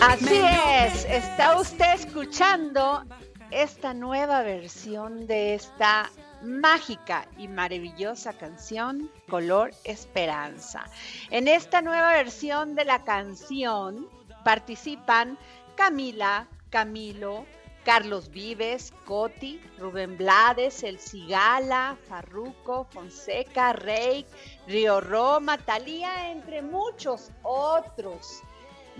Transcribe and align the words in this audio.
Así 0.00 0.40
es, 0.42 1.04
está 1.04 1.60
usted 1.60 1.92
escuchando 1.94 3.04
esta 3.50 3.92
nueva 3.92 4.42
versión 4.42 5.26
de 5.26 5.54
esta 5.54 6.10
mágica 6.42 7.28
y 7.36 7.48
maravillosa 7.48 8.32
canción 8.32 9.10
Color 9.28 9.72
Esperanza. 9.84 10.86
En 11.28 11.48
esta 11.48 11.82
nueva 11.82 12.14
versión 12.14 12.74
de 12.74 12.86
la 12.86 13.04
canción 13.04 14.08
participan 14.42 15.36
Camila, 15.76 16.48
Camilo, 16.70 17.44
Carlos 17.84 18.30
Vives, 18.30 18.94
Coti, 19.04 19.60
Rubén 19.78 20.16
Blades, 20.16 20.82
El 20.82 20.98
Cigala, 20.98 21.98
Farruco, 22.08 22.84
Fonseca, 22.84 23.74
Rey, 23.74 24.24
Río 24.66 25.02
Roma, 25.02 25.58
Talía, 25.58 26.30
entre 26.30 26.62
muchos 26.62 27.30
otros. 27.42 28.42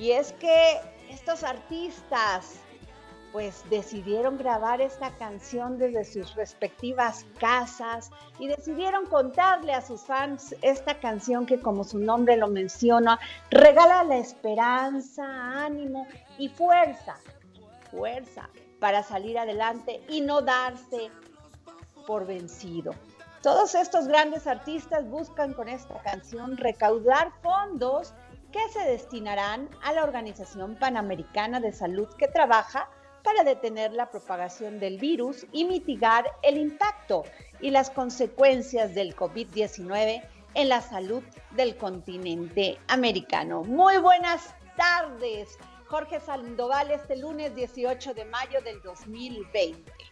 Y 0.00 0.12
es 0.12 0.32
que 0.32 0.80
estos 1.10 1.44
artistas 1.44 2.54
pues 3.32 3.62
decidieron 3.68 4.38
grabar 4.38 4.80
esta 4.80 5.10
canción 5.16 5.76
desde 5.76 6.06
sus 6.06 6.34
respectivas 6.34 7.26
casas 7.38 8.10
y 8.38 8.48
decidieron 8.48 9.04
contarle 9.04 9.74
a 9.74 9.82
sus 9.82 10.00
fans 10.00 10.56
esta 10.62 10.98
canción 10.98 11.44
que 11.44 11.60
como 11.60 11.84
su 11.84 11.98
nombre 11.98 12.38
lo 12.38 12.48
menciona, 12.48 13.20
regala 13.50 14.02
la 14.04 14.16
esperanza, 14.16 15.22
ánimo 15.64 16.06
y 16.38 16.48
fuerza, 16.48 17.16
fuerza 17.90 18.48
para 18.80 19.02
salir 19.02 19.38
adelante 19.38 20.00
y 20.08 20.22
no 20.22 20.40
darse 20.40 21.10
por 22.06 22.26
vencido. 22.26 22.94
Todos 23.42 23.74
estos 23.74 24.08
grandes 24.08 24.46
artistas 24.46 25.06
buscan 25.08 25.52
con 25.52 25.68
esta 25.68 26.00
canción 26.02 26.56
recaudar 26.56 27.32
fondos 27.42 28.14
que 28.52 28.68
se 28.72 28.80
destinarán 28.80 29.68
a 29.82 29.92
la 29.92 30.02
Organización 30.02 30.76
Panamericana 30.76 31.60
de 31.60 31.72
Salud 31.72 32.08
que 32.18 32.28
trabaja 32.28 32.88
para 33.22 33.44
detener 33.44 33.92
la 33.92 34.10
propagación 34.10 34.80
del 34.80 34.98
virus 34.98 35.46
y 35.52 35.64
mitigar 35.64 36.24
el 36.42 36.58
impacto 36.58 37.24
y 37.60 37.70
las 37.70 37.90
consecuencias 37.90 38.94
del 38.94 39.14
COVID-19 39.14 40.22
en 40.54 40.68
la 40.68 40.80
salud 40.80 41.22
del 41.52 41.76
continente 41.76 42.78
americano. 42.88 43.62
Muy 43.62 43.98
buenas 43.98 44.54
tardes, 44.76 45.58
Jorge 45.86 46.20
Sandoval, 46.20 46.90
este 46.90 47.16
lunes 47.16 47.54
18 47.54 48.14
de 48.14 48.24
mayo 48.24 48.60
del 48.62 48.80
2020. 48.82 50.09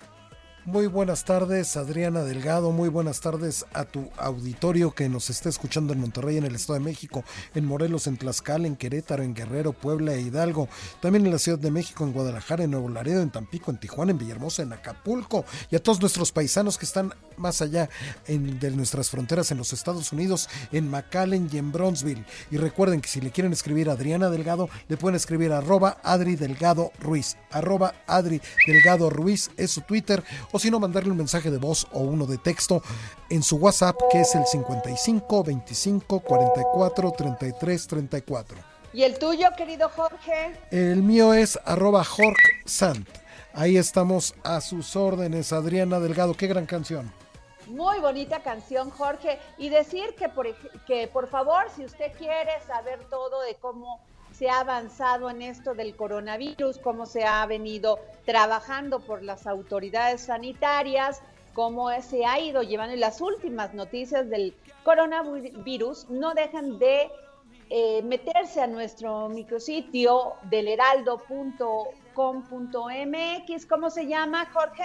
Muy 0.68 0.86
buenas 0.86 1.24
tardes, 1.24 1.78
Adriana 1.78 2.24
Delgado. 2.24 2.72
Muy 2.72 2.90
buenas 2.90 3.20
tardes 3.22 3.64
a 3.72 3.84
tu 3.86 4.10
auditorio 4.18 4.90
que 4.94 5.08
nos 5.08 5.30
está 5.30 5.48
escuchando 5.48 5.94
en 5.94 6.00
Monterrey, 6.00 6.36
en 6.36 6.44
el 6.44 6.54
Estado 6.54 6.78
de 6.78 6.84
México, 6.84 7.24
en 7.54 7.64
Morelos, 7.64 8.06
en 8.06 8.18
Tlaxcala, 8.18 8.66
en 8.66 8.76
Querétaro, 8.76 9.22
en 9.22 9.34
Guerrero, 9.34 9.72
Puebla 9.72 10.12
e 10.12 10.20
Hidalgo. 10.20 10.68
También 11.00 11.24
en 11.24 11.32
la 11.32 11.38
Ciudad 11.38 11.58
de 11.58 11.70
México, 11.70 12.04
en 12.04 12.12
Guadalajara, 12.12 12.64
en 12.64 12.72
Nuevo 12.72 12.90
Laredo, 12.90 13.22
en 13.22 13.30
Tampico, 13.30 13.70
en 13.70 13.80
Tijuana, 13.80 14.10
en 14.12 14.18
Villahermosa, 14.18 14.60
en 14.62 14.74
Acapulco. 14.74 15.46
Y 15.70 15.76
a 15.76 15.82
todos 15.82 16.02
nuestros 16.02 16.32
paisanos 16.32 16.76
que 16.76 16.84
están 16.84 17.14
más 17.38 17.62
allá 17.62 17.88
en- 18.26 18.60
de 18.60 18.70
nuestras 18.72 19.08
fronteras 19.08 19.50
en 19.50 19.56
los 19.56 19.72
Estados 19.72 20.12
Unidos, 20.12 20.50
en 20.70 20.90
McAllen 20.90 21.48
y 21.50 21.56
en 21.56 21.72
Bronzeville. 21.72 22.26
Y 22.50 22.58
recuerden 22.58 23.00
que 23.00 23.08
si 23.08 23.22
le 23.22 23.30
quieren 23.30 23.54
escribir 23.54 23.88
a 23.88 23.92
Adriana 23.94 24.28
Delgado, 24.28 24.68
le 24.88 24.98
pueden 24.98 25.16
escribir 25.16 25.50
arroba 25.50 25.96
Adri 26.02 26.36
Delgado 26.36 26.92
Ruiz. 27.00 27.38
Arroba 27.52 27.94
Adri 28.06 28.42
Delgado 28.66 29.08
Ruiz 29.08 29.50
es 29.56 29.70
su 29.70 29.80
Twitter. 29.80 30.22
Si 30.58 30.70
no, 30.70 30.80
mandarle 30.80 31.10
un 31.10 31.16
mensaje 31.16 31.50
de 31.50 31.58
voz 31.58 31.86
o 31.92 32.00
uno 32.00 32.26
de 32.26 32.38
texto 32.38 32.82
en 33.30 33.42
su 33.42 33.56
WhatsApp, 33.56 33.96
que 34.10 34.20
es 34.20 34.34
el 34.34 34.46
55 34.46 35.44
25 35.44 36.20
44 36.20 37.12
33 37.12 37.86
34. 37.86 38.58
¿Y 38.92 39.02
el 39.02 39.18
tuyo, 39.18 39.48
querido 39.56 39.90
Jorge? 39.90 40.58
El 40.70 41.02
mío 41.02 41.34
es 41.34 41.58
arroba 41.64 42.04
Jorg 42.04 42.36
Sant. 42.64 43.08
Ahí 43.52 43.76
estamos 43.76 44.34
a 44.44 44.60
sus 44.60 44.96
órdenes, 44.96 45.52
Adriana 45.52 46.00
Delgado. 46.00 46.34
Qué 46.34 46.46
gran 46.46 46.66
canción. 46.66 47.12
Muy 47.66 48.00
bonita 48.00 48.40
canción, 48.42 48.90
Jorge. 48.90 49.38
Y 49.58 49.68
decir 49.68 50.14
que 50.16 50.28
por, 50.28 50.46
que 50.86 51.06
por 51.08 51.28
favor, 51.28 51.64
si 51.76 51.84
usted 51.84 52.12
quiere 52.16 52.52
saber 52.66 52.98
todo 53.10 53.42
de 53.42 53.56
cómo 53.56 54.00
se 54.38 54.48
ha 54.48 54.60
avanzado 54.60 55.28
en 55.30 55.42
esto 55.42 55.74
del 55.74 55.96
coronavirus, 55.96 56.78
cómo 56.78 57.06
se 57.06 57.24
ha 57.24 57.44
venido 57.46 57.98
trabajando 58.24 59.00
por 59.00 59.24
las 59.24 59.48
autoridades 59.48 60.20
sanitarias, 60.20 61.20
cómo 61.54 61.90
se 62.00 62.24
ha 62.24 62.38
ido 62.38 62.62
llevando 62.62 62.94
las 62.94 63.20
últimas 63.20 63.74
noticias 63.74 64.30
del 64.30 64.54
coronavirus, 64.84 66.08
no 66.08 66.34
dejan 66.34 66.78
de 66.78 67.10
eh, 67.68 68.00
meterse 68.04 68.60
a 68.60 68.68
nuestro 68.68 69.28
micrositio 69.28 70.34
del 70.44 70.68
.com.mx. 72.14 73.66
¿Cómo 73.66 73.90
se 73.90 74.06
llama, 74.06 74.46
Jorge? 74.52 74.84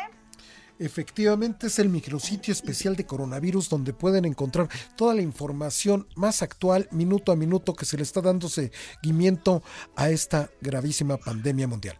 Efectivamente 0.79 1.67
es 1.67 1.79
el 1.79 1.89
micrositio 1.89 2.51
especial 2.51 2.95
de 2.95 3.05
coronavirus 3.05 3.69
donde 3.69 3.93
pueden 3.93 4.25
encontrar 4.25 4.69
toda 4.95 5.13
la 5.13 5.21
información 5.21 6.07
más 6.15 6.41
actual, 6.41 6.87
minuto 6.91 7.31
a 7.31 7.35
minuto, 7.35 7.73
que 7.73 7.85
se 7.85 7.97
le 7.97 8.03
está 8.03 8.21
dando 8.21 8.49
seguimiento 8.49 9.61
a 9.95 10.09
esta 10.09 10.49
gravísima 10.61 11.17
pandemia 11.17 11.67
mundial. 11.67 11.97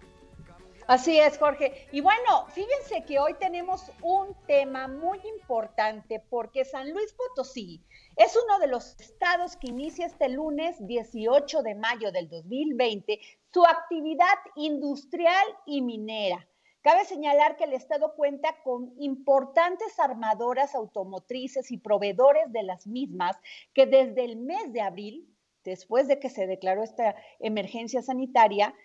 Así 0.87 1.17
es, 1.17 1.37
Jorge. 1.37 1.87
Y 1.91 2.01
bueno, 2.01 2.47
fíjense 2.49 3.05
que 3.05 3.19
hoy 3.19 3.35
tenemos 3.39 3.83
un 4.01 4.35
tema 4.47 4.87
muy 4.87 5.19
importante 5.37 6.21
porque 6.29 6.65
San 6.65 6.91
Luis 6.91 7.13
Potosí 7.13 7.81
es 8.17 8.37
uno 8.45 8.59
de 8.59 8.67
los 8.67 8.99
estados 8.99 9.55
que 9.55 9.67
inicia 9.67 10.05
este 10.05 10.29
lunes 10.29 10.75
18 10.85 11.63
de 11.63 11.75
mayo 11.75 12.11
del 12.11 12.27
2020 12.27 13.19
su 13.53 13.63
actividad 13.65 14.37
industrial 14.55 15.45
y 15.65 15.81
minera. 15.81 16.45
Cabe 16.83 17.05
señalar 17.05 17.55
que 17.55 17.63
el 17.63 17.71
Estado 17.71 18.13
cuenta 18.13 18.61
con 18.61 18.93
importantes 18.99 19.97
armadoras 20.01 20.75
automotrices 20.75 21.71
y 21.71 21.77
proveedores 21.77 22.51
de 22.51 22.61
las 22.63 22.87
mismas 22.87 23.37
que 23.73 23.85
desde 23.85 24.25
el 24.25 24.35
mes 24.35 24.73
de 24.73 24.81
abril, 24.81 25.33
después 25.63 26.09
de 26.09 26.19
que 26.19 26.29
se 26.29 26.45
declaró 26.45 26.83
esta 26.83 27.15
emergencia 27.39 28.01
sanitaria, 28.01 28.75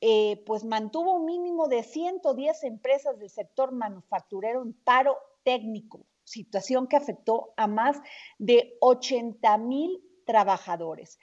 eh, 0.00 0.40
pues 0.46 0.64
mantuvo 0.64 1.14
un 1.14 1.24
mínimo 1.24 1.66
de 1.66 1.82
110 1.82 2.62
empresas 2.62 3.18
del 3.18 3.28
sector 3.28 3.72
manufacturero 3.72 4.62
en 4.62 4.72
paro 4.72 5.18
técnico, 5.42 6.06
situación 6.22 6.86
que 6.86 6.94
afectó 6.94 7.54
a 7.56 7.66
más 7.66 8.00
de 8.38 8.76
80 8.80 9.58
mil 9.58 10.00
trabajadores 10.24 11.18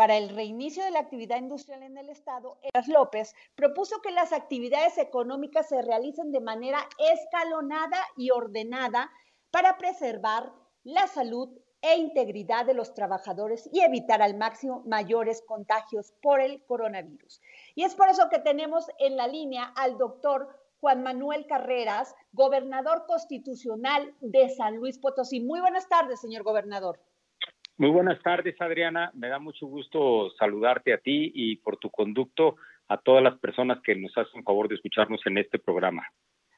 para 0.00 0.16
el 0.16 0.30
reinicio 0.30 0.82
de 0.82 0.92
la 0.92 1.00
actividad 1.00 1.36
industrial 1.36 1.82
en 1.82 1.98
el 1.98 2.08
Estado, 2.08 2.56
Eras 2.62 2.88
López 2.88 3.34
propuso 3.54 4.00
que 4.00 4.10
las 4.10 4.32
actividades 4.32 4.96
económicas 4.96 5.68
se 5.68 5.82
realicen 5.82 6.32
de 6.32 6.40
manera 6.40 6.78
escalonada 7.12 7.98
y 8.16 8.30
ordenada 8.30 9.10
para 9.50 9.76
preservar 9.76 10.54
la 10.84 11.06
salud 11.06 11.50
e 11.82 11.98
integridad 11.98 12.64
de 12.64 12.72
los 12.72 12.94
trabajadores 12.94 13.68
y 13.74 13.80
evitar 13.80 14.22
al 14.22 14.38
máximo 14.38 14.82
mayores 14.86 15.42
contagios 15.46 16.14
por 16.22 16.40
el 16.40 16.64
coronavirus. 16.64 17.42
Y 17.74 17.84
es 17.84 17.94
por 17.94 18.08
eso 18.08 18.30
que 18.30 18.38
tenemos 18.38 18.86
en 19.00 19.18
la 19.18 19.28
línea 19.28 19.64
al 19.76 19.98
doctor 19.98 20.48
Juan 20.80 21.02
Manuel 21.02 21.46
Carreras, 21.46 22.14
gobernador 22.32 23.04
constitucional 23.06 24.14
de 24.22 24.48
San 24.48 24.76
Luis 24.76 24.98
Potosí. 24.98 25.40
Muy 25.40 25.60
buenas 25.60 25.90
tardes, 25.90 26.22
señor 26.22 26.42
gobernador. 26.42 26.98
Muy 27.80 27.88
buenas 27.88 28.22
tardes, 28.22 28.60
Adriana. 28.60 29.10
Me 29.14 29.30
da 29.30 29.38
mucho 29.38 29.66
gusto 29.66 30.28
saludarte 30.38 30.92
a 30.92 30.98
ti 30.98 31.32
y 31.34 31.56
por 31.56 31.78
tu 31.78 31.88
conducto 31.88 32.56
a 32.88 32.98
todas 32.98 33.22
las 33.22 33.38
personas 33.38 33.78
que 33.82 33.94
nos 33.94 34.12
hacen 34.18 34.44
favor 34.44 34.68
de 34.68 34.74
escucharnos 34.74 35.22
en 35.24 35.38
este 35.38 35.58
programa. 35.58 36.06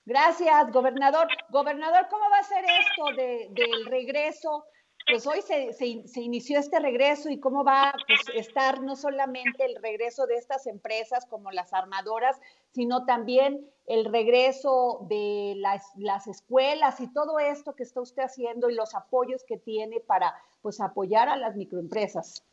Gracias, 0.05 0.73
gobernador. 0.73 1.29
Gobernador, 1.51 2.09
¿cómo 2.11 2.29
va 2.29 2.39
a 2.39 2.43
ser 2.43 2.65
esto 2.65 3.05
de, 3.17 3.47
del 3.53 3.87
regreso 3.87 4.65
pues 5.07 5.27
hoy 5.27 5.41
se, 5.43 5.73
se, 5.73 6.21
inició 6.21 6.59
este 6.59 6.79
regreso 6.79 7.29
y 7.31 7.41
cómo 7.41 7.65
va 7.65 7.91
a 7.91 7.95
pues, 8.07 8.21
estar 8.35 8.81
no 8.83 8.97
solamente 8.97 9.65
el 9.65 9.83
regreso 9.83 10.27
de 10.27 10.37
estas 10.37 10.67
empresas 10.67 11.27
como 11.27 11.51
las 11.51 11.73
armadoras, 11.73 12.41
sino 12.73 13.05
también 13.05 13.67
el 13.87 14.05
regreso 14.05 15.07
de 15.09 15.55
las, 15.57 15.93
las, 15.97 16.27
escuelas 16.27 17.01
y 17.01 17.13
todo 17.13 17.39
esto 17.39 17.75
que 17.75 17.83
está 17.83 18.01
usted 18.01 18.23
haciendo 18.23 18.71
y 18.71 18.75
los 18.75 18.95
apoyos 18.95 19.45
que 19.45 19.59
tiene 19.59 20.01
para 20.01 20.35
pues 20.63 20.81
apoyar 20.81 21.29
a 21.29 21.37
las 21.37 21.57
microempresas. 21.57 22.45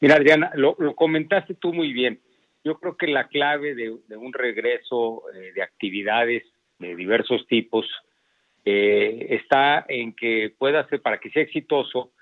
Mira, 0.00 0.16
Adriana, 0.16 0.50
lo, 0.54 0.76
lo 0.78 0.94
comentaste 0.94 1.54
tú 1.54 1.72
muy 1.72 1.92
bien. 1.92 2.20
Yo 2.64 2.78
creo 2.78 2.96
que 2.96 3.06
la 3.06 3.28
clave 3.28 3.74
de, 3.74 3.96
de 4.06 4.16
un 4.16 4.32
regreso 4.32 5.22
eh, 5.34 5.52
de 5.54 5.62
actividades 5.62 6.42
de 6.78 6.96
diversos 6.96 7.46
tipos 7.46 7.86
eh, 8.66 9.28
está 9.30 9.86
en 9.88 10.12
que 10.12 10.52
pueda 10.58 10.86
ser, 10.88 11.00
para 11.00 11.18
que 11.18 11.30
sea 11.30 11.42
exitoso, 11.42 12.12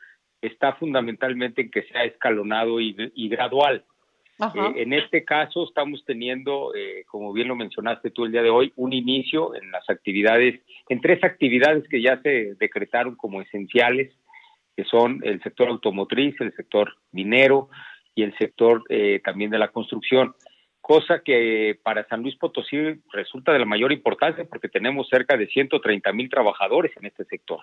está 0.43 0.75
fundamentalmente 0.75 1.62
en 1.62 1.70
que 1.70 1.82
sea 1.85 2.05
escalonado 2.05 2.81
y, 2.81 2.94
y 3.14 3.29
gradual. 3.31 3.85
Eh, 4.41 4.82
en 4.82 4.93
este 4.93 5.25
caso 5.25 5.64
estamos 5.64 6.05
teniendo, 6.05 6.75
eh, 6.75 7.05
como 7.06 7.32
bien 7.32 7.49
lo 7.49 7.56
mencionaste 7.56 8.11
tú 8.11 8.25
el 8.25 8.32
día 8.32 8.43
de 8.43 8.50
hoy, 8.50 8.73
un 8.76 8.93
inicio 8.93 9.55
en 9.55 9.70
las 9.70 9.88
actividades, 9.88 10.61
en 10.88 11.00
tres 11.00 11.25
actividades 11.25 11.88
que 11.88 12.02
ya 12.02 12.20
se 12.20 12.55
decretaron 12.56 13.17
como 13.17 13.41
esenciales, 13.41 14.12
que 14.76 14.85
son 14.85 15.20
el 15.23 15.43
sector 15.43 15.69
automotriz, 15.69 16.35
el 16.41 16.55
sector 16.56 16.94
minero 17.12 17.70
y 18.14 18.23
el 18.23 18.37
sector 18.37 18.82
eh, 18.91 19.20
también 19.25 19.50
de 19.50 19.58
la 19.58 19.69
construcción 19.69 20.35
cosa 20.84 21.22
que 21.25 21.78
para 21.82 22.06
San 22.08 22.20
Luis 22.20 22.36
Potosí 22.36 22.76
resulta 23.10 23.54
de 23.54 23.58
la 23.58 23.64
mayor 23.64 23.90
importancia 23.90 24.44
porque 24.44 24.69
tenemos 24.69 25.08
cerca 25.08 25.34
de 25.34 25.46
130 25.46 26.12
mil 26.12 26.28
trabajadores 26.28 26.92
en 26.98 27.06
este 27.06 27.25
sector. 27.25 27.60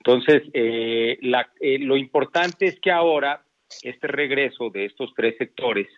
Entonces, 0.00 0.42
eh, 0.52 1.16
la, 1.22 1.48
eh, 1.60 1.78
lo 1.78 1.96
importante 1.96 2.66
es 2.66 2.78
que 2.78 2.90
ahora 2.90 3.40
este 3.82 4.06
regreso 4.06 4.68
de 4.68 4.84
estos 4.84 5.14
tres 5.16 5.34
sectores 5.38 5.88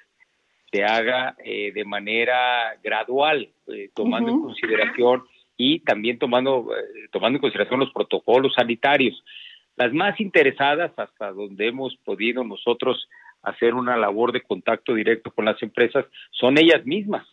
se 0.71 0.85
haga 0.85 1.35
eh, 1.45 1.73
de 1.73 1.85
manera 1.85 2.73
gradual, 2.85 3.49
eh, 3.67 3.91
tomando 3.93 4.31
uh 4.31 4.35
-huh. 4.35 4.39
en 4.39 4.43
consideración 4.45 5.25
y 5.57 5.81
también 5.81 6.21
tomando, 6.21 6.71
eh, 6.73 7.09
tomando 7.11 7.39
en 7.39 7.41
consideración 7.41 7.81
los 7.81 7.93
protocolos 7.93 8.55
sanitarios. 8.55 9.25
Las 9.77 9.93
más 9.93 10.21
interesadas, 10.21 10.93
hasta 10.97 11.33
donde 11.33 11.67
hemos 11.67 11.97
podido 12.05 12.45
nosotros 12.45 13.09
hacer 13.43 13.75
una 13.75 13.97
labor 13.97 14.33
de 14.33 14.43
contacto 14.43 14.95
directo 14.95 15.31
con 15.31 15.45
las 15.45 15.63
empresas 15.63 16.05
son 16.31 16.59
ellas 16.59 16.85
mismas. 16.85 17.27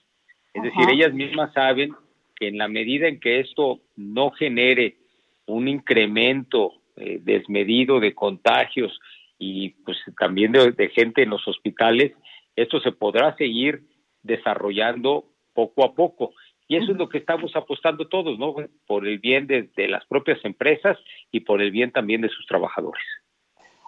Es 0.53 0.61
Ajá. 0.61 0.69
decir, 0.69 0.93
ellas 0.93 1.13
mismas 1.13 1.53
saben 1.53 1.93
que 2.35 2.47
en 2.47 2.57
la 2.57 2.67
medida 2.67 3.07
en 3.07 3.19
que 3.19 3.39
esto 3.39 3.79
no 3.95 4.31
genere 4.31 4.97
un 5.45 5.67
incremento 5.67 6.73
eh, 6.97 7.19
desmedido 7.21 7.99
de 7.99 8.13
contagios 8.13 8.99
y 9.37 9.71
pues 9.83 9.97
también 10.17 10.51
de, 10.51 10.71
de, 10.71 10.89
gente 10.89 11.23
en 11.23 11.29
los 11.29 11.45
hospitales, 11.47 12.13
esto 12.55 12.79
se 12.79 12.91
podrá 12.91 13.35
seguir 13.35 13.83
desarrollando 14.23 15.25
poco 15.53 15.85
a 15.85 15.93
poco. 15.93 16.33
Y 16.67 16.77
eso 16.77 16.93
es 16.93 16.97
lo 16.97 17.09
que 17.09 17.19
estamos 17.19 17.55
apostando 17.55 18.07
todos, 18.07 18.39
¿no? 18.39 18.55
Por 18.87 19.07
el 19.07 19.19
bien 19.19 19.45
de, 19.45 19.69
de 19.75 19.87
las 19.87 20.05
propias 20.05 20.43
empresas 20.43 20.97
y 21.31 21.41
por 21.41 21.61
el 21.61 21.71
bien 21.71 21.91
también 21.91 22.21
de 22.21 22.29
sus 22.29 22.45
trabajadores. 22.47 23.03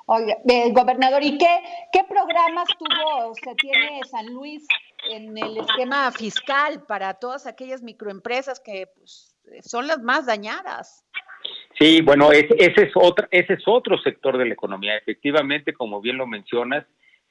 Oiga, 0.10 0.38
eh, 0.48 0.72
gobernador, 0.72 1.22
¿y 1.22 1.38
qué, 1.38 1.60
qué 1.92 2.00
programas 2.08 2.66
tuvo, 2.80 3.32
o 3.32 3.36
sea, 3.36 3.54
tiene 3.56 4.00
San 4.06 4.26
Luis 4.34 4.66
en 5.12 5.38
el 5.38 5.58
esquema 5.58 6.10
fiscal 6.14 6.86
para 6.88 7.16
todas 7.16 7.46
aquellas 7.46 7.84
microempresas 7.84 8.62
que 8.62 8.88
pues, 8.96 9.36
son 9.64 9.86
las 9.86 10.02
más 10.02 10.26
dañadas? 10.26 11.04
Sí, 11.78 12.02
bueno, 12.02 12.32
es, 12.32 12.46
ese, 12.58 12.84
es 12.84 12.92
otro, 12.96 13.28
ese 13.32 13.56
es 13.56 13.64
otro 13.66 13.98
sector 13.98 14.38
de 14.38 14.46
la 14.46 14.54
economía. 14.54 14.96
Efectivamente, 14.96 15.74
como 15.74 16.00
bien 16.00 16.18
lo 16.18 16.26
mencionas, 16.26 16.86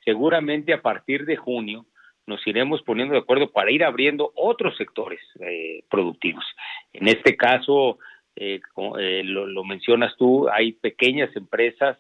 seguramente 0.05 0.75
a 0.75 0.83
partir 0.83 1.25
de 1.25 1.37
junio 1.37 1.87
nos 2.27 2.47
iremos 2.47 2.83
poniendo 2.83 3.15
de 3.15 3.21
acuerdo 3.21 3.53
para 3.53 3.71
ir 3.71 3.85
abriendo 3.85 4.33
otros 4.35 4.77
sectores 4.77 5.21
eh, 5.41 5.83
productivos. 5.89 6.45
En 6.93 7.09
este 7.09 7.39
caso, 7.39 7.99
eh, 8.35 8.61
eh, 8.99 9.23
lo, 9.25 9.47
lo 9.47 9.65
mencionas 9.65 10.15
tú, 10.19 10.47
hay 10.51 10.73
pequeñas 10.73 11.35
empresas 11.37 11.97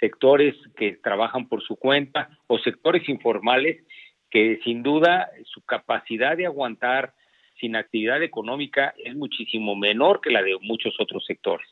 sectores 0.00 0.54
que 0.76 0.92
trabajan 1.02 1.48
por 1.48 1.62
su 1.62 1.76
cuenta 1.76 2.30
o 2.46 2.58
sectores 2.58 3.08
informales 3.08 3.84
que 4.30 4.60
sin 4.64 4.82
duda 4.82 5.30
su 5.44 5.64
capacidad 5.64 6.36
de 6.36 6.46
aguantar 6.46 7.14
sin 7.60 7.76
actividad 7.76 8.22
económica 8.22 8.94
es 9.02 9.16
muchísimo 9.16 9.74
menor 9.74 10.20
que 10.20 10.30
la 10.30 10.42
de 10.42 10.56
muchos 10.60 10.94
otros 11.00 11.24
sectores. 11.26 11.68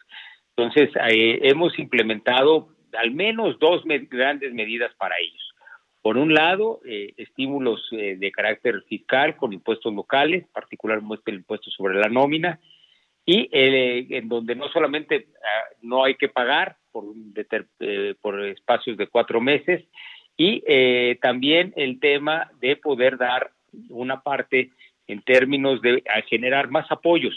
Entonces, 0.57 0.91
eh, 1.11 1.41
hemos 1.43 1.79
implementado 1.79 2.69
al 2.99 3.11
menos 3.11 3.59
dos 3.59 3.83
grandes 3.85 4.53
medidas 4.55 4.93
para 4.97 5.17
ellos. 5.21 5.43
Por 6.03 6.17
un 6.17 6.33
lado, 6.33 6.81
eh, 6.87 7.13
estímulos 7.17 7.89
eh, 7.93 8.17
de 8.17 8.31
carácter 8.31 8.83
fiscal 8.89 9.37
con 9.37 9.53
impuestos 9.53 9.93
locales, 9.93 10.47
particularmente 10.53 11.31
el 11.31 11.39
impuesto 11.39 11.71
sobre 11.71 11.99
la 11.99 12.09
nómina, 12.09 12.61
y 13.27 13.49
eh, 13.53 14.07
en 14.11 14.29
donde 14.29 14.55
no 14.55 14.69
solamente 14.69 15.17
eh, 15.17 15.27
no 15.83 16.05
hay 16.05 16.15
que 16.15 16.29
pagar 16.29 16.77
por, 16.93 17.05
eh, 17.81 18.15
por 18.23 18.41
espacios 18.47 18.97
de 18.97 19.09
cuatro 19.09 19.41
meses 19.41 19.85
y 20.37 20.63
eh, 20.67 21.19
también 21.21 21.73
el 21.77 21.99
tema 21.99 22.51
de 22.61 22.77
poder 22.77 23.19
dar 23.19 23.51
una 23.91 24.23
parte 24.23 24.71
en 25.07 25.23
términos 25.23 25.83
de 25.83 26.03
generar 26.29 26.69
más 26.69 26.91
apoyos, 26.91 27.35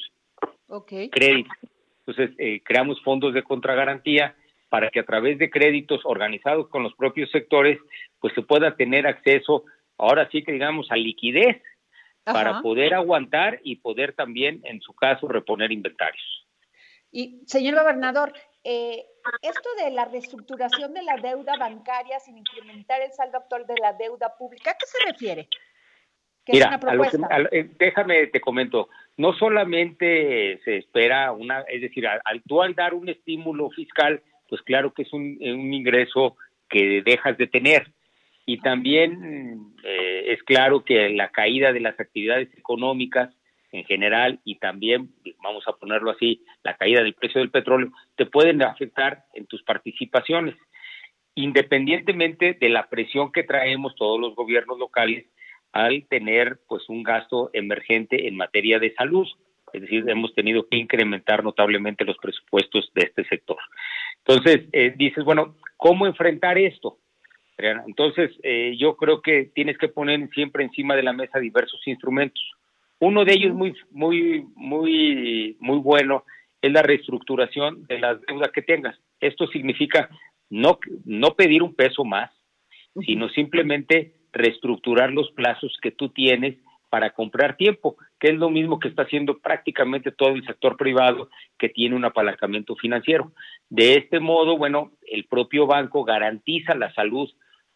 okay. 0.68 1.10
créditos. 1.10 1.58
Entonces, 2.06 2.36
eh, 2.40 2.62
creamos 2.64 3.02
fondos 3.04 3.34
de 3.34 3.44
contragarantía 3.44 4.36
para 4.70 4.90
que 4.90 5.00
a 5.00 5.06
través 5.06 5.38
de 5.38 5.50
créditos 5.50 6.02
organizados 6.04 6.68
con 6.70 6.84
los 6.84 6.94
propios 6.96 7.30
sectores, 7.32 7.80
pues 8.20 8.34
se 8.34 8.42
pueda 8.42 8.76
tener 8.76 9.08
acceso, 9.08 9.64
ahora 9.98 10.28
sí 10.32 10.44
que 10.44 10.52
digamos, 10.52 10.92
a 10.92 10.96
liquidez 10.96 11.62
para 12.34 12.62
poder 12.62 12.94
aguantar 12.94 13.60
y 13.64 13.78
poder 13.78 14.14
también, 14.14 14.62
en 14.64 14.82
su 14.82 14.94
caso, 14.94 15.28
reponer 15.28 15.72
inventarios. 15.72 16.48
Y, 17.12 17.42
señor 17.48 17.76
gobernador, 17.80 18.34
eh, 18.64 19.04
esto 19.42 19.70
de 19.84 19.92
la 19.92 20.06
reestructuración 20.06 20.94
de 20.94 21.02
la 21.04 21.16
deuda 21.18 21.58
bancaria 21.58 22.20
sin 22.20 22.38
incrementar 22.38 23.02
el 23.02 23.12
saldo 23.14 23.38
actual 23.40 23.66
de 23.66 23.76
la 23.82 23.94
deuda 23.94 24.36
pública, 24.38 24.72
¿a 24.72 24.74
qué 24.76 24.86
se 24.86 25.12
refiere? 25.12 25.48
que 26.46 26.54
Mira, 26.54 26.66
es 26.66 26.84
una 26.84 26.92
a 26.92 26.96
lo 26.96 27.04
que- 27.04 27.10
propuesta. 27.10 27.36
a 27.36 27.40
lo- 27.40 27.52
eh, 27.52 27.70
déjame 27.78 28.28
te 28.28 28.42
comento, 28.42 28.90
no 29.18 29.34
solamente 29.34 30.60
se 30.64 30.78
espera 30.78 31.32
una, 31.32 31.62
es 31.68 31.82
decir, 31.82 32.08
al, 32.08 32.22
al 32.26 32.42
tú 32.44 32.62
al 32.62 32.74
dar 32.76 32.94
un 32.94 33.08
estímulo 33.10 33.70
fiscal, 33.72 34.22
pues 34.48 34.62
claro 34.64 34.94
que 34.94 35.04
es 35.04 35.14
un, 35.14 35.38
eh, 35.42 35.54
un 35.54 35.72
ingreso 35.74 36.38
que 36.70 37.02
dejas 37.04 37.38
de 37.38 37.48
tener. 37.48 37.92
Y 38.50 38.58
también 38.58 39.76
eh, 39.84 40.24
es 40.30 40.42
claro 40.42 40.84
que 40.84 41.10
la 41.10 41.30
caída 41.30 41.72
de 41.72 41.82
las 41.82 42.00
actividades 42.00 42.50
económicas 42.58 43.30
en 43.72 43.84
general 43.84 44.40
y 44.44 44.56
también, 44.56 45.12
vamos 45.44 45.68
a 45.68 45.74
ponerlo 45.74 46.10
así, 46.10 46.44
la 46.64 46.76
caída 46.76 47.04
del 47.04 47.14
precio 47.14 47.42
del 47.42 47.52
petróleo, 47.52 47.92
te 48.16 48.26
pueden 48.26 48.64
afectar 48.64 49.26
en 49.36 49.46
tus 49.46 49.62
participaciones, 49.62 50.56
independientemente 51.36 52.58
de 52.60 52.70
la 52.70 52.90
presión 52.90 53.32
que 53.32 53.44
traemos 53.44 53.94
todos 53.94 54.20
los 54.20 54.34
gobiernos 54.34 54.80
locales 54.80 55.28
al 55.72 56.08
tener 56.08 56.58
pues 56.68 56.90
un 56.90 57.04
gasto 57.04 57.52
emergente 57.54 58.28
en 58.28 58.36
materia 58.36 58.80
de 58.80 58.96
salud. 58.96 59.28
Es 59.74 59.82
decir, 59.82 60.10
hemos 60.10 60.34
tenido 60.34 60.68
que 60.68 60.78
incrementar 60.78 61.44
notablemente 61.44 62.04
los 62.04 62.18
presupuestos 62.18 62.90
de 62.96 63.04
este 63.04 63.26
sector. 63.26 63.60
Entonces, 64.26 64.68
eh, 64.72 64.92
dices, 64.98 65.24
bueno, 65.24 65.56
¿cómo 65.78 66.08
enfrentar 66.08 66.58
esto? 66.58 66.98
Adriana? 67.60 67.84
Entonces, 67.86 68.32
eh, 68.42 68.76
yo 68.78 68.96
creo 68.96 69.22
que 69.22 69.52
tienes 69.54 69.78
que 69.78 69.90
poner 69.90 70.30
siempre 70.30 70.64
encima 70.64 70.96
de 70.96 71.04
la 71.04 71.14
mesa 71.14 71.40
diversos 71.40 71.86
instrumentos. 71.86 72.42
Uno 73.00 73.26
de 73.26 73.34
ellos 73.34 73.54
muy, 73.54 73.76
muy, 73.92 74.46
muy, 74.56 75.58
muy 75.60 75.78
bueno 75.80 76.24
es 76.62 76.72
la 76.72 76.82
reestructuración 76.82 77.86
de 77.88 78.00
las 78.00 78.22
deudas 78.22 78.52
que 78.52 78.62
tengas. 78.62 78.98
Esto 79.20 79.48
significa 79.48 80.10
no, 80.50 80.80
no 81.06 81.36
pedir 81.36 81.64
un 81.64 81.76
peso 81.76 82.04
más, 82.04 82.32
sino 83.06 83.30
simplemente 83.30 84.14
reestructurar 84.32 85.12
los 85.12 85.32
plazos 85.32 85.78
que 85.82 85.92
tú 85.92 86.10
tienes 86.10 86.58
para 86.90 87.12
comprar 87.12 87.56
tiempo, 87.56 87.98
que 88.20 88.30
es 88.30 88.36
lo 88.36 88.50
mismo 88.50 88.80
que 88.80 88.88
está 88.88 89.04
haciendo 89.04 89.38
prácticamente 89.38 90.12
todo 90.12 90.30
el 90.30 90.46
sector 90.46 90.76
privado 90.76 91.30
que 91.58 91.70
tiene 91.70 91.96
un 91.96 92.04
apalancamiento 92.04 92.76
financiero. 92.76 93.32
De 93.70 93.96
este 93.96 94.20
modo, 94.20 94.58
bueno, 94.58 94.92
el 95.08 95.26
propio 95.26 95.68
banco 95.68 96.04
garantiza 96.04 96.74
la 96.76 96.92
salud 96.94 97.30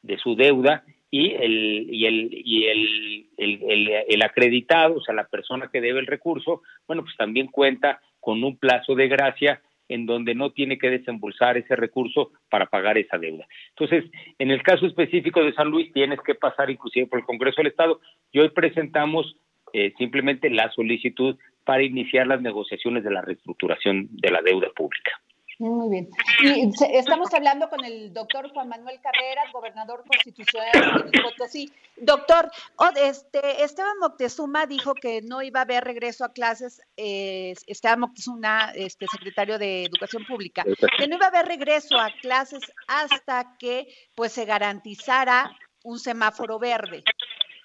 de 0.04 0.18
su 0.20 0.36
deuda 0.36 0.84
y 1.10 1.32
el 1.32 1.88
y 1.92 2.06
el 2.06 2.30
y 2.32 2.66
el, 2.66 3.26
el, 3.38 3.64
el- 3.70 3.90
el 4.08 4.22
acreditado, 4.22 4.96
o 4.96 5.02
sea, 5.02 5.14
la 5.16 5.28
persona 5.28 5.70
que 5.72 5.82
debe 5.82 6.00
el 6.00 6.08
recurso, 6.08 6.62
bueno, 6.88 7.04
pues 7.04 7.16
también 7.18 7.48
cuenta 7.48 8.00
con 8.20 8.44
un 8.44 8.58
plazo 8.58 8.96
de 8.96 9.08
gracia 9.08 9.62
en 9.90 10.06
donde 10.06 10.34
no 10.34 10.52
tiene 10.52 10.78
que 10.78 10.90
desembolsar 10.90 11.58
ese 11.58 11.76
recurso 11.76 12.32
para 12.50 12.68
pagar 12.68 12.98
esa 12.98 13.18
deuda. 13.18 13.46
Entonces, 13.78 14.10
en 14.40 14.50
el 14.50 14.64
caso 14.64 14.86
específico 14.88 15.44
de 15.44 15.54
San 15.54 15.70
Luis, 15.70 15.92
tienes 15.92 16.20
que 16.26 16.36
pasar 16.36 16.70
inclusive 16.70 17.06
por 17.08 17.20
el 17.20 17.26
Congreso 17.26 17.58
del 17.58 17.68
Estado 17.68 18.00
y 18.32 18.40
hoy 18.40 18.50
presentamos 18.50 19.36
eh, 19.74 19.94
simplemente 19.98 20.50
la 20.50 20.72
solicitud 20.72 21.38
para 21.66 21.84
iniciar 21.84 22.28
las 22.28 22.42
negociaciones 22.42 23.04
de 23.04 23.12
la 23.12 23.22
reestructuración 23.22 24.08
de 24.12 24.32
la 24.32 24.42
deuda 24.42 24.70
pública. 24.76 25.12
Muy 25.60 25.90
bien. 25.90 26.10
Y 26.42 26.72
estamos 26.98 27.34
hablando 27.34 27.70
con 27.70 27.86
el 27.86 28.12
doctor 28.14 28.52
Juan 28.52 28.70
Manuel 28.70 29.00
Carreras, 29.02 29.52
gobernador 29.54 30.04
constitucional 30.08 30.72
de 31.12 31.22
Potosí. 31.22 31.72
Doctor, 31.98 32.50
o- 32.78 32.90
este, 32.96 33.64
Esteban 33.64 33.98
Moctezuma 34.00 34.66
dijo 34.66 34.94
que 34.96 35.22
no 35.22 35.42
iba 35.42 35.60
a 35.60 35.64
haber 35.64 35.84
regreso 35.84 36.26
a 36.26 36.34
clases, 36.34 36.82
eh, 36.98 37.54
Esteban 37.68 38.00
Moctezuma, 38.00 38.72
este, 38.76 39.06
secretario 39.12 39.60
de 39.60 39.86
Educación 39.86 40.26
Pública, 40.26 40.64
que 40.98 41.08
no 41.08 41.16
iba 41.18 41.26
a 41.28 41.30
haber 41.30 41.46
regreso 41.46 41.98
a 42.00 42.10
clases 42.22 42.62
hasta 42.88 43.56
que 43.60 43.88
pues 44.16 44.32
se 44.32 44.46
garantizara 44.46 45.56
un 45.84 46.00
semáforo 46.00 46.60
verde. 46.60 47.04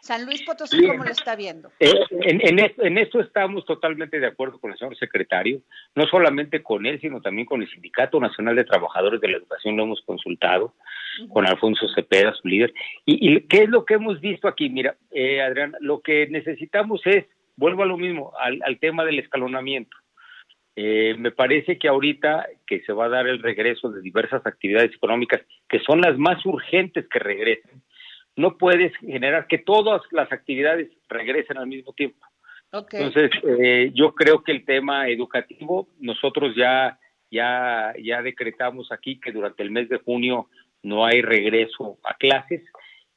San 0.09 0.25
Luis 0.25 0.43
Potosí, 0.43 0.87
¿cómo 0.87 1.05
lo 1.05 1.11
está 1.11 1.37
viendo? 1.37 1.69
Eh, 1.81 1.93
en, 2.23 2.41
en, 2.41 2.59
es- 2.61 2.79
en 2.79 2.97
esto 2.97 3.21
estamos 3.21 3.67
totalmente 3.67 4.19
de 4.19 4.27
acuerdo 4.27 4.59
con 4.59 4.73
el 4.73 4.79
señor 4.79 4.97
secretario, 4.97 5.61
no 5.95 6.07
solamente 6.07 6.62
con 6.62 6.87
él, 6.87 6.99
sino 6.99 7.21
también 7.21 7.45
con 7.45 7.61
el 7.61 7.69
Sindicato 7.69 8.19
Nacional 8.19 8.57
de 8.57 8.65
Trabajadores 8.65 9.21
de 9.21 9.29
la 9.29 9.37
Educación, 9.37 9.77
lo 9.77 9.83
hemos 9.83 10.00
consultado, 10.07 10.73
con 11.29 11.47
Alfonso 11.47 11.87
Cepeda, 11.95 12.33
su 12.33 12.49
líder. 12.49 12.73
¿Y, 13.05 13.12
y 13.35 13.41
qué 13.49 13.65
es 13.65 13.69
lo 13.69 13.85
que 13.85 13.95
hemos 13.95 14.19
visto 14.23 14.49
aquí? 14.49 14.71
Mira, 14.71 14.97
eh, 15.11 15.43
Adrián, 15.43 15.75
lo 15.81 16.00
que 16.00 16.27
necesitamos 16.29 17.03
es, 17.05 17.27
vuelvo 17.57 17.83
a 17.83 17.87
lo 17.87 17.99
mismo, 17.99 18.33
al, 18.41 18.61
al 18.65 18.79
tema 18.79 19.05
del 19.05 19.19
escalonamiento. 19.19 19.95
Eh, 20.75 21.17
me 21.19 21.33
parece 21.33 21.77
que 21.77 21.88
ahorita 21.88 22.47
que 22.67 22.81
se 22.85 22.95
va 22.95 23.07
a 23.07 23.09
dar 23.11 23.27
el 23.27 23.43
regreso 23.43 23.91
de 23.91 24.00
diversas 24.00 24.47
actividades 24.47 24.95
económicas, 24.95 25.43
que 25.69 25.81
son 25.81 26.00
las 26.00 26.17
más 26.17 26.47
urgentes 26.47 27.07
que 27.09 27.19
regresen, 27.19 27.83
no 28.38 28.57
puedes 28.57 28.97
generar 28.99 29.47
que 29.49 29.59
todas 29.59 30.00
las 30.12 30.30
actividades 30.33 30.88
regresen 31.09 31.59
al 31.59 31.66
mismo 31.66 31.92
tiempo. 31.92 32.25
Entonces, 32.99 33.30
eh, 33.45 33.90
yo 33.95 34.14
creo 34.14 34.45
que 34.45 34.52
el 34.52 34.64
tema 34.64 35.09
educativo, 35.09 35.88
nosotros 35.99 36.54
ya, 36.57 36.99
ya, 37.30 37.92
ya 38.00 38.23
decretamos 38.23 38.92
aquí 38.92 39.18
que 39.18 39.33
durante 39.33 39.62
el 39.62 39.71
mes 39.73 39.88
de 39.88 39.99
junio 39.99 40.49
no 40.83 41.04
hay 41.04 41.21
regreso 41.21 41.99
a 42.04 42.14
clases 42.14 42.62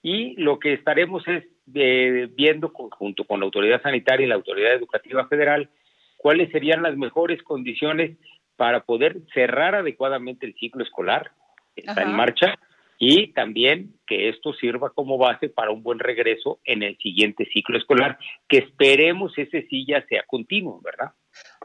y 0.02 0.36
lo 0.42 0.58
que 0.58 0.74
estaremos 0.74 1.28
es 1.28 1.44
eh, 1.76 2.28
viendo 2.36 2.74
con- 2.74 2.90
junto 2.90 3.24
con 3.24 3.40
la 3.40 3.46
autoridad 3.46 3.82
sanitaria 3.84 4.26
y 4.26 4.30
la 4.30 4.36
autoridad 4.36 4.74
educativa 4.74 5.28
federal 5.28 5.70
cuáles 6.18 6.50
serían 6.52 6.82
las 6.82 6.98
mejores 6.98 7.44
condiciones 7.44 8.18
para 8.56 8.80
poder 8.86 9.18
cerrar 9.34 9.76
adecuadamente 9.76 10.48
el 10.48 10.56
ciclo 10.56 10.84
escolar 10.84 11.32
está 11.76 11.92
Ajá. 11.92 12.04
en 12.04 12.14
marcha 12.14 12.56
y 13.04 13.34
también 13.34 13.96
que 14.06 14.30
esto 14.30 14.54
sirva 14.54 14.92
como 14.92 15.18
base 15.18 15.50
para 15.50 15.72
un 15.72 15.82
buen 15.82 15.98
regreso 15.98 16.60
en 16.66 16.84
el 16.84 16.96
siguiente 17.00 17.50
ciclo 17.52 17.80
escolar, 17.80 18.20
que 18.48 18.60
esperemos 18.60 19.36
ese 19.40 19.66
sí 19.72 19.88
ya 19.88 20.06
sea 20.06 20.24
continuo, 20.28 20.80
¿verdad? 20.84 21.12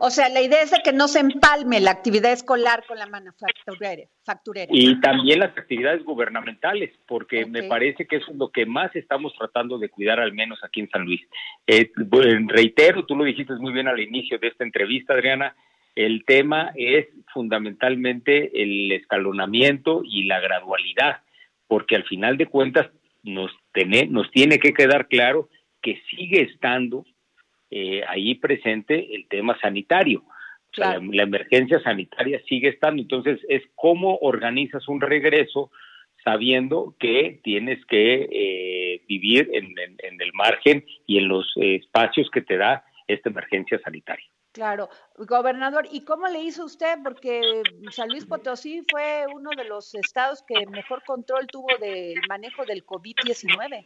O 0.01 0.09
sea, 0.09 0.31
la 0.31 0.41
idea 0.41 0.63
es 0.63 0.71
de 0.71 0.79
que 0.83 0.95
no 0.95 1.09
se 1.09 1.21
empalme 1.21 1.79
la 1.81 1.91
actividad 1.91 2.33
escolar 2.33 2.85
con 2.87 2.99
la 2.99 3.07
manufacturera. 3.07 4.09
facturera. 4.25 4.69
Y 4.71 4.99
también 5.01 5.41
las 5.41 5.55
actividades 5.59 6.03
gubernamentales, 6.05 6.91
porque 7.07 7.45
me 7.45 7.65
parece 7.65 8.07
que 8.07 8.17
eso 8.17 8.31
es 8.31 8.37
lo 8.39 8.49
que 8.49 8.65
más 8.65 8.97
estamos 8.97 9.35
tratando 9.39 9.79
de 9.79 9.91
cuidar, 9.91 10.21
al 10.21 10.33
menos 10.33 10.59
aquí 10.65 10.81
en 10.81 10.89
San 10.89 11.05
Luis. 11.05 11.21
Eh, 11.67 11.91
reitero, 12.47 13.05
tú 13.05 13.15
lo 13.15 13.25
dijiste 13.25 13.53
muy 13.57 13.75
bien 13.75 13.89
al 13.89 14.01
inicio 14.01 14.39
de 14.39 14.49
esta 14.49 14.65
entrevista, 14.65 15.13
Adriana, 15.13 15.55
el 15.97 16.25
tema 16.27 16.73
es 16.77 17.07
fundamentalmente 17.33 18.63
el 18.63 18.93
escalonamiento 18.93 20.03
y 20.05 20.25
la 20.25 20.41
gradualidad, 20.41 21.23
porque 21.69 21.97
al 21.97 22.05
final 22.05 22.37
de 22.37 22.47
cuentas 22.47 22.89
nos, 23.23 23.51
tiene, 23.73 24.07
nos 24.07 24.31
tiene 24.31 24.59
que 24.59 24.73
quedar 24.73 25.09
claro 25.09 25.49
que 25.83 26.01
sigue 26.11 26.43
estando 26.43 27.05
eh, 27.71 28.03
ahí 28.09 28.35
presente 28.37 29.15
el 29.15 29.27
tema 29.29 29.59
sanitario. 29.61 30.21
O 30.21 30.75
sea, 30.75 30.91
Claro. 30.93 31.01
la, 31.07 31.15
la 31.17 31.23
emergencia 31.23 31.81
sanitaria 31.81 32.41
sigue 32.49 32.69
estando. 32.69 33.01
Entonces, 33.03 33.41
es 33.49 33.63
cómo 33.75 34.19
organizas 34.21 34.87
un 34.89 35.01
regreso 35.01 35.71
sabiendo 36.25 36.95
que 36.99 37.41
tienes 37.45 37.85
que 37.87 38.29
eh, 38.31 39.03
vivir 39.09 39.49
en, 39.53 39.67
en- 39.79 39.97
en 40.03 40.21
el 40.21 40.33
margen 40.35 40.85
y 41.07 41.19
en 41.19 41.29
los 41.29 41.53
eh, 41.57 41.77
espacios 41.77 42.29
que 42.31 42.43
te 42.43 42.57
da 42.57 42.85
esta 43.07 43.31
emergencia 43.31 43.79
sanitaria. 43.85 44.27
Claro, 44.57 44.89
gobernador, 45.19 45.87
¿y 45.93 46.03
cómo 46.03 46.29
le 46.29 46.41
hizo 46.41 46.65
usted? 46.65 46.97
Porque 47.05 47.63
San 47.91 48.09
Luis 48.09 48.25
Potosí 48.25 48.81
fue 48.91 49.27
uno 49.35 49.51
de 49.55 49.65
los 49.65 49.95
estados 49.95 50.43
que 50.49 50.65
mejor 50.69 51.03
control 51.05 51.47
tuvo 51.47 51.67
del 51.79 52.15
manejo 52.27 52.65
del 52.65 52.83
COVID-19. 52.87 53.83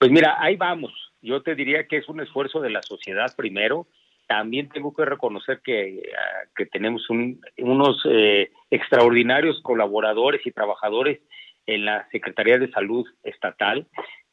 Pues 0.00 0.10
mira, 0.10 0.36
ahí 0.40 0.56
vamos. 0.56 0.90
Yo 1.22 1.42
te 1.44 1.54
diría 1.54 1.86
que 1.86 1.98
es 1.98 2.08
un 2.08 2.20
esfuerzo 2.20 2.60
de 2.60 2.70
la 2.70 2.82
sociedad 2.82 3.32
primero. 3.36 3.86
También 4.26 4.68
tengo 4.68 4.92
que 4.92 5.04
reconocer 5.04 5.60
que, 5.62 6.02
ah, 6.18 6.48
que 6.56 6.66
tenemos 6.66 7.08
un- 7.08 7.40
unos 7.58 8.02
eh, 8.10 8.50
extraordinarios 8.70 9.62
colaboradores 9.62 10.44
y 10.44 10.50
trabajadores 10.50 11.20
en 11.66 11.84
la 11.84 12.08
Secretaría 12.10 12.58
de 12.58 12.68
Salud 12.72 13.06
Estatal 13.22 13.86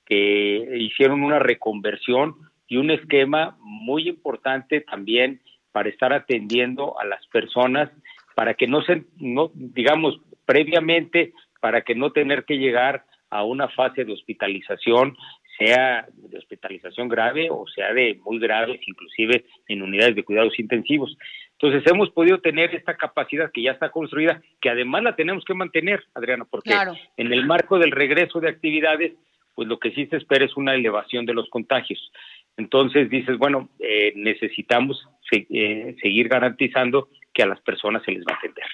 que 0.08 0.68
hicieron 0.80 1.24
una 1.24 1.38
reconversión 1.38 2.50
y 2.68 2.77
un 2.77 2.89
esquema 2.89 3.58
muy 3.60 4.08
importante 4.08 4.82
también 4.82 5.41
para 5.72 5.90
estar 5.90 6.13
atendiendo 6.13 7.00
a 7.00 7.06
las 7.06 7.25
personas 7.28 7.90
para 8.36 8.54
que 8.54 8.68
no 8.68 8.82
se, 8.84 9.04
no, 9.18 9.51
digamos, 9.54 10.20
previamente, 10.46 11.34
para 11.60 11.82
que 11.82 11.96
no 11.96 12.12
tener 12.12 12.46
que 12.46 12.58
llegar 12.58 13.06
a 13.30 13.44
una 13.44 13.68
fase 13.70 14.04
de 14.04 14.13
hospitalización, 14.13 15.18
sea 15.58 16.08
de 16.16 16.38
hospitalización 16.38 17.08
grave 17.08 17.50
o 17.51 17.66
sea 17.68 17.94
de 17.94 18.20
muy 18.25 18.40
graves, 18.40 18.80
inclusive 18.86 19.46
en 19.68 19.82
unidades 19.84 20.16
de 20.16 20.24
cuidados 20.24 20.58
intensivos. 20.60 21.16
Entonces 21.54 21.84
hemos 21.92 22.10
podido 22.10 22.40
tener 22.40 22.74
esta 22.74 22.98
capacidad 22.98 23.51
que 23.51 23.62
ya 23.62 23.72
está 23.72 23.92
construida, 23.92 24.42
que 24.60 24.70
además 24.70 25.04
la 25.04 25.16
tenemos 25.16 25.46
que 25.46 25.54
mantener, 25.54 26.04
Adriana, 26.16 26.46
porque 26.50 26.72
Claro. 26.72 26.94
en 27.18 27.32
el 27.32 27.46
marco 27.46 27.78
del 27.78 27.92
regreso 27.92 28.40
de 28.40 28.50
actividades, 28.50 29.13
pues 29.54 29.68
lo 29.68 29.78
que 29.78 29.92
sí 29.92 30.08
se 30.08 30.18
espera 30.18 30.46
es 30.46 30.58
una 30.58 30.74
elevación 30.74 31.25
de 31.25 31.36
los 31.36 31.48
contagios. 31.50 32.12
Entonces 32.58 33.10
dices, 33.10 33.38
bueno, 33.38 33.70
eh, 33.80 34.13
necesitamos 34.16 35.08
se- 35.32 35.48
eh, 35.50 35.96
seguir 36.02 36.28
garantizando 36.28 37.10
que 37.34 37.44
a 37.44 37.48
las 37.48 37.62
personas 37.62 38.04
se 38.04 38.12
les 38.12 38.24
va 38.24 38.34
a 38.34 38.38
atender. 38.38 38.66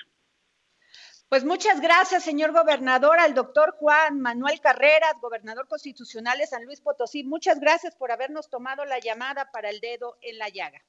Pues 1.29 1.43
muchas 1.43 1.81
gracias, 1.81 2.23
señor 2.23 2.53
gobernador, 2.53 3.19
al 3.19 3.33
doctor 3.33 3.75
Juan 3.79 4.21
Manuel 4.21 4.61
Carreras, 4.61 5.13
gobernador 5.21 5.67
constitucional 5.67 6.37
de 6.37 6.47
San 6.47 6.63
Luis 6.65 6.79
Potosí. 6.79 7.23
Muchas 7.25 7.59
gracias 7.59 7.95
por 7.97 8.11
habernos 8.11 8.49
tomado 8.49 8.85
la 8.85 8.99
llamada 8.99 9.49
para 9.51 9.69
el 9.69 9.81
dedo 9.81 10.17
en 10.21 10.37
la 10.37 10.47
llaga. 10.47 10.81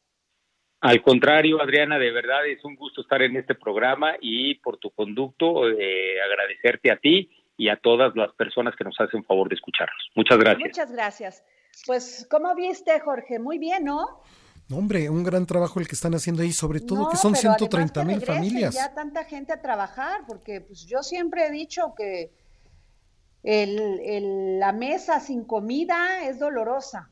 Al 0.81 1.03
contrario, 1.03 1.61
Adriana, 1.61 1.99
de 1.99 2.13
verdad 2.13 2.47
es 2.47 2.65
un 2.65 2.77
gusto 2.77 3.01
estar 3.01 3.21
en 3.23 3.37
este 3.37 3.57
programa 3.57 4.15
y 4.21 4.55
por 4.61 4.77
tu 4.79 4.91
conducto, 4.91 5.69
eh, 5.69 6.21
agradecerte 6.23 6.93
a 6.93 6.97
ti 6.99 7.29
y 7.57 7.69
a 7.69 7.75
todas 7.77 8.15
las 8.15 8.33
personas 8.35 8.77
que 8.77 8.85
nos 8.85 8.95
hacen 9.01 9.25
favor 9.25 9.49
de 9.49 9.57
escucharnos. 9.57 10.09
Muchas 10.15 10.39
gracias. 10.39 10.69
Muchas 10.69 10.93
gracias. 10.93 11.45
Pues, 11.85 12.29
¿cómo 12.31 12.55
viste, 12.55 13.01
Jorge? 13.01 13.41
Muy 13.41 13.59
bien, 13.59 13.83
¿no? 13.85 14.21
Hombre, 14.71 15.09
un 15.09 15.25
gran 15.25 15.47
trabajo 15.47 15.81
el 15.81 15.89
que 15.89 15.95
están 15.95 16.15
haciendo 16.15 16.43
ahí, 16.43 16.53
sobre 16.53 16.81
todo 16.81 17.05
No, 17.05 17.09
que 17.11 17.17
son 17.17 17.33
pero 17.33 17.51
además 17.53 17.59
130 17.59 18.01
que 18.01 18.07
mil 18.07 18.21
familias. 18.21 18.75
Ya 18.75 18.93
tanta 18.95 19.25
gente 19.25 19.53
a 19.53 19.63
trabajar, 19.63 20.23
porque 20.27 20.61
pues 20.61 20.85
yo 20.85 21.03
siempre 21.03 21.47
he 21.47 21.51
dicho 21.51 21.95
que 21.97 22.33
el- 23.43 24.01
el- 24.01 24.59
la 24.59 24.73
mesa 24.73 25.21
sin 25.21 25.45
comida 25.45 26.27
es 26.29 26.39
dolorosa. 26.39 27.11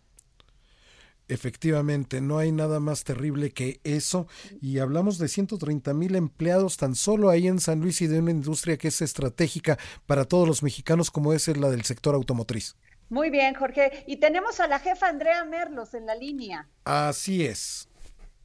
Efectivamente, 1.28 2.20
no 2.20 2.38
hay 2.38 2.52
nada 2.52 2.78
más 2.78 3.02
terrible 3.02 3.50
que 3.52 3.80
eso. 3.82 4.28
Y 4.60 4.78
hablamos 4.78 5.18
de 5.18 5.26
130 5.28 5.92
mil 5.92 6.14
empleados 6.14 6.76
tan 6.76 6.94
solo 6.94 7.30
ahí 7.30 7.48
en 7.48 7.58
San 7.58 7.80
Luis 7.80 8.00
y 8.02 8.06
de 8.06 8.20
una 8.20 8.30
industria 8.30 8.76
que 8.76 8.88
es 8.88 9.02
estratégica 9.02 9.76
para 10.06 10.24
todos 10.26 10.46
los 10.46 10.62
mexicanos 10.62 11.10
como 11.10 11.32
es 11.32 11.48
la 11.56 11.70
del 11.70 11.82
sector 11.84 12.14
automotriz. 12.14 12.76
Muy 13.08 13.30
bien, 13.30 13.54
Jorge. 13.54 14.04
Y 14.06 14.16
tenemos 14.16 14.60
a 14.60 14.66
la 14.66 14.78
jefa 14.78 15.08
Andrea 15.08 15.44
Merlos 15.44 15.94
en 15.94 16.06
la 16.06 16.14
línea. 16.14 16.68
Así 16.84 17.44
es. 17.46 17.88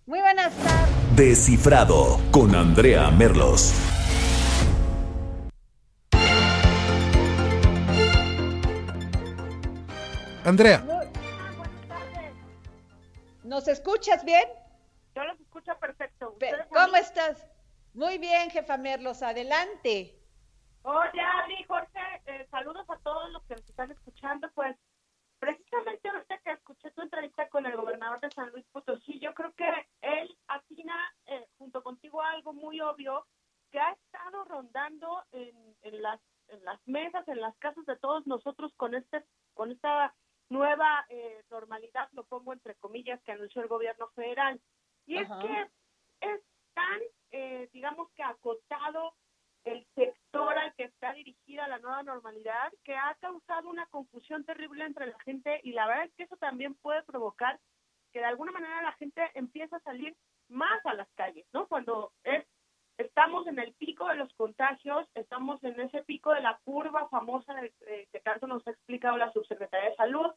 Muy 0.05 0.19
buenas 0.19 0.53
tardes. 0.57 1.15
Descifrado 1.15 2.19
con 2.31 2.55
Andrea 2.55 3.09
Merlos. 3.11 3.73
Andrea, 10.43 10.83
¿Nos 13.43 13.67
escuchas 13.67 14.23
bien? 14.23 14.43
Yo 15.15 15.23
los 15.23 15.39
escucho 15.39 15.73
perfecto. 15.79 16.35
Pe- 16.39 16.47
¿Ustedes 16.51 16.65
a 16.71 16.85
¿Cómo 16.85 16.95
estás? 16.95 17.45
Muy 17.93 18.17
bien, 18.17 18.49
jefa 18.49 18.77
Merlos, 18.77 19.21
adelante. 19.23 20.17
Hola, 20.83 21.39
Adri, 21.43 21.63
Jorge, 21.65 22.21
eh, 22.25 22.47
saludos 22.49 22.89
a 22.89 22.97
todos 22.99 23.31
los 23.31 23.43
que 23.43 23.55
nos 23.55 23.69
están 23.69 23.91
escuchando. 23.91 24.49
Pues 24.55 24.75
precisamente 25.39 26.09
ahorita 26.09 26.39
que 26.39 26.51
escuché 26.51 26.89
tu 26.91 27.01
entrevista 27.01 27.47
con 27.49 27.65
el 27.65 27.75
gobernador 27.75 28.19
de 28.19 28.31
San 28.31 28.49
Luis 28.51 28.65
Potosí, 28.71 29.19
yo 29.19 29.33
creo 29.35 29.53
que 29.53 29.69
él 30.01 30.35
atina 30.47 30.95
eh, 31.27 31.45
junto 31.57 31.83
contigo 31.83 32.21
algo 32.21 32.53
muy 32.53 32.81
obvio 32.81 33.27
que 33.69 33.79
ha 33.79 33.91
estado 33.91 34.43
rondando 34.45 35.23
en, 35.31 35.55
en 35.83 36.01
las 36.01 36.19
en 36.47 36.65
las 36.65 36.85
mesas, 36.85 37.25
en 37.27 37.39
las 37.39 37.55
casas 37.59 37.85
de 37.85 37.95
todos 37.97 38.27
nosotros 38.27 38.73
con 38.75 38.95
este 38.95 39.23
con 39.53 39.71
esta 39.71 40.13
nueva 40.49 41.05
eh, 41.09 41.43
normalidad, 41.49 42.09
lo 42.11 42.25
pongo 42.25 42.53
entre 42.53 42.75
comillas, 42.75 43.21
que 43.23 43.31
anunció 43.31 43.61
el 43.61 43.69
gobierno 43.69 44.09
federal. 44.09 44.59
Y 45.05 45.17
Ajá. 45.17 45.39
es 45.39 45.45
que 45.45 46.27
es 46.27 46.41
tan, 46.73 46.99
eh, 47.31 47.69
digamos 47.71 48.11
que 48.13 48.23
acotado 48.23 49.13
el 49.63 49.85
sector 49.95 50.57
al 50.57 50.73
que 50.73 50.83
está 50.85 51.13
dirigida 51.13 51.67
la 51.67 51.79
nueva 51.79 52.03
normalidad, 52.03 52.71
que 52.83 52.95
ha 52.95 53.15
causado 53.21 53.69
una 53.69 53.85
confusión 53.87 54.43
terrible 54.43 54.85
entre 54.85 55.07
la 55.07 55.19
gente 55.19 55.59
y 55.63 55.73
la 55.73 55.85
verdad 55.87 56.05
es 56.05 56.13
que 56.15 56.23
eso 56.23 56.37
también 56.37 56.73
puede 56.75 57.03
provocar 57.03 57.59
que 58.11 58.19
de 58.19 58.25
alguna 58.25 58.51
manera 58.51 58.81
la 58.81 58.93
gente 58.93 59.21
empiece 59.35 59.75
a 59.75 59.79
salir 59.81 60.15
más 60.49 60.83
a 60.85 60.93
las 60.95 61.07
calles, 61.13 61.45
¿no? 61.53 61.67
Cuando 61.67 62.11
es 62.23 62.45
estamos 62.97 63.47
en 63.47 63.57
el 63.57 63.73
pico 63.75 64.05
de 64.07 64.15
los 64.15 64.31
contagios, 64.35 65.07
estamos 65.15 65.63
en 65.63 65.79
ese 65.79 66.03
pico 66.03 66.33
de 66.33 66.41
la 66.41 66.59
curva 66.63 67.07
famosa 67.09 67.53
de- 67.55 67.73
de- 67.79 68.07
que 68.11 68.19
tanto 68.19 68.45
nos 68.45 68.67
ha 68.67 68.71
explicado 68.71 69.17
la 69.17 69.31
subsecretaria 69.31 69.89
de 69.89 69.95
Salud. 69.95 70.31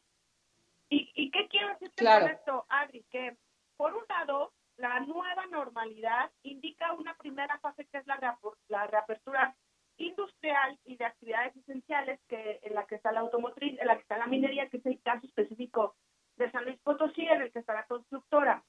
¿Y, 0.89 1.11
y 1.15 1.29
qué 1.29 1.47
quiero 1.47 1.67
decirte 1.69 1.95
Claro. 1.97 2.25
con 2.25 2.33
esto, 2.35 2.65
Adri? 2.69 3.03
Que 3.11 3.37
por 3.77 3.93
un 3.93 4.03
lado, 4.09 4.51
la 4.77 4.99
nueva 5.01 5.45
normalidad 5.47 6.31
indica 6.43 6.93
una 6.93 7.15
primera 7.15 7.57
fase 7.59 7.85
que 7.85 7.97
es 7.97 8.07
la, 8.07 8.37
la 8.67 8.87
reapertura 8.87 9.55
industrial 9.97 10.77
y 10.83 10.97
de 10.97 11.05
actividades 11.05 11.55
esenciales 11.55 12.19
que 12.27 12.59
en 12.63 12.75
la 12.75 12.85
que 12.85 12.95
está 12.95 13.11
la 13.11 13.21
automotriz, 13.21 13.79
en 13.79 13.87
la 13.87 13.95
que 13.95 14.01
está 14.01 14.17
la 14.17 14.27
minería, 14.27 14.69
que 14.69 14.77
es 14.77 14.85
el 14.85 15.01
caso 15.01 15.25
específico 15.25 15.95
de 16.35 16.51
San 16.51 16.65
Luis 16.65 16.79
Potosí, 16.81 17.25
en 17.25 17.43
el 17.43 17.51
que 17.51 17.59
está 17.59 17.73
la 17.73 17.85
constructora. 17.85 18.63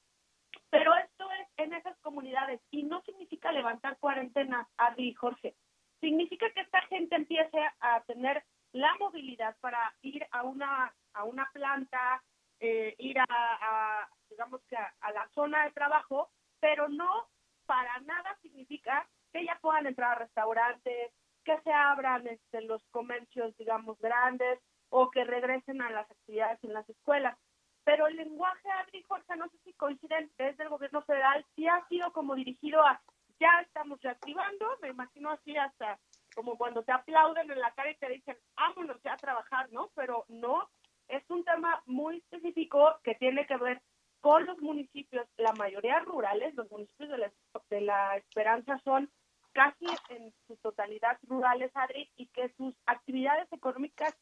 Pero 0.71 0.95
esto 0.95 1.29
es 1.33 1.49
en 1.57 1.73
esas 1.73 1.99
comunidades 1.99 2.61
y 2.71 2.85
no 2.85 3.03
significa 3.03 3.53
levantar 3.53 3.99
cuarentenas, 3.99 4.66
Adri 4.77 5.14
Jorge. 5.14 5.57
Significa 6.01 6.51
que 6.51 6.61
esta 6.61 6.83
gente 6.83 7.16
empiece 7.16 7.59
a 7.81 8.03
tener 8.03 8.45
la 8.73 8.95
movilidad 8.99 9.57
para 9.61 9.95
ir 10.03 10.27
a 10.31 10.42
una, 10.42 10.95
a 11.14 11.25
una 11.25 11.49
planta, 11.53 12.23
eh, 12.61 12.95
ir 12.99 13.19
a, 13.19 14.09
digamos 14.31 14.61
que 14.69 14.77
a, 14.77 15.12
la 15.12 15.29
zona 15.35 15.64
de 15.64 15.73
trabajo, 15.73 16.31
pero 16.61 16.88
no 16.88 17.29
para 17.66 18.01
nada 18.01 18.37
significa 18.42 19.07
que 19.33 19.45
ya 19.45 19.59
puedan 19.61 19.87
entrar 19.87 20.12
a 20.12 20.21
restaurantes, 20.21 21.12
que 21.45 21.61
se 21.62 21.73
abran 21.73 22.27
este, 22.27 22.62
los 22.62 22.83
comercios, 22.90 23.57
digamos, 23.57 23.99
grandes 24.01 24.61
o 24.88 25.11
que 25.11 25.25
regresen 25.25 25.83
a 25.83 25.90
las 25.90 26.11
actividades 26.11 26.62
en 26.64 26.73
las 26.73 26.88
escuelas. 26.88 27.37
Pero 27.85 28.07
el 28.07 28.16
lenguaje, 28.16 28.69
Adri 28.71 29.03
Jorge, 29.03 29.37
no 29.37 29.49
sé 29.49 29.59
si 29.64 29.73
coinciden 29.75 30.31
desde 30.38 30.64
el 30.64 30.69
gobierno 30.69 31.03
federal, 31.03 31.45
sí 31.55 31.69
ha 31.69 31.87
sido 31.88 32.12
como 32.12 32.35
dirigido 32.35 32.85
a 32.85 33.01
ya 33.38 33.61
estamos 33.61 34.01
reactivando, 34.01 34.66
me 34.81 34.88
imagino 34.88 35.31
así 35.31 35.57
hasta 35.57 35.99
como 36.35 36.57
cuando 36.57 36.83
te 36.83 36.92
aplauden 36.92 37.51
en 37.51 37.61
la 37.61 37.73
cara 37.73 37.90
y 37.90 37.97
te 37.97 38.09
dicen, 38.09 38.37
vámonos 38.55 39.01
ya 39.03 39.14
a 39.14 39.16
trabajar, 39.16 39.71
¿no? 39.73 39.90
Pero 39.95 40.25
no, 40.29 40.69
es 41.09 41.23
un 41.31 41.45
tema 41.45 41.83
muy 41.87 42.19
específico 42.19 42.97
que 43.03 43.14
tiene 43.14 43.47
que 43.47 43.57
ver 43.57 43.83
con 44.21 44.45
los 44.47 44.59
municipios, 44.61 45.27
la 45.37 45.53
mayoría 45.53 46.01
rurales, 46.01 46.55
los 46.55 46.71
municipios 46.71 47.11
de 47.11 47.19
la, 47.19 47.33
de 47.71 47.81
la 47.81 48.16
Esperanza 48.16 48.81
son 48.85 49.11
casi 49.53 49.87
en 50.11 50.35
su 50.47 50.57
totalidad 50.57 51.19
rurales, 51.23 51.71
Adri, 51.75 52.11
y 52.16 52.27
que 52.27 52.53
sus 52.57 52.75
actividades 52.87 53.51
económicas 53.53 54.14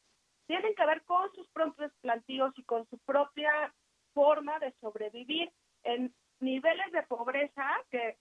tienen 0.47 0.75
que 0.75 0.85
ver 0.85 1.03
con 1.03 1.31
sus 1.33 1.47
propios 1.49 1.91
plantíos 2.01 2.53
y 2.57 2.63
con 2.63 2.87
su 2.87 2.97
propia 2.99 3.73
forma 4.13 4.59
de 4.59 4.71
sobrevivir 4.79 5.51
en 5.83 6.13
niveles 6.39 6.91
de 6.91 7.03
pobreza 7.03 7.65
que 7.89 8.17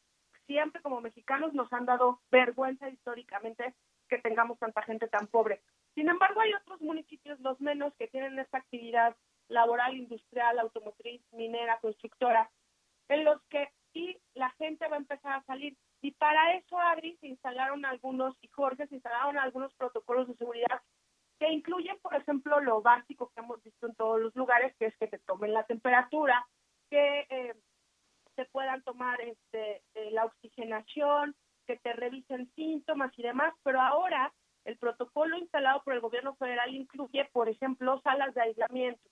siempre 0.46 0.82
como 0.82 1.00
mexicanos 1.00 1.52
nos 1.54 1.72
han 1.72 1.86
dado 1.86 2.20
vergüenza 2.30 2.88
históricamente 2.88 3.74
que 4.08 4.18
tengamos 4.18 4.58
tanta 4.58 4.82
gente 4.82 5.08
tan 5.08 5.26
pobre. 5.26 5.62
Sin 5.94 6.08
embargo, 6.08 6.40
hay 6.40 6.52
otros 6.54 6.80
municipios, 6.80 7.38
los 7.40 7.60
menos, 7.60 7.94
que 7.96 8.08
tienen 8.08 8.38
esta 8.38 8.58
actividad 8.58 9.16
laboral, 9.48 9.96
industrial, 9.96 10.58
automotriz, 10.58 11.22
minera, 11.32 11.78
constructora, 11.80 12.50
en 13.08 13.24
los 13.24 13.40
que 13.44 13.68
sí 13.92 14.18
la 14.34 14.50
gente 14.52 14.88
va 14.88 14.96
a 14.96 15.00
empezar 15.00 15.32
a 15.32 15.44
salir. 15.44 15.76
Y 16.00 16.12
para 16.12 16.54
eso, 16.54 16.78
Adri, 16.78 17.16
se 17.18 17.28
instalaron 17.28 17.84
algunos, 17.84 18.36
y 18.42 18.48
Jorge, 18.48 18.86
se 18.88 18.96
instalaron 18.96 19.38
algunos 19.38 19.72
protocolos 19.74 20.28
de 20.28 20.34
seguridad 20.34 20.82
que 21.38 21.48
incluyen, 21.48 21.98
por 22.00 22.14
ejemplo, 22.14 22.60
lo 22.60 22.82
básico 22.82 23.30
que 23.34 23.40
hemos 23.40 23.62
visto 23.62 23.86
en 23.86 23.94
todos 23.94 24.20
los 24.20 24.34
lugares, 24.36 24.74
que 24.78 24.86
es 24.86 24.96
que 24.96 25.08
te 25.08 25.18
tomen 25.20 25.52
la 25.52 25.64
temperatura, 25.64 26.46
que 26.90 27.26
eh, 27.28 27.54
puedan 28.52 28.82
tomar 28.82 29.20
este, 29.20 29.82
eh, 29.94 30.10
la 30.10 30.26
oxigenación, 30.26 31.34
que 31.66 31.76
te 31.78 31.92
revisen 31.92 32.52
síntomas 32.54 33.12
y 33.18 33.22
demás, 33.22 33.54
pero 33.62 33.80
ahora 33.80 34.32
el 34.64 34.78
protocolo 34.78 35.36
instalado 35.36 35.82
por 35.82 35.94
el 35.94 36.00
gobierno 36.00 36.34
federal 36.36 36.74
incluye, 36.74 37.24
por 37.32 37.48
ejemplo, 37.48 38.00
salas 38.02 38.34
de 38.34 38.42
aislamiento. 38.42 39.02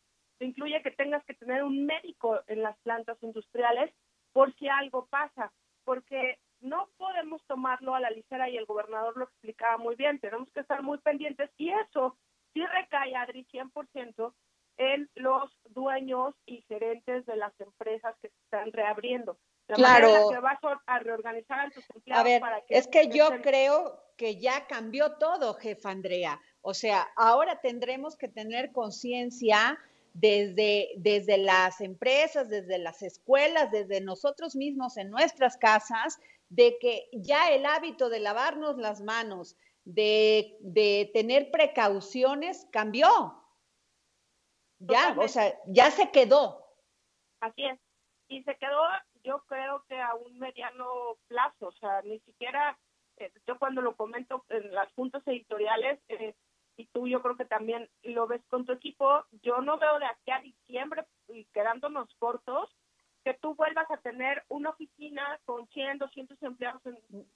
Incluye 0.41 0.83
que 0.83 0.91
tengas 0.91 1.25
que 1.25 1.35
tener 1.35 1.62
un 1.62 1.87
médico 1.87 2.41
en 2.47 2.62
las 2.62 2.77
plantas 2.79 3.23
industriales 3.23 3.93
por 4.33 4.53
si 4.55 4.69
algo 4.69 5.07
pasa, 5.07 5.53
porque 5.85 6.38
no 6.61 6.88
podemos 6.97 7.45
tomarlo 7.47 7.95
a 7.95 8.01
la 8.01 8.11
ligera 8.11 8.49
y 8.49 8.57
el 8.57 8.67
gobernador 8.67 9.17
lo 9.17 9.25
explicaba 9.25 9.77
muy 9.77 9.97
bien, 9.97 10.21
tenemos 10.21 10.51
que 10.53 10.61
estar 10.61 10.83
muy 10.83 10.99
pendientes 10.99 11.51
y 11.57 11.71
eso 11.71 12.17
sí 12.55 12.65
recae, 12.65 13.15
Adri, 13.15 13.45
100% 13.53 14.33
en 14.79 15.11
los 15.17 15.51
dueños 15.71 16.35
y 16.47 16.62
gerentes 16.62 17.27
de 17.27 17.37
las 17.37 17.53
empresas 17.61 18.17
que 18.21 18.29
se 18.29 18.38
están 18.45 18.73
reabriendo. 18.73 19.38
La 19.73 19.77
Claro. 19.77 20.09
manera 20.09 20.21
en 20.21 20.27
la 20.27 20.35
que 20.35 20.41
vas 20.41 20.79
a 20.87 20.99
reorganizar 20.99 21.61
a 21.61 21.71
tus 21.71 21.85
empleados 21.95 22.21
A 22.21 22.29
ver, 22.29 22.41
para 22.41 22.61
que 22.63 22.77
es 22.77 22.87
que 22.89 23.09
yo 23.09 23.41
creo 23.43 24.03
que 24.17 24.39
ya 24.39 24.67
cambió 24.67 25.13
todo, 25.17 25.55
jefa 25.55 25.91
Andrea. 25.91 26.41
O 26.61 26.75
sea, 26.75 27.09
ahora 27.17 27.61
tendremos 27.61 28.17
que 28.17 28.29
tener 28.29 28.73
conciencia 28.73 29.79
desde, 30.15 30.91
desde 30.97 31.39
las 31.39 31.81
empresas, 31.81 32.49
desde 32.49 32.79
las 32.79 33.03
escuelas, 33.03 33.71
desde 33.71 34.01
nosotros 34.01 34.55
mismos 34.55 34.97
en 34.97 35.11
nuestras 35.11 35.57
casas, 35.57 36.19
de 36.51 36.77
que 36.79 37.09
ya 37.13 37.51
el 37.51 37.65
hábito 37.65 38.11
de 38.11 38.21
lavarnos 38.21 38.77
las 38.77 39.01
manos, 39.01 39.57
de, 39.85 40.57
de 40.61 41.11
tener 41.15 41.51
precauciones, 41.51 42.67
cambió. 42.71 43.09
Ya, 44.79 45.17
o 45.19 45.29
sea, 45.29 45.59
ya 45.67 45.91
se 45.91 46.11
quedó. 46.11 46.67
Así 47.41 47.65
es. 47.65 47.79
Y 48.29 48.43
se 48.43 48.57
quedó, 48.57 48.83
yo 49.25 49.45
creo 49.47 49.85
que 49.89 50.01
a 50.01 50.15
un 50.15 50.39
mediano 50.39 51.17
plazo, 51.29 51.69
o 51.69 51.73
sea, 51.73 52.03
ni 52.03 52.21
siquiera 52.21 52.79
eh, 53.17 53.33
yo 53.47 53.59
cuando 53.59 53.83
lo 53.83 53.97
comento 53.97 54.45
en 54.49 54.73
las 54.73 54.93
juntas 54.95 55.23
editoriales, 55.27 56.01
eh, 56.09 56.35
y 56.77 56.87
tú 56.87 57.07
yo 57.07 57.23
creo 57.23 57.37
que 57.37 57.45
también 57.45 57.89
lo 58.03 58.27
ves 58.27 58.43
con 58.49 58.65
tu 58.65 58.73
equipo, 58.73 59.25
yo 59.43 59.61
no 59.61 59.79
veo 59.79 59.99
de 59.99 60.07
aquí 60.07 60.31
a 60.31 60.41
diciembre 60.41 61.05
y 61.29 61.45
quedándonos 61.47 62.13
cortos 62.19 62.75
que 63.25 63.35
tú 63.35 63.55
vuelvas 63.55 63.89
a 63.91 63.99
tener 63.99 64.43
una 64.49 64.71
oficina 64.71 65.39
con 65.45 65.69
100, 65.69 65.99
200 65.99 66.43
empleados 66.43 66.83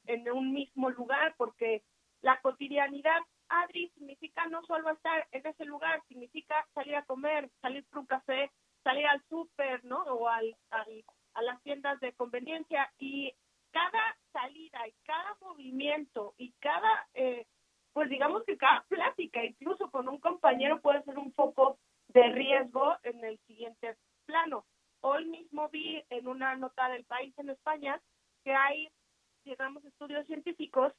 en, 0.07 0.31
un 0.33 0.53
mismo 0.53 0.91
lugar, 0.91 1.35
porque 1.37 1.85
la 2.23 2.41
cotidianidad, 2.41 3.21
Adri, 3.49 3.91
significa 3.91 4.47
no 4.49 4.65
solo 4.65 4.91
estar 4.91 5.29
en 5.31 5.47
ese 5.47 5.65
lugar, 5.65 6.03
significa 6.09 6.67
salir 6.75 6.97
a 6.97 7.05
comer, 7.05 7.51
salir 7.61 7.85
por 7.87 8.01
un 8.01 8.07
café, 8.07 8.51
salir 8.83 9.07
al 9.07 9.23
súper, 9.29 9.85
¿no? 9.85 10.03
O 10.05 10.29
al, 10.29 10.57
al- 10.71 11.05
a 11.37 11.43
las 11.43 11.63
tiendas 11.63 12.01
de 12.01 12.15
conveniencia 12.15 12.91
y 12.99 13.33
cada 13.71 14.17
salida 14.33 14.89
y 14.89 14.93
cada 15.05 15.37
movimiento 15.43 16.35
y 16.39 16.53
cada, 16.61 17.09
eh, 17.13 17.47
pues 17.93 18.09
digamos 18.09 18.43
que 18.45 18.57
cada 18.57 18.83
plática, 18.89 19.45
incluso 19.45 19.91
con 19.91 20.09
un 20.09 20.19
compañero 20.19 20.81
puede 20.81 21.03
ser 21.03 21.19
un 21.19 21.33
foco 21.35 21.79
de 22.09 22.23
riesgo 22.31 22.97
en 23.03 23.23
el 23.23 23.39
siguiente 23.47 23.97
plano. 24.25 24.65
Hoy 25.01 25.27
mismo 25.27 25.69
vi 25.69 26.03
en 26.09 26.27
una 26.27 26.57
nota 26.57 26.89
del 26.89 27.05
país 27.05 27.35
en 27.39 27.51
España 27.51 28.01
que 28.43 28.55
hay, 28.55 28.89
digamos, 29.45 29.85
estudios 29.85 30.27
científicos 30.27 30.95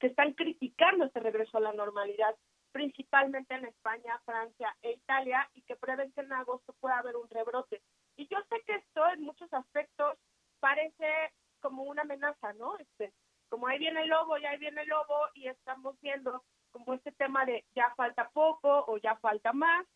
que 0.00 0.08
están 0.08 0.32
criticando 0.32 1.04
este 1.04 1.20
regreso 1.20 1.58
a 1.58 1.60
la 1.60 1.72
normalidad, 1.72 2.34
principalmente 2.72 3.54
en 3.54 3.66
España, 3.66 4.20
Francia 4.24 4.76
e 4.82 4.92
Italia, 4.92 5.48
y 5.54 5.62
que 5.62 5.76
prevén 5.76 6.10
que 6.12 6.22
en 6.22 6.32
agosto 6.32 6.74
pueda 6.80 6.98
haber 6.98 7.16
un 7.16 7.28
rebrote. 7.28 7.82
Y 8.20 8.28
yo 8.28 8.36
sé 8.50 8.60
que 8.66 8.74
esto 8.74 9.08
en 9.08 9.22
muchos 9.22 9.50
aspectos 9.50 10.18
parece 10.60 11.32
como 11.60 11.84
una 11.84 12.02
amenaza, 12.02 12.52
¿no? 12.52 12.76
Este, 12.76 13.14
como 13.48 13.66
ahí 13.66 13.78
viene 13.78 14.02
el 14.02 14.10
lobo, 14.10 14.36
ya 14.36 14.50
ahí 14.50 14.58
viene 14.58 14.82
el 14.82 14.88
lobo, 14.88 15.28
y 15.32 15.48
estamos 15.48 15.98
viendo 16.02 16.44
como 16.70 16.92
este 16.92 17.12
tema 17.12 17.46
de 17.46 17.64
ya 17.74 17.94
falta 17.94 18.28
poco 18.28 18.84
o 18.88 18.98
ya 18.98 19.16
falta 19.16 19.54
más. 19.54 19.86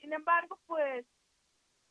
Sin 0.00 0.10
embargo, 0.14 0.58
pues, 0.64 1.04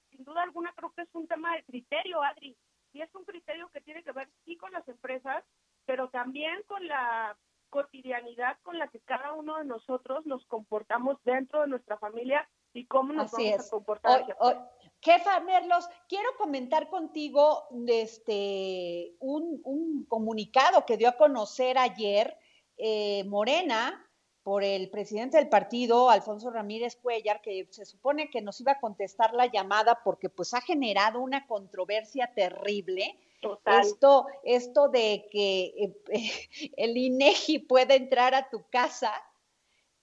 sin 0.09 0.23
duda 0.23 0.41
alguna 0.41 0.73
creo 0.73 0.91
que 0.93 1.03
es 1.03 1.13
un 1.13 1.27
tema 1.27 1.55
de 1.55 1.63
criterio, 1.63 2.23
Adri, 2.23 2.57
y 2.91 3.01
es 3.01 3.13
un 3.13 3.23
criterio 3.23 3.69
que 3.69 3.81
tiene 3.81 4.03
que 4.03 4.11
ver 4.11 4.27
sí 4.45 4.57
con 4.57 4.71
las 4.71 4.87
empresas, 4.87 5.45
pero 5.85 6.09
también 6.09 6.63
con 6.63 6.87
la 6.87 7.37
cotidianidad 7.69 8.57
con 8.63 8.79
la 8.79 8.87
que 8.87 9.01
cada 9.01 9.33
uno 9.33 9.59
de 9.59 9.65
nosotros 9.65 10.25
nos 10.25 10.43
comportamos 10.47 11.21
dentro 11.25 11.61
de 11.61 11.67
nuestra 11.67 11.99
familia 11.99 12.49
y 12.73 12.85
cómo 12.85 13.13
nos 13.13 13.33
Así 13.33 13.45
vamos 13.49 13.59
es. 13.61 13.67
a 13.67 13.69
comportar. 13.71 14.37
o- 14.39 14.53
jefa 15.01 15.39
Merlos, 15.39 15.87
quiero 16.09 16.29
comentar 16.37 16.89
contigo 16.89 17.67
de 17.71 18.01
este, 18.01 19.15
un, 19.19 19.61
un 19.63 20.05
comunicado 20.05 20.85
que 20.85 20.97
dio 20.97 21.07
a 21.09 21.17
conocer 21.17 21.77
ayer 21.77 22.37
eh, 22.77 23.23
Morena 23.25 24.05
por 24.43 24.63
el 24.63 24.89
presidente 24.89 25.37
del 25.37 25.47
partido, 25.49 26.09
Alfonso 26.09 26.49
Ramírez 26.49 26.95
Cuellar, 26.95 27.41
que 27.41 27.67
se 27.71 27.85
supone 27.85 28.29
que 28.29 28.41
nos 28.41 28.59
iba 28.61 28.73
a 28.73 28.79
contestar 28.79 29.33
la 29.33 29.45
llamada 29.45 30.01
porque 30.03 30.27
pues 30.29 30.53
ha 30.53 30.61
generado 30.61 31.19
una 31.21 31.45
controversia 31.47 32.31
terrible. 32.33 33.17
Total. 33.41 33.81
Esto, 33.81 34.25
esto 34.43 34.89
de 34.89 35.27
que 35.31 35.73
eh, 35.77 35.93
el 36.77 36.97
INEGI 36.97 37.59
pueda 37.59 37.95
entrar 37.95 38.33
a 38.35 38.49
tu 38.49 38.63
casa 38.69 39.13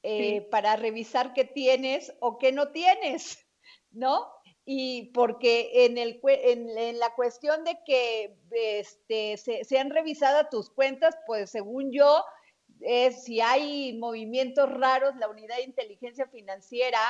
eh, 0.08 0.42
para 0.50 0.76
revisar 0.76 1.34
qué 1.34 1.44
tienes 1.44 2.14
o 2.20 2.38
qué 2.38 2.52
no 2.52 2.70
tienes, 2.70 3.38
¿no? 3.90 4.26
Y 4.64 5.10
porque 5.12 5.84
en, 5.84 5.98
el, 5.98 6.20
en, 6.24 6.78
en 6.78 6.98
la 6.98 7.14
cuestión 7.14 7.64
de 7.64 7.78
que 7.84 8.38
este, 8.50 9.36
se, 9.36 9.64
se 9.64 9.78
han 9.78 9.90
revisado 9.90 10.48
tus 10.48 10.70
cuentas, 10.70 11.16
pues 11.26 11.50
según 11.50 11.90
yo, 11.92 12.24
si 13.10 13.40
hay 13.40 13.96
movimientos 13.98 14.70
raros, 14.70 15.16
la 15.16 15.28
unidad 15.28 15.56
de 15.56 15.64
inteligencia 15.64 16.28
financiera, 16.28 17.00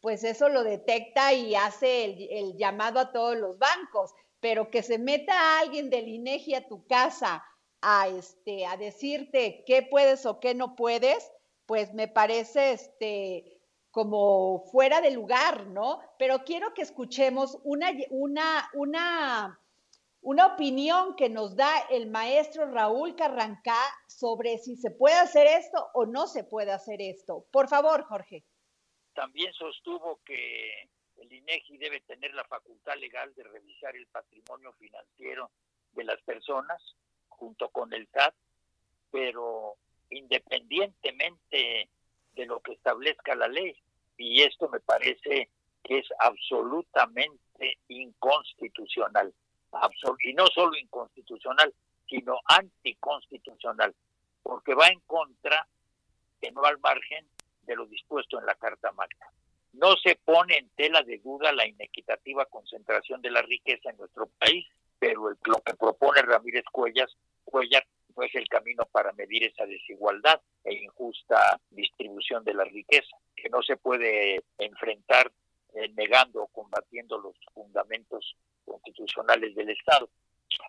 pues 0.00 0.24
eso 0.24 0.48
lo 0.48 0.64
detecta 0.64 1.32
y 1.32 1.54
hace 1.54 2.04
el, 2.04 2.28
el 2.30 2.56
llamado 2.56 3.00
a 3.00 3.12
todos 3.12 3.36
los 3.36 3.58
bancos. 3.58 4.14
Pero 4.40 4.70
que 4.70 4.82
se 4.82 4.98
meta 4.98 5.58
alguien 5.58 5.90
del 5.90 6.08
INEGI 6.08 6.54
a 6.54 6.68
tu 6.68 6.86
casa 6.86 7.44
a, 7.80 8.08
este, 8.08 8.66
a 8.66 8.76
decirte 8.76 9.64
qué 9.66 9.82
puedes 9.82 10.24
o 10.26 10.40
qué 10.40 10.54
no 10.54 10.76
puedes, 10.76 11.30
pues 11.68 11.92
me 11.92 12.08
parece 12.08 12.72
este, 12.72 13.60
como 13.90 14.64
fuera 14.72 15.02
de 15.02 15.10
lugar, 15.10 15.66
¿no? 15.66 16.00
Pero 16.18 16.42
quiero 16.42 16.72
que 16.72 16.80
escuchemos 16.80 17.58
una, 17.62 17.90
una, 18.08 18.70
una, 18.72 19.60
una 20.22 20.46
opinión 20.46 21.14
que 21.14 21.28
nos 21.28 21.56
da 21.56 21.70
el 21.90 22.08
maestro 22.08 22.70
Raúl 22.70 23.14
Carrancá 23.16 23.78
sobre 24.06 24.56
si 24.56 24.76
se 24.76 24.90
puede 24.90 25.16
hacer 25.16 25.46
esto 25.46 25.90
o 25.92 26.06
no 26.06 26.26
se 26.26 26.42
puede 26.42 26.72
hacer 26.72 27.02
esto. 27.02 27.44
Por 27.52 27.68
favor, 27.68 28.02
Jorge. 28.04 28.44
También 29.12 29.52
sostuvo 29.52 30.20
que 30.24 30.88
el 31.18 31.30
INEGI 31.30 31.76
debe 31.76 32.00
tener 32.00 32.32
la 32.32 32.44
facultad 32.44 32.96
legal 32.96 33.34
de 33.34 33.42
revisar 33.42 33.94
el 33.94 34.06
patrimonio 34.06 34.72
financiero 34.72 35.50
de 35.92 36.04
las 36.04 36.22
personas 36.22 36.80
junto 37.28 37.68
con 37.68 37.92
el 37.92 38.08
SAT, 38.08 38.34
pero 39.10 39.76
independientemente 40.10 41.88
de 42.34 42.46
lo 42.46 42.60
que 42.60 42.72
establezca 42.72 43.34
la 43.34 43.48
ley. 43.48 43.76
Y 44.16 44.42
esto 44.42 44.68
me 44.68 44.80
parece 44.80 45.50
que 45.84 45.98
es 45.98 46.06
absolutamente 46.18 47.78
inconstitucional. 47.88 49.32
Absol- 49.72 50.16
y 50.24 50.34
no 50.34 50.46
solo 50.46 50.76
inconstitucional, 50.76 51.74
sino 52.08 52.40
anticonstitucional, 52.46 53.94
porque 54.42 54.74
va 54.74 54.88
en 54.88 55.00
contra, 55.00 55.66
que 56.40 56.50
no 56.52 56.64
al 56.64 56.78
margen 56.78 57.26
de 57.62 57.76
lo 57.76 57.86
dispuesto 57.86 58.38
en 58.38 58.46
la 58.46 58.54
Carta 58.54 58.92
Magna. 58.92 59.26
No 59.74 59.94
se 59.96 60.16
pone 60.16 60.56
en 60.56 60.70
tela 60.70 61.02
de 61.02 61.18
duda 61.18 61.52
la 61.52 61.66
inequitativa 61.66 62.46
concentración 62.46 63.20
de 63.20 63.30
la 63.30 63.42
riqueza 63.42 63.90
en 63.90 63.98
nuestro 63.98 64.26
país, 64.38 64.66
pero 64.98 65.30
lo 65.44 65.60
que 65.60 65.74
propone 65.74 66.22
Ramírez 66.22 66.64
Cuellas, 66.72 67.14
Cuellar 67.44 67.86
no 68.16 68.22
es 68.22 68.34
el 68.34 68.47
medir 69.38 69.44
esa 69.44 69.66
desigualdad 69.66 70.40
e 70.64 70.74
injusta 70.74 71.60
distribución 71.70 72.44
de 72.44 72.54
la 72.54 72.64
riqueza, 72.64 73.16
que 73.36 73.48
no 73.48 73.62
se 73.62 73.76
puede 73.76 74.42
enfrentar 74.58 75.30
eh, 75.74 75.88
negando 75.96 76.42
o 76.42 76.46
combatiendo 76.48 77.18
los 77.18 77.36
fundamentos 77.54 78.36
constitucionales 78.64 79.54
del 79.54 79.70
Estado. 79.70 80.08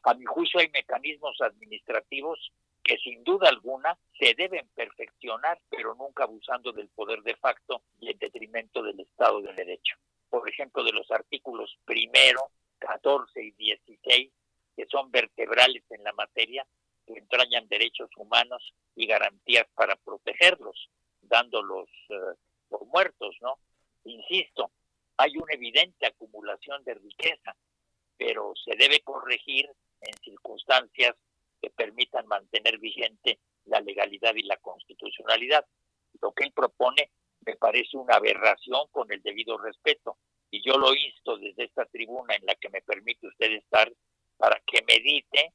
A 0.04 0.14
mi 0.14 0.26
juicio 0.26 0.60
hay 0.60 0.70
mecanismos 0.70 1.40
administrativos 1.42 2.52
que 2.84 2.98
sin 2.98 3.24
duda 3.24 3.50
alguna 3.50 3.98
se 4.18 4.34
deben 4.36 4.68
perfeccionar, 4.76 5.60
pero 5.70 5.96
nunca 5.96 6.24
abusando 6.24 6.72
del 6.72 6.88
poder 6.90 7.22
de 7.22 7.36
facto 7.36 7.82
y 8.00 8.10
en 8.10 8.18
detrimento 8.18 8.82
del 8.82 9.00
Estado 9.00 9.42
de 9.42 9.54
Derecho. 9.54 9.96
Por 10.30 10.48
ejemplo, 10.50 10.84
de 10.84 10.92
los 10.92 11.10
artículos 11.12 11.78
primero, 11.86 12.50
14 12.80 13.44
y 13.44 13.52
16, 13.52 14.32
que 14.76 14.86
son 14.86 15.12
vertebrales 15.12 15.84
en 15.90 16.04
la 16.04 16.14
materia, 16.14 16.66
derechos 17.80 18.10
humanos 18.18 18.74
y 18.96 19.08
garantías 19.08 19.66
para 19.74 19.96
protegerlos, 19.96 20.90
dándolos 21.22 21.90
eh, 22.10 22.36
por 22.68 22.86
muertos, 22.88 23.36
¿no? 23.42 23.58
Insisto, 24.04 24.72
hay 25.18 25.38
una 25.38 25.54
evidente 25.54 26.06
acumulación 26.06 26.84
de 26.84 26.96
riqueza, 26.96 27.56
pero 28.18 28.54
se 28.64 28.76
debe 28.76 29.00
corregir 29.02 29.70
en 30.02 30.14
circunstancias 30.24 31.16
que 31.62 31.70
permitan 31.70 32.28
mantener 32.28 32.78
vigente 32.80 33.40
la 33.66 33.80
legalidad 33.82 34.36
y 34.36 34.44
la 34.44 34.58
constitucionalidad. 34.58 35.66
Lo 36.22 36.32
que 36.32 36.46
él 36.46 36.52
propone 36.52 37.12
me 37.46 37.56
parece 37.56 37.98
una 37.98 38.16
aberración 38.16 38.88
con 38.92 39.12
el 39.12 39.22
debido 39.22 39.58
respeto 39.58 40.18
y 40.52 40.62
yo 40.62 40.78
lo 40.78 40.94
insto 40.94 41.38
desde 41.38 41.66
esta 41.66 41.86
tribuna 41.86 42.36
en 42.36 42.46
la 42.46 42.56
que 42.56 42.70
me 42.70 42.82
permite 42.82 43.28
usted 43.28 43.52
estar 43.52 43.92
para 44.38 44.62
que 44.66 44.82
medite 44.84 45.54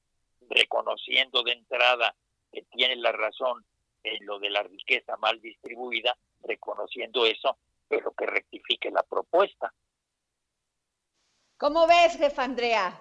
reconociendo 0.48 1.42
de 1.42 1.52
entrada 1.52 2.14
que 2.52 2.62
tiene 2.62 2.96
la 2.96 3.12
razón 3.12 3.64
en 4.02 4.24
lo 4.26 4.38
de 4.38 4.50
la 4.50 4.62
riqueza 4.62 5.16
mal 5.16 5.40
distribuida, 5.40 6.16
reconociendo 6.42 7.26
eso, 7.26 7.58
pero 7.88 8.12
que 8.12 8.26
rectifique 8.26 8.90
la 8.90 9.02
propuesta. 9.02 9.72
¿Cómo 11.74 11.88
ves, 11.88 12.16
jefa 12.16 12.44
Andrea? 12.44 12.96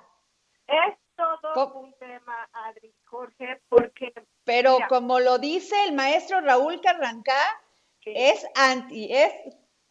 Es 0.65 0.95
todo 1.15 1.53
¿Cómo? 1.53 1.81
un 1.81 1.93
tema, 1.99 2.49
Adri, 2.53 2.91
Jorge, 3.05 3.61
porque 3.69 4.11
Pero 4.45 4.73
Mira. 4.77 4.87
como 4.87 5.19
lo 5.19 5.37
dice 5.37 5.75
el 5.85 5.93
maestro 5.93 6.41
Raúl 6.41 6.81
Carrancá, 6.81 7.61
que- 8.01 8.31
es 8.31 8.43
anti, 8.55 9.13
es 9.13 9.31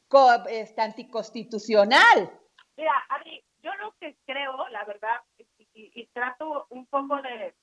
co- 0.09 0.45
este, 0.49 0.81
anticonstitucional. 0.81 2.29
Mira, 2.77 2.93
Adri, 3.11 3.45
yo 3.63 3.73
lo 3.75 3.95
que 4.01 4.17
creo, 4.27 4.67
la 4.71 4.85
verdad, 4.85 5.21
y, 5.39 5.45
y- 5.75 5.93
y 6.01 6.07
trato 6.09 6.67
un 6.71 6.85
poco 6.87 7.23
de 7.23 7.55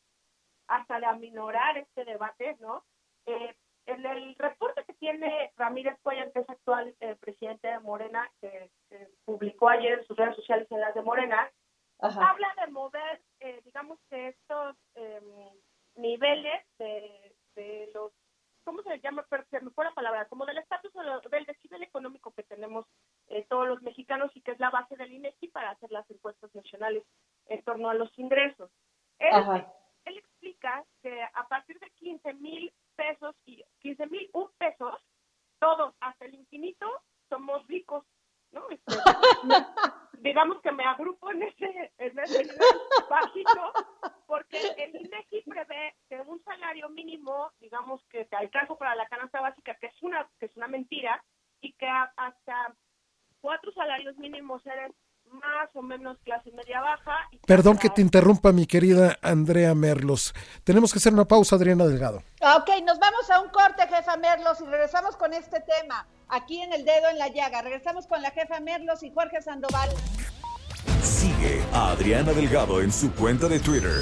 aminorar 1.05 1.77
este 1.79 2.05
debate, 2.05 2.55
¿no? 2.61 2.85
Eh, 3.25 3.57
en 3.87 4.05
el 4.05 4.35
reporte 4.35 4.85
que 4.85 4.93
tiene 5.11 5.51
Ramírez 5.57 5.97
Cuellar, 6.01 6.31
que 6.31 6.39
es 6.39 6.49
actual 6.49 6.95
eh, 6.99 7.15
presidente 7.19 7.67
de 7.67 7.79
Morena, 7.79 8.29
que, 8.41 8.69
publicó 9.25 9.69
ayer 9.69 9.99
en 9.99 10.05
sus 10.05 10.17
redes 10.17 10.35
sociales 10.35 10.67
en 10.71 10.81
las 10.81 10.93
de 10.93 11.01
Morena, 11.01 11.49
Ajá. 11.99 12.29
habla 12.29 12.47
de 12.59 12.71
mover, 12.71 13.21
eh, 13.39 13.61
digamos 13.63 13.99
que 14.09 14.29
estos, 14.29 14.75
eh, 14.95 15.21
niveles 15.95 16.63
de, 16.77 17.35
de 17.55 17.91
los, 17.93 18.11
¿cómo 18.63 18.81
se 18.83 18.99
llama? 18.99 19.23
Per- 19.29 19.45
Se 19.49 19.59
me 19.61 19.69
fue 19.71 19.85
la 19.85 19.93
palabra, 19.93 20.25
como 20.27 20.45
del 20.45 20.57
estatus 20.57 20.91
o 20.95 21.29
del 21.29 21.45
desnivel 21.45 21.83
económico 21.83 22.31
que 22.33 22.43
tenemos 22.43 22.85
eh, 23.27 23.45
todos 23.49 23.67
los 23.67 23.81
mexicanos 23.81 24.31
y 24.35 24.41
que 24.41 24.51
es 24.51 24.59
la 24.59 24.69
base 24.69 24.95
del 24.95 25.11
INEGI 25.11 25.49
para 25.49 25.71
hacer 25.71 25.91
las 25.91 26.09
encuestas 26.09 26.53
nacionales 26.55 27.03
en 27.47 27.61
torno 27.63 27.89
a 27.89 27.93
los 27.95 28.17
ingresos. 28.17 28.71
Él, 29.19 29.33
Ajá. 29.33 29.71
él 30.05 30.17
explica 30.17 30.83
que 31.01 31.21
a 31.21 31.47
partir 31.47 31.79
de 31.79 31.89
15 31.91 32.33
mil 32.35 32.73
pesos 32.99 33.35
y 33.45 33.63
15 33.79 34.07
mil 34.07 34.29
un 34.33 34.49
pesos, 34.57 34.93
todos 35.59 35.95
hasta 36.01 36.25
el 36.25 36.35
infinito 36.35 36.85
somos 37.29 37.65
ricos, 37.67 38.03
¿no? 38.51 38.69
Este, 38.69 38.93
digamos 40.19 40.61
que 40.61 40.71
me 40.71 40.83
agrupo 40.83 41.31
en 41.31 41.43
ese, 41.43 41.93
en 41.97 42.19
ese 42.19 42.43
nivel 42.43 42.59
bajito, 43.09 43.73
porque 44.27 44.59
el 44.77 44.95
INEGI 44.95 45.41
prevé 45.43 45.95
que 46.09 46.19
un 46.21 46.43
salario 46.43 46.89
mínimo, 46.89 47.51
digamos 47.59 48.03
que 48.09 48.25
te 48.25 48.35
alcanza 48.35 48.75
para 48.75 48.95
la 48.95 49.07
canasta 49.07 49.39
básica, 49.39 49.75
que 49.75 49.87
es 49.87 50.03
una, 50.03 50.29
que 50.39 50.47
es 50.47 50.55
una 50.57 50.67
mentira, 50.67 51.23
y 51.61 51.73
que 51.73 51.87
hasta 51.87 52.75
cuatro 53.39 53.71
salarios 53.71 54.17
mínimos 54.17 54.65
eres 54.65 54.91
más 55.31 55.69
o 55.73 55.81
menos 55.81 56.17
clase 56.23 56.51
media 56.51 56.81
baja. 56.81 57.15
y 57.31 57.37
Perdón 57.39 57.77
que 57.77 57.89
te 57.89 58.01
interrumpa, 58.01 58.51
mi 58.51 58.65
querida 58.65 59.17
Andrea 59.21 59.73
Merlos. 59.75 60.33
Tenemos 60.63 60.91
que 60.91 60.99
hacer 60.99 61.13
una 61.13 61.25
pausa, 61.25 61.55
Adriana 61.55 61.85
Delgado. 61.85 62.17
Ok, 62.41 62.69
nos 62.85 62.99
vamos 62.99 63.29
a 63.29 63.41
un 63.41 63.49
corte, 63.49 63.87
jefa 63.87 64.17
Merlos, 64.17 64.61
y 64.61 64.65
regresamos 64.65 65.15
con 65.15 65.33
este 65.33 65.59
tema, 65.61 66.07
aquí 66.27 66.61
en 66.61 66.73
el 66.73 66.85
dedo 66.85 67.09
en 67.09 67.17
la 67.17 67.27
llaga. 67.29 67.61
Regresamos 67.61 68.07
con 68.07 68.21
la 68.21 68.31
jefa 68.31 68.59
Merlos 68.59 69.03
y 69.03 69.11
Jorge 69.11 69.41
Sandoval. 69.41 69.89
Sigue 71.01 71.61
a 71.73 71.91
Adriana 71.91 72.33
Delgado 72.33 72.81
en 72.81 72.91
su 72.91 73.11
cuenta 73.13 73.47
de 73.47 73.59
Twitter, 73.59 74.01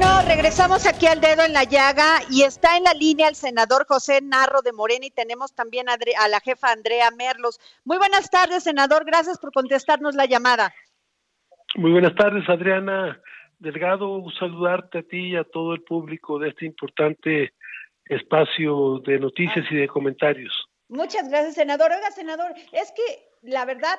Bueno, 0.00 0.22
regresamos 0.28 0.86
aquí 0.86 1.06
al 1.06 1.20
dedo 1.20 1.42
en 1.42 1.52
la 1.52 1.64
llaga 1.64 2.20
y 2.30 2.44
está 2.44 2.76
en 2.76 2.84
la 2.84 2.94
línea 2.94 3.28
el 3.28 3.34
senador 3.34 3.84
José 3.84 4.20
Narro 4.22 4.62
de 4.62 4.72
Morena 4.72 5.06
y 5.06 5.10
tenemos 5.10 5.52
también 5.56 5.88
a, 5.88 5.96
la 6.28 6.38
jefa 6.38 6.70
Andrea 6.70 7.10
Merlos. 7.10 7.58
Muy 7.84 7.98
buenas 7.98 8.30
tardes, 8.30 8.62
senador. 8.62 9.04
Gracias 9.04 9.40
por 9.40 9.52
contestarnos 9.52 10.14
la 10.14 10.26
llamada. 10.26 10.72
Muy 11.74 11.90
buenas 11.90 12.14
tardes, 12.14 12.48
Adriana 12.48 13.20
Delgado. 13.58 14.22
Saludarte 14.38 14.98
a 14.98 15.02
ti 15.02 15.30
y 15.30 15.36
a 15.36 15.42
todo 15.42 15.74
el 15.74 15.82
público 15.82 16.38
de 16.38 16.50
este 16.50 16.66
importante 16.66 17.52
espacio 18.04 19.00
de 19.04 19.18
noticias 19.18 19.66
y 19.68 19.78
de 19.78 19.88
comentarios. 19.88 20.54
Muchas 20.86 21.28
gracias, 21.28 21.56
senador. 21.56 21.90
Oiga, 21.90 22.12
senador, 22.12 22.54
es 22.70 22.92
que 22.92 23.32
la 23.42 23.64
verdad 23.64 23.98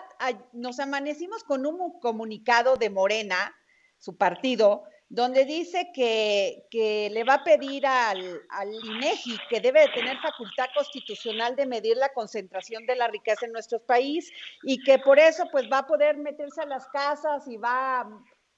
nos 0.54 0.80
amanecimos 0.80 1.44
con 1.44 1.66
un 1.66 2.00
comunicado 2.00 2.78
de 2.78 2.90
Morena, 2.90 3.54
su 3.98 4.18
partido, 4.18 4.86
donde 5.10 5.44
dice 5.44 5.90
que, 5.94 6.68
que 6.70 7.10
le 7.12 7.24
va 7.24 7.36
a 7.36 7.44
pedir 7.44 7.86
al, 7.86 8.42
al 8.50 8.74
INEGI 8.74 9.38
que 9.50 9.60
debe 9.60 9.82
de 9.82 9.90
tener 9.90 10.18
facultad 10.20 10.68
constitucional 10.76 11.56
de 11.56 11.66
medir 11.66 11.98
la 11.98 12.10
concentración 12.10 12.86
de 12.86 12.96
la 12.96 13.08
riqueza 13.08 13.48
en 13.48 13.52
nuestro 13.52 13.80
país 13.80 14.32
y 14.64 14.84
que 14.84 15.00
por 15.00 15.18
eso 15.18 15.46
pues 15.52 15.66
va 15.72 15.80
a 15.80 15.88
poder 15.88 16.18
meterse 16.18 16.62
a 16.62 16.68
las 16.68 16.88
casas 16.88 17.48
y 17.48 17.58
va 17.58 18.08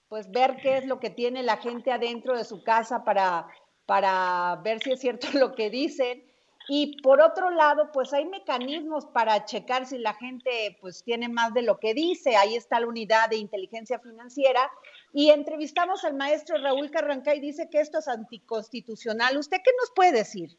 pues 0.10 0.30
ver 0.30 0.58
qué 0.58 0.80
es 0.80 0.86
lo 0.86 1.00
que 1.00 1.10
tiene 1.10 1.42
la 1.42 1.56
gente 1.56 1.90
adentro 1.90 2.38
de 2.38 2.44
su 2.44 2.64
casa 2.64 3.06
para, 3.06 3.48
para 3.86 4.60
ver 4.62 4.84
si 4.84 4.92
es 4.92 5.00
cierto 5.00 5.28
lo 5.40 5.56
que 5.56 5.70
dicen. 5.70 6.22
Y 6.68 7.02
por 7.02 7.22
otro 7.22 7.50
lado, 7.50 7.92
pues 7.94 8.12
hay 8.12 8.26
mecanismos 8.26 9.06
para 9.06 9.46
checar 9.46 9.86
si 9.86 9.98
la 9.98 10.14
gente 10.14 10.78
pues 10.82 11.02
tiene 11.04 11.30
más 11.30 11.54
de 11.54 11.62
lo 11.62 11.80
que 11.80 11.94
dice. 11.94 12.36
Ahí 12.36 12.56
está 12.56 12.82
la 12.82 12.88
unidad 12.88 13.30
de 13.30 13.38
inteligencia 13.38 14.00
financiera. 14.00 14.70
Y 15.14 15.30
entrevistamos 15.30 16.04
al 16.06 16.16
maestro 16.16 16.58
Raúl 16.62 16.90
Carranca 16.90 17.36
y 17.36 17.42
dice 17.42 17.70
que 17.70 17.80
esto 17.82 18.00
es 18.00 18.08
anticonstitucional. 18.08 19.38
¿Usted 19.38 19.58
qué 19.64 19.72
nos 19.80 19.92
puede 19.96 20.14
decir? 20.14 20.50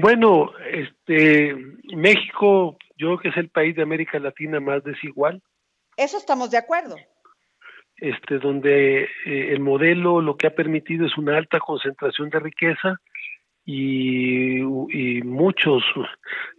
Bueno, 0.00 0.50
este 0.72 1.54
México, 1.94 2.76
yo 2.96 3.06
creo 3.06 3.18
que 3.18 3.28
es 3.28 3.36
el 3.36 3.48
país 3.50 3.76
de 3.76 3.82
América 3.82 4.18
Latina 4.18 4.58
más 4.60 4.82
desigual, 4.84 5.40
Eso 5.96 6.16
estamos 6.18 6.50
de 6.50 6.58
acuerdo. 6.58 6.96
este 7.96 8.38
donde 8.38 9.04
eh, 9.04 9.08
el 9.52 9.60
modelo 9.60 10.20
lo 10.20 10.36
que 10.36 10.46
ha 10.48 10.54
permitido 10.54 11.06
es 11.06 11.16
una 11.18 11.36
alta 11.36 11.60
concentración 11.60 12.30
de 12.30 12.40
riqueza 12.40 12.96
y, 13.64 14.58
y 14.58 15.22
muchos 15.22 15.82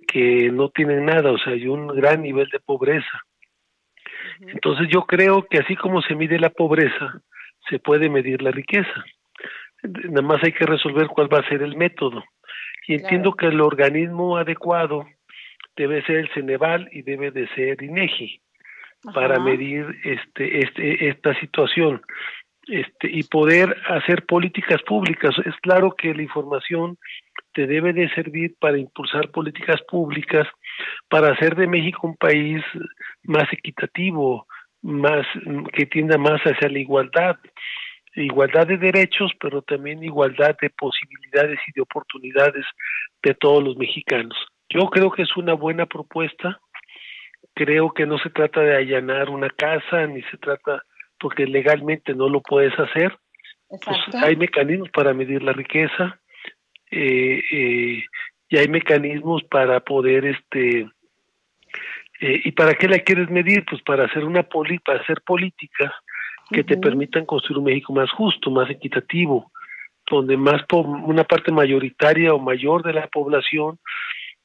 que 0.07 0.49
no 0.51 0.69
tienen 0.69 1.05
nada, 1.05 1.31
o 1.31 1.37
sea, 1.37 1.53
hay 1.53 1.67
un 1.67 1.87
gran 1.87 2.21
nivel 2.21 2.47
de 2.49 2.59
pobreza. 2.59 3.21
Entonces 4.47 4.87
yo 4.89 5.03
creo 5.03 5.47
que 5.47 5.59
así 5.59 5.75
como 5.75 6.01
se 6.01 6.15
mide 6.15 6.39
la 6.39 6.49
pobreza, 6.49 7.21
se 7.69 7.79
puede 7.79 8.09
medir 8.09 8.41
la 8.41 8.51
riqueza. 8.51 9.05
Nada 9.83 10.21
más 10.21 10.43
hay 10.43 10.51
que 10.51 10.65
resolver 10.65 11.07
cuál 11.07 11.31
va 11.31 11.39
a 11.39 11.47
ser 11.47 11.61
el 11.61 11.75
método. 11.75 12.23
Y 12.87 12.95
entiendo 12.95 13.33
que 13.33 13.47
el 13.47 13.61
organismo 13.61 14.37
adecuado 14.37 15.05
debe 15.75 16.03
ser 16.03 16.17
el 16.17 16.29
Ceneval 16.33 16.89
y 16.91 17.03
debe 17.03 17.31
de 17.31 17.47
ser 17.49 17.81
INEGI 17.81 18.41
para 19.13 19.39
medir 19.39 19.99
este, 20.03 20.59
este 20.59 21.07
esta 21.09 21.33
situación 21.39 22.01
este 22.67 23.09
y 23.09 23.23
poder 23.23 23.75
hacer 23.87 24.25
políticas 24.25 24.81
públicas. 24.83 25.35
Es 25.45 25.55
claro 25.61 25.91
que 25.91 26.13
la 26.13 26.21
información 26.21 26.97
te 27.53 27.67
debe 27.67 27.93
de 27.93 28.09
servir 28.13 28.55
para 28.59 28.77
impulsar 28.77 29.29
políticas 29.31 29.81
públicas 29.89 30.47
para 31.09 31.33
hacer 31.33 31.55
de 31.55 31.67
México 31.67 32.07
un 32.07 32.17
país 32.17 32.63
más 33.23 33.51
equitativo, 33.51 34.47
más 34.81 35.25
que 35.73 35.85
tienda 35.85 36.17
más 36.17 36.41
hacia 36.41 36.69
la 36.69 36.79
igualdad, 36.79 37.37
igualdad 38.15 38.67
de 38.67 38.77
derechos, 38.77 39.31
pero 39.39 39.61
también 39.61 40.03
igualdad 40.03 40.57
de 40.61 40.69
posibilidades 40.69 41.59
y 41.67 41.71
de 41.73 41.81
oportunidades 41.81 42.65
de 43.23 43.33
todos 43.35 43.63
los 43.63 43.77
mexicanos. 43.77 44.37
Yo 44.69 44.87
creo 44.89 45.11
que 45.11 45.23
es 45.23 45.37
una 45.37 45.53
buena 45.53 45.85
propuesta. 45.85 46.59
Creo 47.53 47.93
que 47.93 48.05
no 48.05 48.17
se 48.19 48.29
trata 48.29 48.61
de 48.61 48.75
allanar 48.75 49.29
una 49.29 49.49
casa, 49.49 50.07
ni 50.07 50.21
se 50.23 50.37
trata 50.37 50.83
porque 51.19 51.45
legalmente 51.45 52.13
no 52.13 52.29
lo 52.29 52.41
puedes 52.41 52.77
hacer. 52.79 53.17
Pues 53.67 53.97
hay 54.23 54.35
mecanismos 54.35 54.89
para 54.89 55.13
medir 55.13 55.43
la 55.43 55.53
riqueza 55.53 56.19
eh, 56.91 57.41
eh, 57.51 58.03
y 58.51 58.57
hay 58.57 58.67
mecanismos 58.67 59.43
para 59.45 59.79
poder 59.79 60.25
este 60.25 60.81
eh, 62.19 62.41
y 62.45 62.51
para 62.51 62.75
qué 62.75 62.87
la 62.87 62.99
quieres 62.99 63.29
medir 63.31 63.65
pues 63.67 63.81
para 63.81 64.05
hacer 64.05 64.23
una 64.25 64.43
poli 64.43 64.77
para 64.77 64.99
hacer 64.99 65.21
políticas 65.25 65.91
que 66.51 66.63
te 66.63 66.77
permitan 66.77 67.25
construir 67.25 67.57
un 67.57 67.65
México 67.65 67.93
más 67.93 68.11
justo 68.11 68.51
más 68.51 68.69
equitativo 68.69 69.51
donde 70.09 70.37
más 70.37 70.61
po- 70.67 70.81
una 70.81 71.23
parte 71.23 71.51
mayoritaria 71.51 72.33
o 72.33 72.39
mayor 72.39 72.83
de 72.83 72.93
la 72.93 73.07
población 73.07 73.79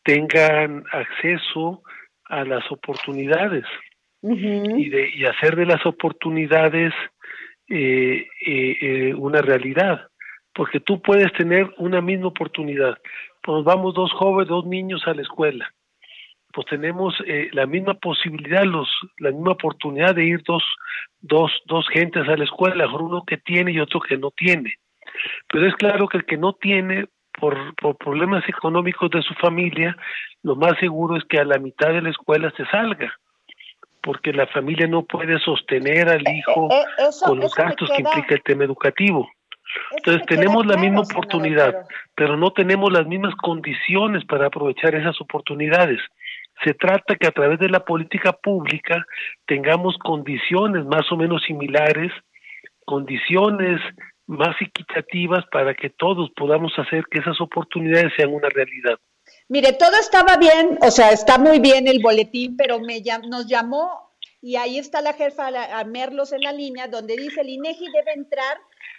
tengan 0.04 0.84
acceso 0.92 1.82
a 2.28 2.44
las 2.44 2.70
oportunidades 2.70 3.64
y, 4.22 4.88
de, 4.88 5.10
y 5.14 5.24
hacer 5.24 5.56
de 5.56 5.66
las 5.66 5.84
oportunidades 5.84 6.92
eh, 7.68 8.28
eh, 8.46 8.76
eh, 8.80 9.14
una 9.14 9.42
realidad. 9.42 10.08
Porque 10.54 10.80
tú 10.80 11.02
puedes 11.02 11.32
tener 11.34 11.72
una 11.76 12.00
misma 12.00 12.28
oportunidad. 12.28 12.98
Pues 13.46 13.64
vamos 13.64 13.94
dos 13.94 14.12
jóvenes, 14.12 14.48
dos 14.48 14.66
niños 14.66 15.02
a 15.06 15.14
la 15.14 15.22
escuela. 15.22 15.72
Pues 16.52 16.66
tenemos 16.66 17.14
eh, 17.26 17.48
la 17.52 17.66
misma 17.66 17.94
posibilidad, 17.94 18.64
los, 18.64 18.88
la 19.18 19.30
misma 19.30 19.52
oportunidad 19.52 20.14
de 20.14 20.24
ir 20.24 20.42
dos, 20.44 20.64
dos, 21.20 21.52
dos 21.66 21.86
gentes 21.88 22.28
a 22.28 22.36
la 22.36 22.44
escuela, 22.44 22.86
uno 22.88 23.22
que 23.26 23.36
tiene 23.36 23.70
y 23.72 23.78
otro 23.80 24.00
que 24.00 24.16
no 24.18 24.30
tiene. 24.32 24.74
Pero 25.48 25.66
es 25.68 25.74
claro 25.76 26.08
que 26.08 26.18
el 26.18 26.24
que 26.26 26.36
no 26.36 26.54
tiene, 26.54 27.06
por, 27.38 27.74
por 27.76 27.96
problemas 27.96 28.42
económicos 28.48 29.10
de 29.10 29.22
su 29.22 29.34
familia, 29.34 29.96
lo 30.42 30.56
más 30.56 30.76
seguro 30.80 31.16
es 31.16 31.24
que 31.24 31.38
a 31.38 31.44
la 31.44 31.58
mitad 31.58 31.90
de 31.92 32.02
la 32.02 32.10
escuela 32.10 32.50
se 32.56 32.66
salga 32.66 33.14
porque 34.02 34.32
la 34.32 34.46
familia 34.46 34.86
no 34.86 35.02
puede 35.04 35.38
sostener 35.40 36.08
al 36.08 36.22
hijo 36.28 36.68
Eh, 36.70 36.76
eh, 36.80 37.08
eso- 37.08 37.26
con 37.26 37.40
los 37.40 37.52
gastos 37.54 37.88
que 37.90 38.02
implica 38.02 38.34
el 38.36 38.42
tema 38.44 38.64
educativo. 38.64 39.28
Entonces 39.96 40.22
tenemos 40.26 40.66
la 40.66 40.76
misma 40.76 41.00
oportunidad, 41.00 41.72
pero- 41.72 41.86
pero 42.14 42.36
no 42.36 42.52
tenemos 42.52 42.92
las 42.92 43.06
mismas 43.06 43.34
condiciones 43.36 44.24
para 44.24 44.46
aprovechar 44.46 44.94
esas 44.94 45.20
oportunidades. 45.20 46.00
Se 46.64 46.72
trata 46.74 47.16
que 47.16 47.26
a 47.26 47.32
través 47.32 47.58
de 47.58 47.68
la 47.68 47.84
política 47.84 48.32
pública 48.32 49.04
tengamos 49.46 49.96
condiciones 49.98 50.84
más 50.86 51.10
o 51.12 51.16
menos 51.16 51.42
similares, 51.42 52.10
condiciones 52.84 53.80
más 54.26 54.56
equitativas 54.60 55.44
para 55.52 55.74
que 55.74 55.90
todos 55.90 56.30
podamos 56.36 56.72
hacer 56.78 57.04
que 57.10 57.18
esas 57.20 57.40
oportunidades 57.40 58.12
sean 58.16 58.32
una 58.32 58.48
realidad. 58.48 58.98
Mire, 59.48 59.72
todo 59.74 59.92
estaba 60.00 60.36
bien, 60.36 60.78
o 60.80 60.90
sea, 60.90 61.10
está 61.10 61.38
muy 61.38 61.60
bien 61.60 61.86
el 61.86 62.00
boletín, 62.02 62.56
pero 62.56 62.80
me 62.80 63.02
llam- 63.02 63.28
nos 63.28 63.46
llamó 63.46 64.12
y 64.40 64.56
ahí 64.56 64.78
está 64.78 65.00
la 65.00 65.12
jefa 65.12 65.48
a 65.78 65.84
Merlos 65.84 66.32
en 66.32 66.40
la 66.40 66.52
línea 66.52 66.88
donde 66.88 67.16
dice 67.16 67.40
el 67.40 67.50
INEGI 67.50 67.86
debe 67.92 68.12
entrar 68.14 68.56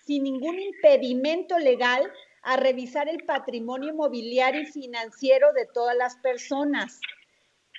sin 0.07 0.23
ningún 0.23 0.57
impedimento 0.57 1.59
legal 1.59 2.01
a 2.41 2.55
revisar 2.55 3.09
el 3.09 3.25
patrimonio 3.25 3.89
inmobiliario 3.89 4.61
y 4.61 4.65
financiero 4.65 5.51
de 5.51 5.67
todas 5.73 5.97
las 5.97 6.15
personas. 6.19 7.01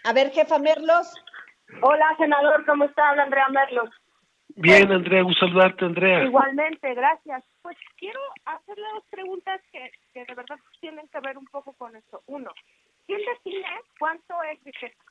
A 0.05 0.13
ver, 0.13 0.31
jefa 0.31 0.59
Merlos. 0.59 1.15
Hola, 1.81 2.15
senador, 2.19 2.67
¿cómo 2.67 2.85
está? 2.85 3.09
Habla 3.09 3.25
Andrea 3.25 3.49
Merlos. 3.49 3.91
Bien, 4.57 4.91
Andrea, 4.93 5.23
gusto 5.23 5.47
saludarte, 5.47 5.85
Andrea. 5.87 6.25
Igualmente, 6.25 6.95
gracias. 6.95 7.45
Pues 7.63 7.77
quiero 7.97 8.21
hacerle 8.45 8.85
dos 8.95 9.05
preguntas 9.11 9.61
que, 9.73 9.91
que 10.13 10.25
de 10.27 10.35
verdad 10.35 10.59
tienen 10.81 11.09
que 11.09 11.21
ver 11.21 11.39
un 11.39 11.47
poco 11.47 11.73
con 11.75 11.97
esto. 11.97 12.23
Uno, 12.27 12.51
¿quién 13.07 13.21
define 13.25 13.69
cuánto 13.99 14.35
es 14.53 14.63
riqueza? 14.65 15.03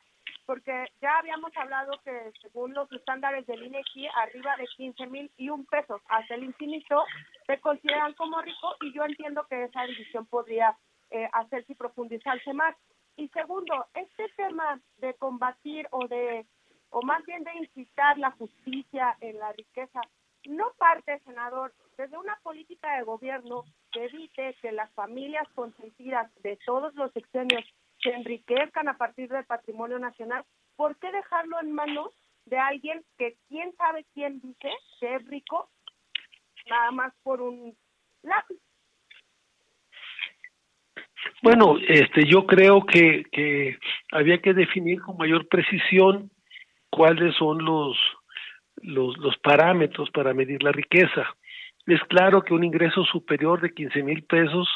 Porque 0.48 0.88
ya 1.02 1.20
habíamos 1.20 1.56
hablado 1.58 1.92
que 2.04 2.32
según 2.42 2.74
los 2.74 2.92
estándares 2.92 3.46
del 3.46 3.64
INEGI, 3.64 4.08
arriba 4.08 4.56
de 4.58 4.66
15 4.78 5.06
mil 5.08 5.32
y 5.38 5.50
un 5.50 5.66
pesos 5.66 6.02
hasta 6.08 6.36
el 6.36 6.46
infinito 6.46 7.04
se 7.46 7.60
consideran 7.60 8.14
como 8.14 8.42
rico 8.42 8.76
y 8.82 8.94
yo 8.94 9.04
entiendo 9.04 9.46
que 9.50 9.66
esa 9.66 9.84
división 9.84 10.26
podría 10.26 10.76
eh, 11.12 11.30
hacerse 11.34 11.74
y 11.74 11.76
profundizarse 11.76 12.54
más. 12.54 12.76
Y 13.18 13.28
segundo, 13.30 13.88
este 13.94 14.30
tema 14.38 14.80
de 14.98 15.14
combatir 15.16 15.86
o 15.92 16.08
de 16.08 16.46
o 16.90 17.02
más 17.02 17.24
bien 17.26 17.44
de 17.44 17.54
incitar 17.58 18.18
la 18.18 18.32
justicia 18.32 19.18
en 19.20 19.38
la 19.40 19.52
riqueza, 19.52 20.00
no 20.46 20.72
parte, 20.78 21.20
senador, 21.26 21.74
desde 21.98 22.18
una 22.18 22.40
política 22.42 22.96
de 22.96 23.04
gobierno 23.04 23.66
que 23.92 24.06
evite 24.06 24.56
que 24.62 24.72
las 24.72 24.90
familias 24.94 25.48
consentidas 25.56 26.34
de 26.42 26.58
todos 26.66 26.94
los 26.96 27.12
sexenios 27.12 27.66
se 28.02 28.10
enriquezcan 28.10 28.88
a 28.88 28.98
partir 28.98 29.30
del 29.30 29.46
patrimonio 29.46 30.00
nacional, 30.00 30.44
¿por 30.76 30.98
qué 30.98 31.12
dejarlo 31.12 31.60
en 31.60 31.72
manos 31.72 32.12
de 32.46 32.58
alguien 32.58 33.04
que 33.18 33.36
quién 33.50 33.76
sabe 33.76 34.06
quién 34.14 34.40
dice 34.42 34.70
que 35.00 35.16
es 35.16 35.28
rico 35.28 35.70
nada 36.70 36.92
más 36.92 37.14
por 37.24 37.42
un 37.42 37.76
lápiz? 38.24 38.58
Bueno, 41.42 41.76
este, 41.88 42.26
yo 42.26 42.46
creo 42.46 42.86
que, 42.86 43.26
que 43.32 43.78
había 44.12 44.42
que 44.42 44.54
definir 44.54 45.02
con 45.02 45.18
mayor 45.18 45.48
precisión 45.48 46.32
cuáles 46.90 47.36
son 47.36 47.64
los, 47.64 47.98
los, 48.78 49.18
los 49.18 49.38
parámetros 49.40 50.10
para 50.12 50.34
medir 50.34 50.64
la 50.64 50.72
riqueza. 50.72 51.36
Es 51.86 52.02
claro 52.10 52.44
que 52.44 52.54
un 52.54 52.64
ingreso 52.64 53.04
superior 53.06 53.62
de 53.62 53.74
15 53.74 54.04
mil 54.04 54.24
pesos 54.24 54.68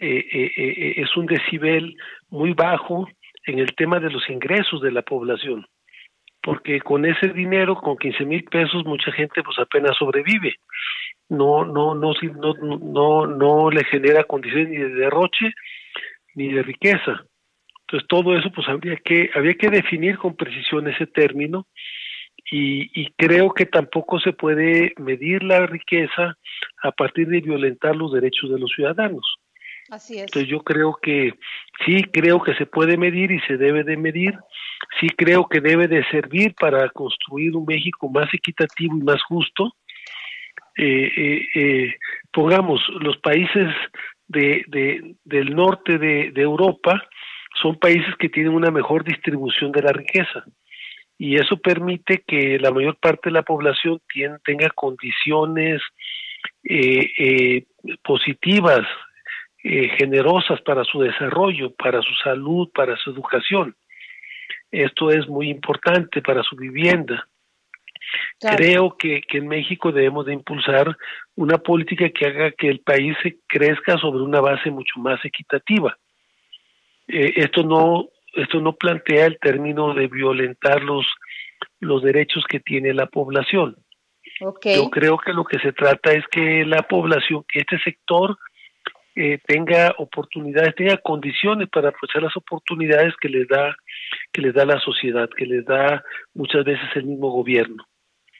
eh, 0.00 0.26
eh, 0.32 0.52
eh, 0.56 0.94
es 0.96 1.16
un 1.16 1.26
decibel 1.26 1.96
muy 2.28 2.52
bajo 2.52 3.08
en 3.46 3.60
el 3.60 3.74
tema 3.76 4.00
de 4.00 4.10
los 4.10 4.28
ingresos 4.28 4.80
de 4.80 4.90
la 4.90 5.02
población, 5.02 5.66
porque 6.42 6.80
con 6.80 7.04
ese 7.04 7.28
dinero, 7.28 7.76
con 7.76 7.96
15 7.96 8.24
mil 8.24 8.44
pesos, 8.44 8.84
mucha 8.84 9.12
gente 9.12 9.42
pues 9.42 9.58
apenas 9.58 9.96
sobrevive. 9.96 10.56
No, 11.28 11.64
no, 11.64 11.94
no, 11.94 12.12
no, 12.12 12.54
no, 12.54 13.26
no, 13.26 13.70
le 13.70 13.84
genera 13.84 14.24
condiciones 14.24 14.68
ni 14.68 14.76
de 14.76 14.88
derroche 14.88 15.54
ni 16.34 16.52
de 16.52 16.62
riqueza. 16.62 17.24
Entonces 17.82 18.08
todo 18.08 18.36
eso 18.36 18.50
pues 18.50 18.68
habría 18.68 18.96
que 18.96 19.30
había 19.34 19.54
que 19.54 19.70
definir 19.70 20.18
con 20.18 20.36
precisión 20.36 20.88
ese 20.88 21.06
término 21.06 21.66
y, 22.50 22.90
y 23.00 23.12
creo 23.16 23.52
que 23.52 23.66
tampoco 23.66 24.18
se 24.18 24.32
puede 24.32 24.92
medir 24.98 25.44
la 25.44 25.66
riqueza 25.66 26.36
a 26.82 26.92
partir 26.92 27.28
de 27.28 27.40
violentar 27.40 27.94
los 27.94 28.12
derechos 28.12 28.50
de 28.50 28.58
los 28.58 28.70
ciudadanos. 28.72 29.38
Así 29.90 30.14
es. 30.14 30.22
Entonces 30.24 30.48
yo 30.50 30.60
creo 30.60 30.98
que 31.02 31.34
sí 31.84 32.02
creo 32.04 32.42
que 32.42 32.54
se 32.54 32.66
puede 32.66 32.96
medir 32.96 33.30
y 33.30 33.40
se 33.40 33.56
debe 33.56 33.84
de 33.84 33.96
medir, 33.96 34.34
sí 35.00 35.08
creo 35.10 35.46
que 35.48 35.60
debe 35.60 35.88
de 35.88 36.04
servir 36.10 36.54
para 36.54 36.88
construir 36.90 37.54
un 37.54 37.66
México 37.66 38.08
más 38.08 38.32
equitativo 38.32 38.96
y 38.96 39.02
más 39.02 39.22
justo. 39.24 39.74
Eh, 40.76 41.12
eh, 41.16 41.48
eh, 41.54 41.94
pongamos 42.32 42.80
los 43.00 43.16
países 43.18 43.68
de, 44.26 44.64
de- 44.68 45.14
del 45.24 45.54
norte 45.54 45.98
de, 45.98 46.32
Europa 46.34 47.00
son 47.62 47.78
países 47.78 48.12
que 48.18 48.28
tienen 48.28 48.52
una 48.52 48.72
mejor 48.72 49.04
distribución 49.04 49.70
de 49.70 49.82
la 49.82 49.92
riqueza 49.92 50.44
y 51.16 51.36
eso 51.36 51.56
permite 51.58 52.24
que 52.26 52.58
la 52.58 52.72
mayor 52.72 52.96
parte 52.96 53.28
de 53.28 53.34
la 53.34 53.42
población 53.42 54.00
tien- 54.12 54.40
tenga 54.44 54.68
condiciones 54.70 55.80
positivas, 58.02 58.84
eh, 59.66 59.88
generosas 59.96 60.60
para 60.60 60.84
su 60.84 61.00
desarrollo, 61.00 61.72
para 61.74 62.02
su 62.02 62.12
salud, 62.22 62.68
para 62.74 62.98
su 62.98 63.10
educación. 63.10 63.74
Esto 64.70 65.08
es 65.08 65.26
muy 65.26 65.48
importante 65.48 66.20
para 66.20 66.42
su 66.42 66.54
vivienda. 66.54 67.26
Claro. 68.38 68.56
Creo 68.58 68.96
que, 68.98 69.22
que 69.22 69.38
en 69.38 69.48
México 69.48 69.90
debemos 69.90 70.26
de 70.26 70.34
impulsar 70.34 70.94
una 71.34 71.56
política 71.56 72.10
que 72.10 72.26
haga 72.26 72.50
que 72.52 72.68
el 72.68 72.80
país 72.80 73.16
se 73.22 73.38
crezca 73.46 73.96
sobre 73.96 74.22
una 74.22 74.42
base 74.42 74.70
mucho 74.70 75.00
más 75.00 75.24
equitativa. 75.24 75.96
Eh, 77.08 77.32
esto 77.36 77.62
no 77.62 78.10
esto 78.34 78.60
no 78.60 78.74
plantea 78.74 79.24
el 79.26 79.38
término 79.38 79.94
de 79.94 80.08
violentar 80.08 80.82
los 80.82 81.06
los 81.80 82.02
derechos 82.02 82.44
que 82.46 82.60
tiene 82.60 82.92
la 82.92 83.06
población. 83.06 83.76
Yo 84.40 84.90
creo 84.90 85.16
que 85.16 85.32
lo 85.32 85.44
que 85.44 85.58
se 85.60 85.72
trata 85.72 86.12
es 86.12 86.26
que 86.28 86.66
la 86.66 86.82
población, 86.82 87.44
que 87.48 87.60
este 87.60 87.78
sector 87.78 88.36
eh, 89.16 89.38
tenga 89.46 89.94
oportunidades, 89.98 90.74
tenga 90.74 90.96
condiciones 90.98 91.68
para 91.68 91.88
aprovechar 91.90 92.22
las 92.22 92.36
oportunidades 92.36 93.14
que 93.20 93.28
les 93.28 93.46
da 93.48 93.76
que 94.32 94.42
les 94.42 94.52
da 94.54 94.64
la 94.64 94.78
sociedad, 94.80 95.28
que 95.36 95.46
les 95.46 95.64
da 95.64 96.02
muchas 96.34 96.64
veces 96.64 96.84
el 96.96 97.04
mismo 97.04 97.30
gobierno. 97.30 97.84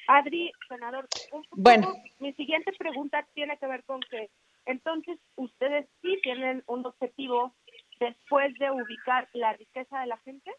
Adri, 0.09 0.53
senador, 0.69 1.07
un 1.33 1.43
poco- 1.43 1.57
Bueno. 1.57 1.93
mi 2.19 2.33
siguiente 2.35 2.73
pregunta 2.79 3.25
tiene 3.35 3.57
que 3.59 3.67
ver 3.67 3.85
con 3.85 4.01
que 4.01 4.29
entonces 4.67 5.19
ustedes 5.37 5.87
sí 6.03 6.19
tienen 6.23 6.63
un 6.67 6.85
objetivo 6.87 7.55
después 8.01 8.53
de 8.59 8.71
ubicar 8.71 9.29
la 9.35 9.53
riqueza 9.55 10.01
de 10.01 10.07
la 10.09 10.19
gente. 10.19 10.51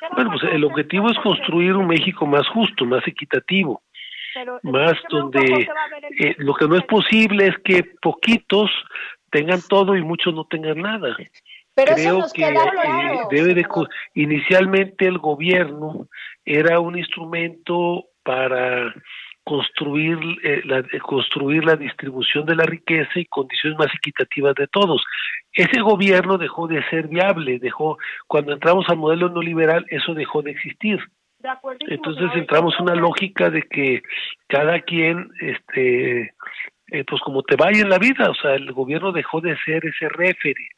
¿Qué 0.00 0.06
van 0.06 0.14
Bueno, 0.16 0.30
pues 0.32 0.52
el 0.52 0.64
objetivo 0.64 1.08
es 1.10 1.16
con- 1.18 1.34
construir 1.34 1.74
un 1.76 1.86
México 1.86 2.26
más 2.26 2.46
justo, 2.48 2.84
más 2.84 3.06
equitativo, 3.06 3.82
pero 4.34 4.60
más 4.62 4.94
donde 5.08 5.68
eh, 6.18 6.34
lo 6.38 6.54
que 6.54 6.66
no 6.66 6.76
es 6.76 6.84
posible 6.84 7.48
es 7.48 7.58
que 7.64 7.84
poquitos 8.00 8.70
tengan 9.30 9.60
todo 9.68 9.96
y 9.96 10.02
muchos 10.02 10.34
no 10.34 10.44
tengan 10.44 10.80
nada. 10.80 11.16
Pero 11.74 11.92
eso 11.92 12.02
creo 12.02 12.18
nos 12.18 12.32
que 12.32 12.42
queda 12.42 12.64
eh, 12.64 12.70
claro. 12.82 13.28
debe 13.30 13.54
de 13.54 13.66
inicialmente 14.14 15.06
el 15.06 15.18
gobierno 15.18 16.08
era 16.44 16.80
un 16.80 16.98
instrumento 16.98 18.06
para 18.22 18.94
construir 19.44 20.18
eh, 20.42 20.62
la 20.64 20.82
construir 21.00 21.64
la 21.64 21.76
distribución 21.76 22.44
de 22.44 22.56
la 22.56 22.64
riqueza 22.64 23.10
y 23.16 23.24
condiciones 23.24 23.78
más 23.78 23.92
equitativas 23.94 24.54
de 24.54 24.66
todos. 24.66 25.02
Ese 25.52 25.80
gobierno 25.80 26.38
dejó 26.38 26.68
de 26.68 26.82
ser 26.90 27.08
viable, 27.08 27.58
dejó 27.58 27.98
cuando 28.26 28.52
entramos 28.52 28.88
al 28.88 28.98
modelo 28.98 29.28
neoliberal 29.28 29.86
eso 29.88 30.14
dejó 30.14 30.42
de 30.42 30.52
existir. 30.52 31.00
Entonces 31.88 32.24
entramos 32.40 32.74
en 32.78 32.82
una 32.82 32.94
lógica 32.94 33.50
de 33.50 33.62
que 33.62 34.02
cada 34.48 34.80
quien, 34.80 35.28
este, 35.40 36.34
eh, 36.92 37.04
pues 37.06 37.20
como 37.22 37.42
te 37.42 37.56
vaya 37.56 37.80
en 37.82 37.88
la 37.90 37.98
vida, 37.98 38.28
o 38.30 38.34
sea, 38.34 38.54
el 38.54 38.72
gobierno 38.72 39.12
dejó 39.12 39.40
de 39.40 39.56
ser 39.64 39.84
ese 39.86 40.08
referee, 40.08 40.68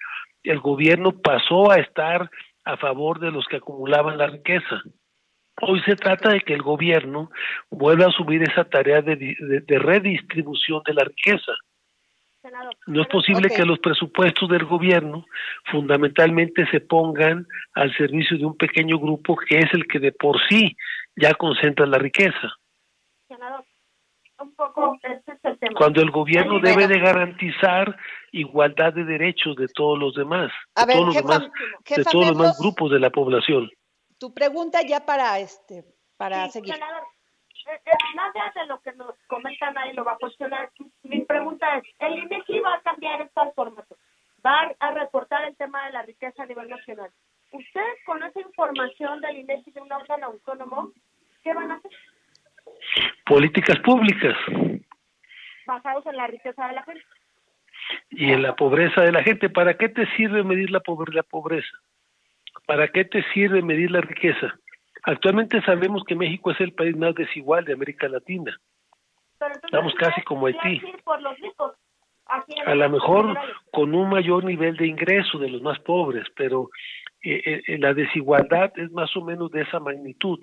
el 0.45 0.61
gobierno 0.61 1.13
pasó 1.13 1.71
a 1.71 1.77
estar 1.77 2.31
a 2.65 2.77
favor 2.77 3.19
de 3.21 3.31
los 3.33 3.47
que 3.47 3.57
acumulaban 3.57 4.19
la 4.19 4.27
riqueza. 4.29 4.83
Hoy 5.61 5.81
se 5.83 5.97
trata 5.97 6.31
de 6.31 6.41
que 6.41 6.55
el 6.55 6.63
gobierno 6.63 7.31
vuelva 7.71 8.07
a 8.07 8.09
asumir 8.09 8.43
esa 8.43 8.65
tarea 8.65 9.03
de, 9.03 9.17
di- 9.17 9.35
de- 9.35 9.61
de 9.61 9.79
redistribución 9.79 10.83
de 10.87 10.95
la 10.95 11.05
riqueza. 11.05 11.53
No 12.87 13.03
es 13.03 13.09
posible 13.09 13.49
que 13.49 13.65
los 13.65 13.79
presupuestos 13.79 14.49
del 14.49 14.65
gobierno 14.65 15.25
fundamentalmente 15.71 16.67
se 16.71 16.81
pongan 16.81 17.47
al 17.75 17.95
servicio 17.97 18.37
de 18.37 18.45
un 18.47 18.57
pequeño 18.57 18.99
grupo 18.99 19.37
que 19.37 19.59
es 19.61 19.73
el 19.73 19.87
que 19.87 19.99
de 20.01 20.13
por 20.13 20.41
sí 20.49 20.77
ya 21.17 21.35
concentra 21.35 21.87
la 21.87 21.99
riqueza. 21.99 22.53
senador, 23.29 23.65
un 24.41 24.55
poco, 24.57 24.99
este 25.03 25.33
es 25.33 25.39
el 25.45 25.59
tema. 25.59 25.75
Cuando 25.77 26.03
el 26.03 26.11
gobierno 26.11 26.59
debe 26.59 26.89
de 26.89 26.99
garantizar 26.99 27.97
igualdad 28.33 28.93
de 28.93 29.05
derechos 29.05 29.55
de 29.57 29.69
todos 29.69 29.99
los 29.99 30.15
demás, 30.15 30.51
A 30.75 30.85
de 30.85 30.87
ver, 30.87 30.97
todos 30.97 31.07
los 31.07 31.17
jefa, 31.17 31.29
de 31.39 32.03
los 32.03 32.13
demás 32.13 32.37
Merlos, 32.37 32.59
grupos 32.59 32.91
de 32.91 32.99
la 33.01 33.11
población. 33.11 33.71
tu 34.19 34.35
pregunta 34.35 34.81
ya 34.87 35.07
para 35.07 35.39
este, 35.39 35.85
para 36.17 36.47
Sí, 36.47 36.53
seguir. 36.53 36.75
senador, 36.75 37.03
nada 38.15 38.53
de 38.55 38.67
lo 38.67 38.81
que 38.81 38.93
nos 38.93 39.15
comentan 39.27 39.77
ahí 39.79 39.93
lo 39.95 40.05
va 40.05 40.13
a 40.13 40.19
cuestionar. 40.19 40.71
Mi 41.03 41.21
pregunta 41.25 41.77
es, 41.79 41.85
¿el 41.99 42.19
INEGI 42.19 42.61
va 42.61 42.75
a 42.75 42.81
cambiar 42.83 43.21
estos 43.23 43.55
formatos? 43.55 43.99
¿Va 44.45 44.73
a 44.81 44.91
reportar 44.93 45.45
el 45.45 45.57
tema 45.57 45.87
de 45.87 45.93
la 45.93 46.03
riqueza 46.03 46.43
a 46.43 46.47
nivel 46.47 46.69
nacional? 46.69 47.11
¿Ustedes 47.53 48.05
con 48.07 48.23
esa 48.23 48.41
información 48.41 49.21
del 49.21 49.39
INEGI 49.39 49.71
de 49.73 49.81
un 49.81 49.93
órgano 49.93 50.27
autónomo, 50.27 50.93
qué 51.43 51.53
van 51.55 51.71
a 51.71 51.75
hacer? 51.77 51.91
Políticas 53.27 53.79
públicas. 53.81 54.37
¿Basados 55.67 56.05
en 56.07 56.17
la 56.17 56.27
riqueza 56.27 56.67
de 56.67 56.73
la 56.75 56.83
gente. 56.83 57.05
y 58.11 58.33
en 58.33 58.43
la 58.43 58.55
pobreza 58.57 59.03
de 59.03 59.13
la 59.13 59.23
gente. 59.23 59.49
¿Para 59.51 59.77
qué 59.77 59.89
te 59.89 60.07
sirve 60.17 60.43
medir 60.43 60.71
la, 60.71 60.81
pobre- 60.81 61.13
la 61.15 61.23
pobreza? 61.23 61.71
¿Para 62.67 62.89
qué 62.89 63.05
te 63.05 63.23
sirve 63.33 63.63
medir 63.63 63.91
la 63.91 64.01
riqueza? 64.01 64.55
Actualmente 65.05 65.61
sabemos 65.63 66.05
que 66.05 66.15
México 66.15 66.51
es 66.51 66.61
el 66.61 66.73
país 66.73 66.97
más 66.97 67.15
desigual 67.15 67.65
de 67.65 67.73
América 67.73 68.09
Latina. 68.09 68.57
Estamos 69.65 69.95
casi 69.95 70.23
como 70.23 70.47
Haití. 70.47 70.81
A 72.67 72.75
lo 72.75 72.89
mejor 72.89 73.37
con 73.73 73.95
un 73.95 74.09
mayor 74.09 74.45
nivel 74.45 74.77
de 74.77 74.87
ingreso 74.87 75.39
de 75.39 75.51
los 75.51 75.61
más 75.61 75.79
pobres, 75.81 76.27
pero 76.37 76.71
eh, 77.25 77.63
eh, 77.67 77.79
la 77.79 77.95
desigualdad 77.95 78.73
es 78.77 78.91
más 78.93 79.15
o 79.17 79.25
menos 79.25 79.51
de 79.51 79.63
esa 79.63 79.81
magnitud. 79.81 80.39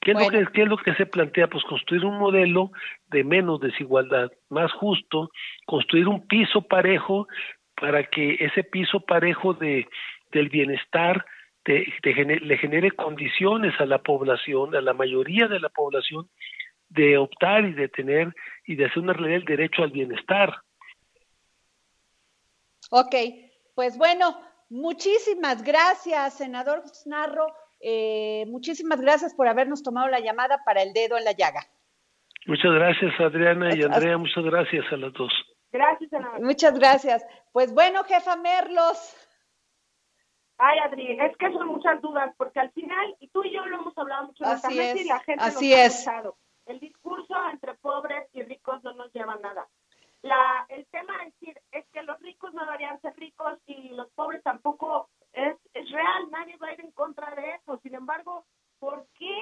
¿Qué 0.00 0.12
es, 0.12 0.20
lo 0.20 0.28
que, 0.30 0.46
¿Qué 0.52 0.62
es 0.62 0.68
lo 0.68 0.78
que 0.78 0.94
se 0.94 1.06
plantea? 1.06 1.46
Pues 1.46 1.62
construir 1.64 2.04
un 2.04 2.18
modelo 2.18 2.72
de 3.06 3.22
menos 3.22 3.60
desigualdad, 3.60 4.32
más 4.48 4.72
justo, 4.72 5.30
construir 5.64 6.08
un 6.08 6.26
piso 6.26 6.62
parejo 6.62 7.28
para 7.76 8.02
que 8.04 8.34
ese 8.40 8.64
piso 8.64 9.00
parejo 9.00 9.54
de, 9.54 9.86
del 10.32 10.48
bienestar 10.48 11.24
te- 11.64 11.86
te 12.02 12.12
gene- 12.14 12.40
le 12.40 12.58
genere 12.58 12.90
condiciones 12.92 13.72
a 13.80 13.86
la 13.86 13.98
población, 14.02 14.74
a 14.74 14.80
la 14.80 14.92
mayoría 14.94 15.46
de 15.48 15.60
la 15.60 15.68
población, 15.68 16.28
de 16.88 17.16
optar 17.18 17.64
y 17.64 17.72
de 17.72 17.88
tener 17.88 18.34
y 18.66 18.76
de 18.76 18.84
hacer 18.86 18.98
una 19.02 19.12
realidad 19.12 19.38
el 19.40 19.44
derecho 19.46 19.82
al 19.82 19.90
bienestar. 19.90 20.52
Ok, 22.90 23.14
pues 23.74 23.96
bueno, 23.96 24.38
muchísimas 24.68 25.62
gracias, 25.62 26.36
senador 26.38 26.82
Narro. 27.06 27.46
eh, 27.80 28.44
muchísimas 28.46 29.00
gracias 29.00 29.34
por 29.34 29.48
habernos 29.48 29.82
tomado 29.82 30.08
la 30.08 30.20
llamada 30.20 30.62
para 30.64 30.82
el 30.82 30.92
dedo 30.92 31.16
en 31.18 31.24
la 31.24 31.32
llaga. 31.32 31.66
Muchas 32.46 32.72
gracias, 32.72 33.12
Adriana 33.20 33.74
y 33.74 33.82
Andrea. 33.82 34.18
Muchas 34.18 34.44
gracias 34.44 34.84
a 34.92 34.96
las 34.96 35.12
dos. 35.14 35.32
Gracias, 35.72 36.10
senador. 36.10 36.40
Muchas 36.42 36.78
gracias. 36.78 37.24
Pues 37.52 37.72
bueno, 37.72 38.04
jefa 38.04 38.36
Merlos. 38.36 39.16
Ay, 40.64 40.78
Adri, 40.78 41.18
es 41.20 41.36
que 41.38 41.52
son 41.52 41.66
muchas 41.66 42.00
dudas, 42.00 42.32
porque 42.36 42.60
al 42.60 42.70
final, 42.70 43.16
y 43.18 43.26
tú 43.30 43.42
y 43.42 43.52
yo 43.52 43.66
lo 43.66 43.78
hemos 43.78 43.98
hablado 43.98 44.26
mucho 44.28 44.44
Así 44.44 44.78
es, 44.78 45.00
y 45.00 45.08
la 45.08 45.18
gente 45.18 45.42
así 45.42 45.70
nos 45.70 45.78
ha 45.78 45.84
es. 45.86 45.94
escuchado. 45.94 46.36
El 46.66 46.78
discurso 46.78 47.34
entre 47.50 47.74
pobres 47.74 48.28
y 48.32 48.44
ricos 48.44 48.80
no 48.84 48.92
nos 48.92 49.12
lleva 49.12 49.32
a 49.32 49.38
nada. 49.40 49.66
La, 50.22 50.64
el 50.68 50.86
tema 50.86 51.16
es 51.24 51.32
decir 51.32 51.60
es 51.72 51.84
que 51.88 52.04
los 52.04 52.16
ricos 52.20 52.54
no 52.54 52.64
deberían 52.64 53.00
ser 53.00 53.12
ricos 53.16 53.58
y 53.66 53.88
los 53.88 54.08
pobres 54.12 54.40
tampoco 54.44 55.08
es, 55.32 55.56
es 55.74 55.90
real, 55.90 56.30
nadie 56.30 56.56
va 56.58 56.68
a 56.68 56.74
ir 56.74 56.80
en 56.80 56.92
contra 56.92 57.34
de 57.34 57.56
eso. 57.56 57.80
Sin 57.82 57.96
embargo, 57.96 58.44
¿por 58.78 59.08
qué 59.18 59.34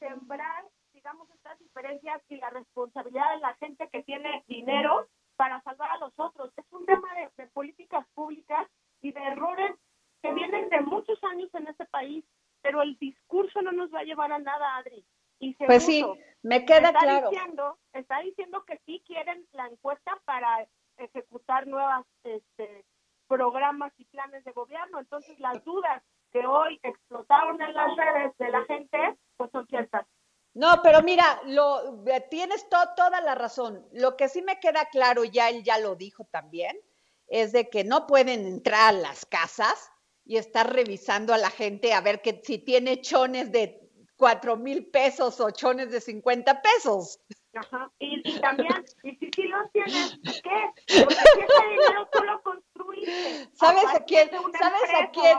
sembrar, 0.00 0.64
digamos, 0.92 1.30
estas 1.30 1.60
diferencias 1.60 2.20
y 2.28 2.38
la 2.38 2.50
responsabilidad 2.50 3.34
de 3.34 3.40
la 3.40 3.54
gente 3.54 3.88
que 3.88 4.02
tiene 4.02 4.42
dinero 4.48 5.06
para 5.36 5.62
salvar 5.62 5.92
a 5.92 5.98
los 5.98 6.12
otros? 6.16 6.50
Es 6.56 6.66
un 6.72 6.84
tema 6.86 7.06
de, 7.14 7.30
de 7.40 7.48
políticas 7.50 8.04
públicas 8.14 8.66
y 9.00 9.12
de 9.12 9.22
errores 9.22 9.76
que 10.24 10.32
vienen 10.32 10.70
de 10.70 10.80
muchos 10.80 11.22
años 11.24 11.50
en 11.54 11.66
este 11.68 11.84
país, 11.84 12.24
pero 12.62 12.80
el 12.80 12.96
discurso 12.98 13.60
no 13.60 13.72
nos 13.72 13.92
va 13.92 14.00
a 14.00 14.04
llevar 14.04 14.32
a 14.32 14.38
nada, 14.38 14.76
Adri. 14.78 15.04
Y 15.38 15.52
Pues 15.54 15.84
sí, 15.84 16.00
segundo, 16.00 16.22
me 16.42 16.64
queda 16.64 16.88
está 16.88 16.98
claro. 17.00 17.28
Diciendo, 17.28 17.78
está 17.92 18.20
diciendo 18.20 18.64
que 18.64 18.80
sí 18.86 19.02
quieren 19.06 19.46
la 19.52 19.66
encuesta 19.66 20.18
para 20.24 20.66
ejecutar 20.96 21.66
nuevas 21.66 22.06
este, 22.22 22.86
programas 23.26 23.92
y 23.98 24.06
planes 24.06 24.42
de 24.44 24.52
gobierno. 24.52 24.98
Entonces, 24.98 25.38
las 25.40 25.62
dudas 25.62 26.02
que 26.32 26.46
hoy 26.46 26.80
explotaron 26.82 27.60
en 27.60 27.74
las 27.74 27.94
redes 27.94 28.32
de 28.38 28.48
la 28.48 28.64
gente, 28.64 28.98
pues 29.36 29.50
son 29.50 29.66
ciertas. 29.66 30.06
No, 30.54 30.80
pero 30.82 31.02
mira, 31.02 31.38
lo 31.44 32.02
eh, 32.06 32.24
tienes 32.30 32.66
to- 32.70 32.94
toda 32.96 33.20
la 33.20 33.34
razón. 33.34 33.86
Lo 33.92 34.16
que 34.16 34.28
sí 34.28 34.40
me 34.40 34.58
queda 34.58 34.86
claro, 34.86 35.24
ya 35.24 35.50
él 35.50 35.62
ya 35.64 35.76
lo 35.78 35.96
dijo 35.96 36.24
también, 36.30 36.78
es 37.26 37.52
de 37.52 37.68
que 37.68 37.84
no 37.84 38.06
pueden 38.06 38.46
entrar 38.46 38.88
a 38.88 38.92
las 38.92 39.26
casas 39.26 39.90
y 40.24 40.36
estar 40.38 40.72
revisando 40.72 41.34
a 41.34 41.38
la 41.38 41.50
gente 41.50 41.92
a 41.92 42.00
ver 42.00 42.22
que 42.22 42.40
si 42.44 42.58
tiene 42.58 43.00
chones 43.00 43.52
de 43.52 43.80
cuatro 44.16 44.56
mil 44.56 44.86
pesos 44.86 45.40
o 45.40 45.50
chones 45.50 45.90
de 45.90 46.00
50 46.00 46.62
pesos. 46.62 47.20
Ajá. 47.56 47.90
Y, 48.00 48.20
y 48.28 48.40
también, 48.40 48.84
y 49.04 49.14
si 49.16 49.30
sí 49.34 49.42
los 49.44 49.70
tienes, 49.72 50.18
¿qué? 50.42 50.50
Porque 51.04 51.14
si 51.14 51.40
ese 51.40 51.68
dinero 51.70 52.08
tú 52.10 52.24
lo 52.24 52.42
construiste. 52.42 53.48
¿Sabes 53.54 53.84
a 53.94 54.00
quién? 54.04 54.30
una 54.44 54.58
¿Sabes 54.58 54.90
a 55.02 55.10
quién? 55.10 55.38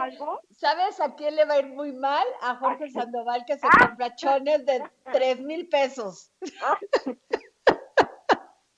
¿Sabes 0.51 0.99
a 1.01 1.15
quién 1.15 1.35
le 1.35 1.45
va 1.45 1.55
a 1.55 1.59
ir 1.59 1.67
muy 1.67 1.91
mal? 1.91 2.25
A 2.41 2.55
Jorge 2.55 2.89
Sandoval 2.91 3.43
que 3.45 3.57
se 3.57 3.67
Ah. 3.67 3.87
compra 3.87 4.15
chones 4.15 4.65
de 4.65 4.81
tres 5.11 5.39
mil 5.41 5.67
pesos. 5.67 6.31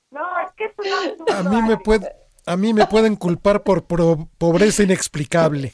No, 0.10 0.40
es 0.40 0.52
que 0.54 0.66
es 0.66 0.72
un 0.80 0.88
absurdo. 1.10 1.34
A 1.36 1.44
mí 1.44 1.62
me 1.68 1.78
puede, 1.78 2.16
a 2.48 2.58
mí 2.58 2.74
me 2.74 2.86
pueden 2.88 3.16
culpar 3.16 3.62
por 3.64 3.86
pro- 3.86 4.28
pobreza 4.38 4.84
inexplicable. 4.84 5.74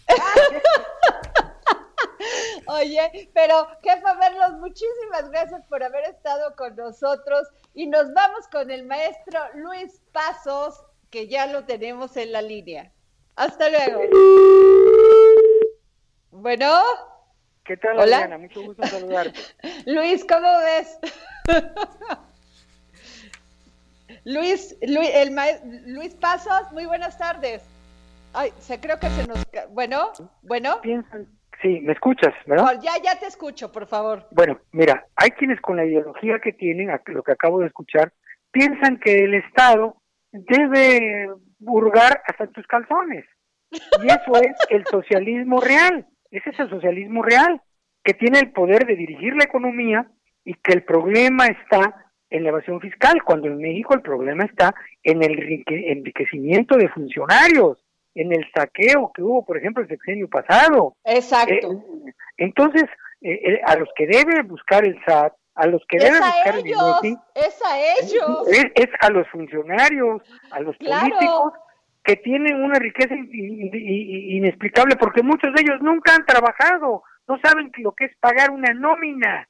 Oye, 2.67 3.29
pero 3.33 3.67
jefa 3.83 4.13
Merlos, 4.15 4.53
muchísimas 4.59 5.29
gracias 5.29 5.61
por 5.67 5.83
haber 5.83 6.05
estado 6.05 6.55
con 6.55 6.75
nosotros 6.75 7.47
y 7.73 7.87
nos 7.87 8.11
vamos 8.13 8.47
con 8.51 8.71
el 8.71 8.85
maestro 8.85 9.39
Luis 9.55 10.01
Pasos, 10.11 10.81
que 11.09 11.27
ya 11.27 11.45
lo 11.47 11.65
tenemos 11.65 12.17
en 12.17 12.31
la 12.31 12.41
línea. 12.41 12.91
Hasta 13.35 13.69
luego. 13.69 14.01
Bueno, 16.31 16.81
¿Qué 17.65 17.77
tal, 17.77 17.99
Hola. 17.99 18.17
Adriana? 18.17 18.37
Mucho 18.37 18.61
gusto 18.63 18.85
saludarte. 18.87 19.39
Luis, 19.85 20.25
¿cómo 20.25 20.49
ves? 20.59 20.97
Luis, 24.25 24.77
Luis, 24.81 25.09
el 25.13 25.35
Luis 25.93 26.15
Pasos, 26.15 26.71
muy 26.71 26.85
buenas 26.85 27.17
tardes. 27.17 27.63
Ay, 28.33 28.51
se 28.59 28.79
creo 28.79 28.99
que 28.99 29.09
se 29.09 29.27
nos... 29.27 29.43
Bueno, 29.71 30.11
bueno, 30.41 30.81
Piensan, 30.81 31.27
sí, 31.61 31.81
¿me 31.81 31.93
escuchas, 31.93 32.33
verdad? 32.45 32.65
Oh, 32.67 32.81
ya, 32.81 32.93
ya 33.03 33.19
te 33.19 33.25
escucho, 33.25 33.71
por 33.71 33.85
favor. 33.85 34.27
Bueno, 34.31 34.59
mira, 34.71 35.05
hay 35.15 35.31
quienes 35.31 35.59
con 35.61 35.75
la 35.75 35.85
ideología 35.85 36.39
que 36.39 36.53
tienen, 36.53 36.89
lo 37.07 37.23
que 37.23 37.31
acabo 37.33 37.59
de 37.59 37.67
escuchar, 37.67 38.13
piensan 38.51 38.97
que 38.99 39.25
el 39.25 39.35
Estado 39.35 39.97
debe 40.31 41.29
hurgar 41.59 42.23
hasta 42.25 42.47
tus 42.47 42.65
calzones. 42.67 43.25
Y 43.71 44.07
eso 44.07 44.41
es 44.41 44.55
el 44.69 44.85
socialismo 44.85 45.59
real. 45.59 46.07
Ese 46.31 46.49
es 46.49 46.59
el 46.59 46.69
socialismo 46.69 47.23
real, 47.23 47.61
que 48.03 48.13
tiene 48.13 48.39
el 48.39 48.51
poder 48.51 48.85
de 48.85 48.95
dirigir 48.95 49.35
la 49.35 49.43
economía 49.43 50.07
y 50.45 50.53
que 50.55 50.73
el 50.73 50.83
problema 50.83 51.47
está 51.47 52.02
en 52.33 52.43
la 52.43 52.49
evasión 52.49 52.81
fiscal, 52.81 53.21
cuando 53.23 53.47
en 53.47 53.57
México 53.59 53.93
el 53.93 54.01
problema 54.01 54.43
está 54.45 54.73
en 55.03 55.21
el 55.23 55.31
enrique- 55.39 55.91
enriquecimiento 55.91 56.75
de 56.77 56.89
funcionarios, 56.89 57.77
en 58.15 58.31
el 58.33 58.45
saqueo 58.53 59.11
que 59.13 59.21
hubo, 59.23 59.45
por 59.45 59.57
ejemplo, 59.57 59.83
el 59.83 59.89
sexenio 59.89 60.27
pasado. 60.29 60.95
Exacto. 61.05 61.53
Eh, 61.53 62.13
entonces, 62.37 62.83
eh, 63.21 63.39
eh, 63.45 63.61
a 63.65 63.75
los 63.77 63.87
que 63.95 64.07
debe 64.07 64.41
buscar 64.43 64.85
el 64.85 64.97
SAT, 65.05 65.33
a 65.55 65.67
los 65.67 65.81
que 65.87 65.97
debe 65.99 66.17
buscar 66.19 66.55
el 66.57 66.65
ellos, 66.67 66.99
INEGI, 67.03 67.17
es 67.35 67.61
a 67.65 67.79
ellos. 68.01 68.47
es, 68.51 68.65
es 68.75 68.89
a 68.99 69.09
los 69.11 69.27
funcionarios, 69.29 70.21
a 70.51 70.59
los 70.59 70.75
Claro. 70.77 71.01
políticos 71.09 71.53
que 72.03 72.15
tienen 72.17 72.61
una 72.63 72.79
riqueza 72.79 73.13
in- 73.15 73.29
in- 73.31 73.75
in- 73.75 74.37
inexplicable, 74.37 74.95
porque 74.97 75.21
muchos 75.23 75.53
de 75.53 75.61
ellos 75.61 75.79
nunca 75.81 76.15
han 76.15 76.25
trabajado, 76.25 77.03
no 77.27 77.39
saben 77.43 77.71
lo 77.77 77.91
que 77.93 78.05
es 78.05 78.17
pagar 78.17 78.49
una 78.51 78.73
nómina. 78.73 79.47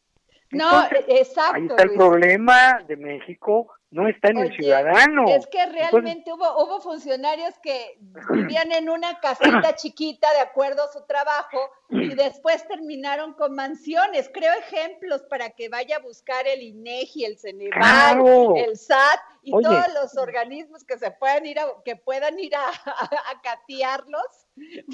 No, 0.53 0.83
Entonces, 0.83 1.05
exacto. 1.07 1.55
Ahí 1.55 1.65
está 1.67 1.83
el 1.83 1.87
Luis. 1.89 1.97
problema 1.99 2.79
de 2.87 2.97
México, 2.97 3.67
no 3.91 4.07
está 4.07 4.29
en 4.29 4.37
el 4.39 4.55
ciudadano. 4.55 5.25
Es 5.27 5.45
que 5.47 5.59
Entonces, 5.61 5.91
realmente 5.91 6.33
hubo, 6.33 6.63
hubo 6.63 6.81
funcionarios 6.81 7.53
que 7.61 7.99
vivían 8.31 8.71
en 8.71 8.89
una 8.89 9.19
casita 9.19 9.75
chiquita 9.75 10.31
de 10.33 10.39
acuerdo 10.39 10.83
a 10.83 10.91
su 10.91 11.05
trabajo 11.05 11.59
y 11.89 12.15
después 12.15 12.67
terminaron 12.67 13.33
con 13.33 13.53
mansiones. 13.53 14.31
Creo 14.33 14.51
ejemplos 14.67 15.21
para 15.29 15.51
que 15.51 15.69
vaya 15.69 15.97
a 15.97 15.99
buscar 15.99 16.47
el 16.47 16.63
INEGI, 16.63 17.25
el 17.25 17.37
Ceneval, 17.37 17.79
Claro. 17.79 18.55
el 18.55 18.75
SAT 18.77 19.19
y 19.43 19.53
Oye. 19.53 19.63
todos 19.63 19.85
los 20.01 20.17
organismos 20.17 20.83
que 20.83 20.97
se 20.97 21.11
puedan 21.11 21.45
ir 21.45 21.59
a, 21.59 21.67
que 21.85 21.95
puedan 21.95 22.39
ir 22.39 22.55
a, 22.55 22.65
a, 23.31 23.41
catearlos, 23.43 24.47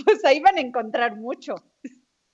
pues 0.03 0.26
ahí 0.26 0.41
van 0.41 0.57
a 0.57 0.62
encontrar 0.62 1.16
mucho. 1.16 1.55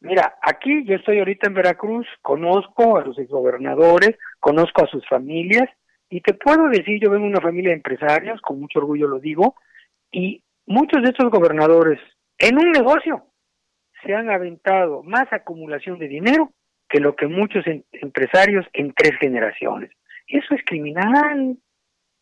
Mira, 0.06 0.36
aquí 0.40 0.86
yo 0.86 0.98
estoy 0.98 1.18
ahorita 1.18 1.48
en 1.48 1.56
Veracruz, 1.56 2.06
conozco 2.22 2.98
a 2.98 3.04
los 3.04 3.18
exgobernadores, 3.18 4.16
conozco 4.40 4.84
a 4.84 4.88
sus 4.88 5.04
familias 5.08 5.68
y 6.12 6.22
te 6.22 6.36
puedo 6.36 6.70
decir, 6.70 7.02
yo 7.02 7.10
vengo 7.10 7.24
de 7.24 7.32
una 7.32 7.42
familia 7.42 7.72
de 7.72 7.78
empresarios, 7.78 8.40
con 8.42 8.60
mucho 8.60 8.78
orgullo 8.78 9.08
lo 9.08 9.20
digo, 9.20 9.56
y 10.12 10.44
muchos 10.68 11.02
de 11.02 11.10
estos 11.10 11.32
gobernadores 11.32 12.00
en 12.38 12.56
un 12.56 12.72
negocio 12.72 13.26
se 14.04 14.14
han 14.14 14.30
aventado 14.30 15.02
más 15.02 15.26
acumulación 15.34 15.98
de 15.98 16.08
dinero 16.08 16.52
que 16.88 17.00
lo 17.00 17.16
que 17.16 17.26
muchos 17.26 17.66
em- 17.66 17.82
empresarios 17.94 18.64
en 18.74 18.94
tres 18.94 19.18
generaciones. 19.20 19.90
Eso 20.28 20.54
es 20.54 20.64
criminal. 20.66 21.58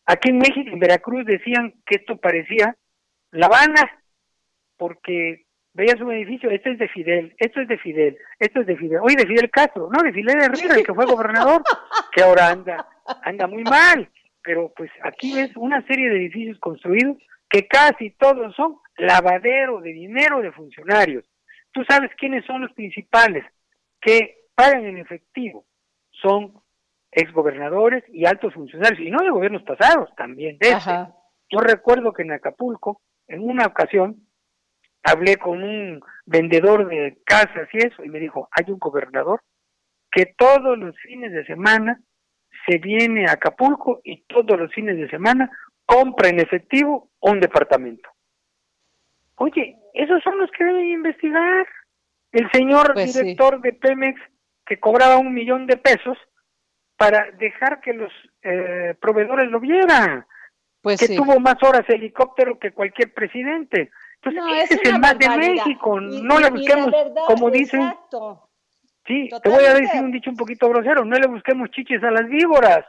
Aquí 0.06 0.30
en 0.30 0.38
México, 0.38 0.70
en 0.72 0.78
Veracruz, 0.78 1.26
decían 1.26 1.74
que 1.84 1.96
esto 1.96 2.16
parecía 2.16 2.74
La 3.30 3.44
Habana, 3.44 4.02
porque 4.78 5.43
veías 5.74 6.00
un 6.00 6.12
edificio, 6.12 6.50
este 6.50 6.72
es 6.72 6.78
de 6.78 6.88
Fidel, 6.88 7.34
esto 7.38 7.60
es 7.60 7.68
de 7.68 7.78
Fidel, 7.78 8.16
esto 8.38 8.60
es 8.60 8.66
de 8.66 8.76
Fidel, 8.76 9.00
oye, 9.02 9.16
de 9.16 9.26
Fidel 9.26 9.50
Castro, 9.50 9.88
no, 9.92 10.02
de 10.02 10.12
Fidel 10.12 10.40
Herrera, 10.40 10.76
el 10.76 10.86
que 10.86 10.94
fue 10.94 11.04
gobernador, 11.04 11.62
que 12.12 12.22
ahora 12.22 12.48
anda, 12.48 12.88
anda 13.22 13.46
muy 13.46 13.64
mal. 13.64 14.08
pero 14.42 14.72
pues 14.76 14.90
aquí 15.02 15.34
ves 15.34 15.50
una 15.56 15.84
serie 15.86 16.08
de 16.08 16.16
edificios 16.16 16.58
construidos 16.60 17.16
que 17.48 17.66
casi 17.66 18.10
todos 18.10 18.54
son 18.54 18.76
lavadero 18.96 19.80
de 19.80 19.92
dinero 19.92 20.40
de 20.40 20.52
funcionarios. 20.52 21.24
Tú 21.72 21.84
sabes 21.88 22.10
quiénes 22.16 22.44
son 22.44 22.62
los 22.62 22.72
principales 22.72 23.44
que 24.00 24.44
pagan 24.54 24.84
en 24.84 24.98
efectivo. 24.98 25.64
Son 26.12 26.54
exgobernadores 27.10 28.04
y 28.08 28.26
altos 28.26 28.54
funcionarios, 28.54 29.00
y 29.00 29.10
no 29.10 29.18
de 29.22 29.30
gobiernos 29.30 29.62
pasados, 29.62 30.10
también 30.16 30.58
de 30.58 30.70
este. 30.70 30.90
Yo 31.48 31.58
recuerdo 31.58 32.12
que 32.12 32.22
en 32.22 32.32
Acapulco, 32.32 33.00
en 33.28 33.40
una 33.40 33.66
ocasión, 33.66 34.23
hablé 35.04 35.36
con 35.36 35.62
un 35.62 36.00
vendedor 36.26 36.88
de 36.88 37.18
casas 37.24 37.68
y 37.72 37.78
eso, 37.78 38.02
y 38.04 38.08
me 38.08 38.18
dijo, 38.18 38.48
hay 38.50 38.70
un 38.72 38.78
gobernador 38.78 39.42
que 40.10 40.34
todos 40.36 40.78
los 40.78 40.96
fines 41.00 41.32
de 41.32 41.44
semana 41.44 42.00
se 42.66 42.78
viene 42.78 43.26
a 43.26 43.32
Acapulco 43.32 44.00
y 44.04 44.22
todos 44.22 44.58
los 44.58 44.72
fines 44.72 44.96
de 44.96 45.08
semana 45.10 45.50
compra 45.84 46.28
en 46.28 46.40
efectivo 46.40 47.10
un 47.20 47.40
departamento. 47.40 48.08
Oye, 49.36 49.76
esos 49.92 50.22
son 50.22 50.38
los 50.38 50.50
que 50.52 50.64
deben 50.64 50.86
investigar. 50.86 51.66
El 52.32 52.50
señor 52.52 52.94
Pues 52.94 53.12
sí. 53.12 53.20
director 53.20 53.60
de 53.60 53.72
Pemex 53.72 54.20
que 54.64 54.78
cobraba 54.80 55.18
un 55.18 55.34
millón 55.34 55.66
de 55.66 55.76
pesos 55.76 56.16
para 56.96 57.30
dejar 57.32 57.80
que 57.80 57.92
los 57.92 58.12
eh, 58.42 58.94
proveedores 59.00 59.50
lo 59.50 59.60
vieran. 59.60 60.24
Pues 60.80 61.00
que 61.00 61.06
sí. 61.06 61.16
tuvo 61.16 61.38
más 61.40 61.56
horas 61.62 61.84
helicóptero 61.88 62.58
que 62.58 62.72
cualquier 62.72 63.12
presidente. 63.12 63.90
Entonces, 64.24 64.42
No, 64.42 64.54
ese 64.54 64.74
es 64.74 64.80
es, 64.82 64.88
el 64.90 64.98
más 65.00 65.18
de. 65.18 65.28
México. 65.28 66.00
Y- 66.00 66.22
no 66.22 66.38
le 66.40 66.50
busquemos, 66.50 66.90
verdad, 66.90 67.22
como 67.26 67.50
dicen, 67.50 67.82
Exacto. 67.82 68.48
Sí, 69.06 69.28
te 69.42 69.48
voy 69.50 69.64
a 69.64 69.74
decir 69.74 70.00
un 70.00 70.10
dicho 70.12 70.30
un 70.30 70.36
poquito 70.36 70.66
grosero, 70.70 71.04
no 71.04 71.16
le 71.18 71.26
busquemos 71.26 71.70
chiches 71.72 72.02
a 72.02 72.10
las 72.10 72.26
víboras. 72.26 72.86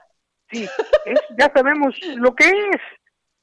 Sí, 0.50 0.64
es- 1.06 1.20
ya 1.38 1.52
sabemos 1.54 1.94
lo 2.16 2.34
que 2.36 2.46
es. 2.46 2.82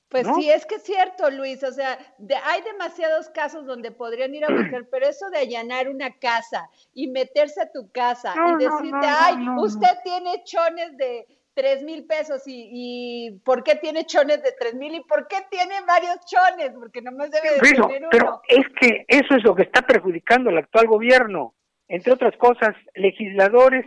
Pues 0.09 0.27
¿no? 0.27 0.35
sí, 0.35 0.51
es 0.51 0.67
que 0.67 0.75
es 0.77 0.83
cierto, 0.83 1.31
Luis. 1.31 1.63
O 1.65 1.73
sea, 1.73 1.99
de- 2.19 2.37
hay 2.37 2.63
demasiados 2.63 3.29
casos 3.31 3.67
donde 3.67 3.91
podrían 3.91 4.35
ir 4.35 4.45
a 4.45 4.49
buscar, 4.49 4.87
pero 4.91 5.07
eso 5.07 5.29
de 5.31 5.39
allanar 5.39 5.89
una 5.89 6.11
casa 6.19 6.69
y 6.95 7.09
meterse 7.09 7.61
a 7.63 7.71
tu 7.71 7.91
casa 7.93 8.35
No, 8.35 8.53
y 8.61 8.65
decirte, 8.65 8.91
no, 8.91 9.01
ay, 9.03 9.37
usted 9.59 9.89
tiene 10.05 10.43
chones 10.45 10.97
de 10.97 11.27
tres 11.55 11.83
mil 11.83 12.05
pesos 12.07 12.43
y, 12.47 12.69
y 12.73 13.39
¿por 13.45 13.63
qué 13.63 13.75
tiene 13.77 14.05
chones 14.07 14.43
de 14.43 14.53
tres 14.59 14.75
mil 14.75 14.95
y 14.95 15.01
por 15.03 15.27
qué 15.29 15.37
tiene 15.51 15.75
varios 15.87 16.17
chones? 16.27 16.71
Porque 16.79 17.03
nomás 17.03 17.31
debe 17.31 17.55
de 17.55 17.61
Pero, 17.61 17.87
tener 17.87 18.03
uno. 18.03 18.09
pero 18.11 18.41
es 18.49 18.65
que 18.81 19.05
eso 19.09 19.35
es 19.37 19.45
lo 19.45 19.55
que 19.55 19.63
está 19.63 19.83
perjudicando 19.83 20.51
al 20.51 20.59
actual 20.59 20.87
gobierno. 20.87 21.55
Entre 21.89 22.13
otras 22.13 22.35
cosas, 22.39 22.75
legisladores 22.95 23.85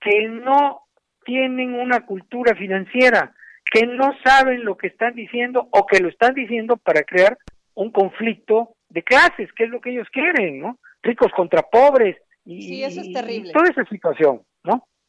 que 0.00 0.28
no 0.28 0.82
tienen 1.24 1.74
una 1.74 2.04
cultura 2.06 2.54
financiera, 2.54 3.34
que 3.70 3.86
no 3.86 4.12
saben 4.24 4.64
lo 4.64 4.76
que 4.76 4.88
están 4.88 5.14
diciendo 5.14 5.68
o 5.72 5.86
que 5.86 6.00
lo 6.00 6.08
están 6.08 6.34
diciendo 6.34 6.76
para 6.76 7.02
crear 7.02 7.36
un 7.74 7.90
conflicto 7.90 8.74
de 8.88 9.02
clases, 9.02 9.50
que 9.54 9.64
es 9.64 9.70
lo 9.70 9.80
que 9.80 9.90
ellos 9.90 10.08
quieren, 10.12 10.60
¿no? 10.60 10.78
Ricos 11.02 11.30
contra 11.36 11.62
pobres. 11.62 12.16
Y, 12.44 12.62
Sí, 12.62 12.84
eso 12.84 13.00
es 13.00 13.12
terrible. 13.12 13.50
y 13.50 13.52
toda 13.52 13.68
esa 13.70 13.84
situación. 13.84 14.42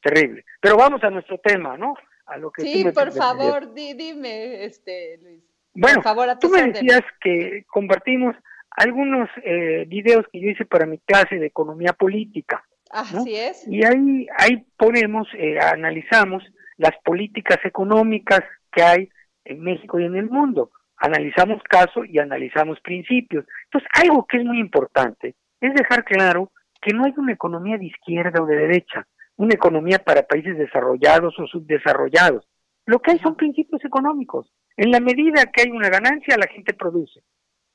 Terrible. 0.02 0.46
Pero 0.62 0.78
vamos 0.78 1.04
a 1.04 1.10
nuestro 1.10 1.38
tema, 1.40 1.78
¿no? 1.78 1.96
A 2.26 2.38
lo 2.38 2.52
que 2.52 2.64
tú 2.64 2.68
Sí, 2.70 2.86
me- 2.86 2.92
por 2.94 3.12
favor, 3.12 3.74
di- 3.74 3.94
dime, 3.94 4.64
este, 4.64 5.18
Luis. 5.22 5.44
bueno, 5.74 5.96
por 5.96 6.04
favor, 6.04 6.30
a 6.30 6.40
tú 6.40 6.50
me 6.50 6.64
decías 6.64 7.02
que 7.22 7.66
compartimos 7.68 8.36
algunos 8.72 9.30
eh, 9.44 9.86
videos 9.88 10.26
que 10.32 10.40
yo 10.40 10.50
hice 10.50 10.66
para 10.66 10.86
mi 10.86 11.00
clase 11.00 11.36
de 11.36 11.48
economía 11.48 11.94
política. 11.94 12.64
¿no? 12.94 13.00
Así 13.02 13.36
es. 13.36 13.68
Y 13.68 13.84
ahí, 13.84 14.28
ahí 14.38 14.66
ponemos, 14.78 15.28
eh, 15.34 15.60
analizamos 15.60 16.44
las 16.78 16.94
políticas 17.04 17.58
económicas 17.66 18.40
que 18.72 18.82
hay 18.84 19.10
en 19.46 19.62
México 19.62 20.00
y 20.00 20.06
en 20.06 20.16
el 20.16 20.30
mundo. 20.30 20.72
Analizamos 20.98 21.62
casos 21.64 22.06
y 22.08 22.20
analizamos 22.20 22.80
principios. 22.82 23.46
Entonces, 23.66 23.90
algo 24.02 24.26
que 24.28 24.38
es 24.38 24.44
muy 24.46 24.60
importante 24.60 25.36
es 25.62 25.74
dejar 25.74 26.04
claro 26.06 26.52
que 26.82 26.94
no 26.94 27.06
hay 27.06 27.14
una 27.18 27.34
economía 27.34 27.78
de 27.78 27.86
izquierda 27.86 28.42
o 28.42 28.46
de 28.46 28.56
derecha, 28.56 29.06
una 29.40 29.54
economía 29.54 30.00
para 30.00 30.24
países 30.24 30.58
desarrollados 30.58 31.34
o 31.40 31.48
subdesarrollados. 31.48 32.46
Lo 32.86 33.00
que 33.00 33.12
hay 33.12 33.20
son 33.20 33.36
principios 33.36 33.84
económicos. 33.86 34.52
En 34.76 34.92
la 34.92 35.00
medida 35.00 35.46
que 35.46 35.62
hay 35.62 35.72
una 35.72 35.90
ganancia, 35.90 36.36
la 36.38 36.48
gente 36.48 36.74
produce. 36.74 37.22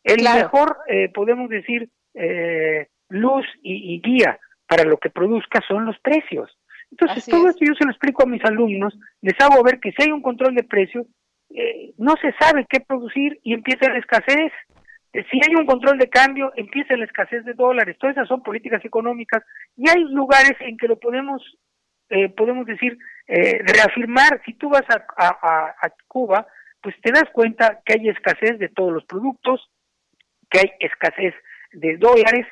El 0.02 0.22
mejor, 0.22 0.76
eh, 0.88 1.08
podemos 1.08 1.48
decir, 1.48 1.88
eh, 2.12 2.88
luz 3.08 3.46
y, 3.62 3.94
y 3.94 4.00
guía 4.02 4.38
para 4.68 4.84
lo 4.84 4.98
que 4.98 5.08
produzca 5.08 5.62
son 5.66 5.86
los 5.86 5.98
precios. 6.00 6.54
Entonces, 6.90 7.18
Así 7.18 7.30
todo 7.30 7.48
es. 7.48 7.54
esto 7.54 7.64
yo 7.64 7.74
se 7.74 7.84
lo 7.86 7.92
explico 7.92 8.24
a 8.24 8.26
mis 8.26 8.44
alumnos, 8.44 8.98
les 9.22 9.40
hago 9.40 9.62
ver 9.62 9.80
que 9.80 9.92
si 9.92 10.02
hay 10.02 10.12
un 10.12 10.20
control 10.20 10.54
de 10.54 10.64
precios, 10.64 11.06
eh, 11.48 11.94
no 11.96 12.14
se 12.20 12.32
sabe 12.38 12.66
qué 12.68 12.80
producir 12.80 13.40
y 13.42 13.54
empieza 13.54 13.88
la 13.88 14.00
escasez. 14.00 14.52
Eh, 15.14 15.24
Si 15.30 15.38
hay 15.42 15.54
un 15.54 15.64
control 15.66 15.96
de 15.98 16.08
cambio, 16.10 16.52
empieza 16.56 16.96
la 16.96 17.06
escasez 17.06 17.44
de 17.44 17.54
dólares. 17.54 17.96
Todas 17.98 18.16
esas 18.16 18.28
son 18.28 18.42
políticas 18.42 18.84
económicas 18.84 19.42
y 19.76 19.88
hay 19.88 20.02
lugares 20.04 20.56
en 20.60 20.76
que 20.76 20.88
lo 20.88 20.98
podemos, 20.98 21.40
eh, 22.10 22.28
podemos 22.28 22.66
decir, 22.66 22.98
eh, 23.28 23.60
reafirmar. 23.64 24.42
Si 24.44 24.52
tú 24.54 24.68
vas 24.68 24.84
a, 24.90 25.06
a- 25.16 25.74
a- 25.80 25.92
Cuba, 26.08 26.46
pues 26.82 26.94
te 27.00 27.10
das 27.12 27.24
cuenta 27.32 27.80
que 27.84 27.94
hay 27.94 28.08
escasez 28.08 28.58
de 28.58 28.68
todos 28.68 28.92
los 28.92 29.04
productos, 29.06 29.70
que 30.50 30.58
hay 30.60 30.70
escasez 30.80 31.34
de 31.72 31.96
dólares 31.96 32.46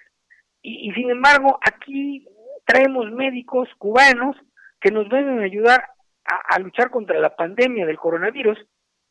y, 0.62 0.90
sin 0.94 1.10
embargo 1.10 1.58
aquí 1.62 2.26
traemos 2.64 3.10
médicos 3.12 3.68
cubanos 3.78 4.36
que 4.80 4.90
nos 4.90 5.08
deben 5.08 5.40
ayudar 5.40 5.84
a 6.24 6.58
luchar 6.58 6.90
contra 6.90 7.18
la 7.20 7.34
pandemia 7.36 7.84
del 7.86 7.98
coronavirus 7.98 8.58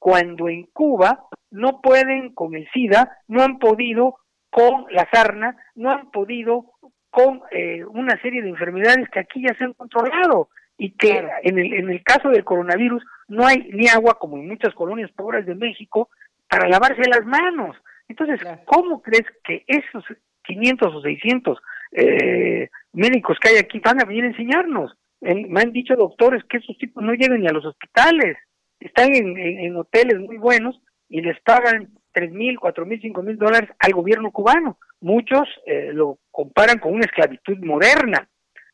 cuando 0.01 0.49
en 0.49 0.63
Cuba 0.73 1.27
no 1.51 1.79
pueden 1.79 2.33
con 2.33 2.55
el 2.55 2.67
SIDA, 2.73 3.19
no 3.27 3.43
han 3.43 3.59
podido 3.59 4.17
con 4.49 4.87
la 4.89 5.07
sarna, 5.13 5.55
no 5.75 5.91
han 5.91 6.09
podido 6.09 6.65
con 7.11 7.41
eh, 7.51 7.85
una 7.85 8.19
serie 8.19 8.41
de 8.41 8.49
enfermedades 8.49 9.07
que 9.09 9.19
aquí 9.19 9.43
ya 9.47 9.53
se 9.59 9.65
han 9.65 9.73
controlado 9.73 10.49
y 10.75 10.89
que 10.97 11.11
Claro. 11.19 11.29
en, 11.43 11.59
el, 11.59 11.73
en 11.73 11.89
el 11.91 12.01
caso 12.03 12.29
del 12.29 12.43
coronavirus 12.43 13.03
no 13.27 13.45
hay 13.45 13.69
ni 13.73 13.87
agua 13.89 14.17
como 14.19 14.37
en 14.37 14.47
muchas 14.47 14.73
colonias 14.73 15.11
pobres 15.11 15.45
de 15.45 15.53
México 15.53 16.09
para 16.49 16.67
lavarse 16.67 17.07
las 17.07 17.23
manos. 17.25 17.77
Entonces, 18.07 18.39
Claro. 18.41 18.61
¿cómo 18.65 19.01
crees 19.03 19.25
que 19.43 19.63
esos 19.67 20.03
500 20.45 20.95
o 20.95 21.01
600 21.01 21.59
eh, 21.91 22.69
médicos 22.93 23.37
que 23.39 23.49
hay 23.49 23.57
aquí 23.57 23.79
van 23.79 24.01
a 24.01 24.05
venir 24.05 24.23
a 24.23 24.27
enseñarnos? 24.29 24.97
En- 25.21 25.51
me 25.51 25.61
han 25.61 25.71
dicho 25.71 25.95
doctores 25.95 26.43
que 26.45 26.57
esos 26.57 26.75
tipos 26.79 27.03
no 27.03 27.13
llegan 27.13 27.39
ni 27.39 27.47
a 27.47 27.51
los 27.53 27.65
hospitales, 27.65 28.35
están 28.81 29.15
en, 29.15 29.37
en- 29.37 29.59
en 29.59 29.75
hoteles 29.77 30.19
muy 30.19 30.37
buenos 30.37 30.81
y 31.09 31.21
les 31.21 31.39
pagan 31.41 31.89
tres 32.11 32.31
mil, 32.31 32.59
cuatro 32.59 32.85
mil, 32.85 32.99
cinco 33.01 33.21
mil 33.23 33.37
dólares 33.37 33.69
al 33.79 33.93
gobierno 33.93 34.31
cubano. 34.31 34.77
Muchos 34.99 35.47
eh, 35.65 35.91
lo 35.93 36.17
comparan 36.29 36.79
con 36.79 36.93
una 36.93 37.05
esclavitud 37.05 37.57
moderna, 37.59 38.27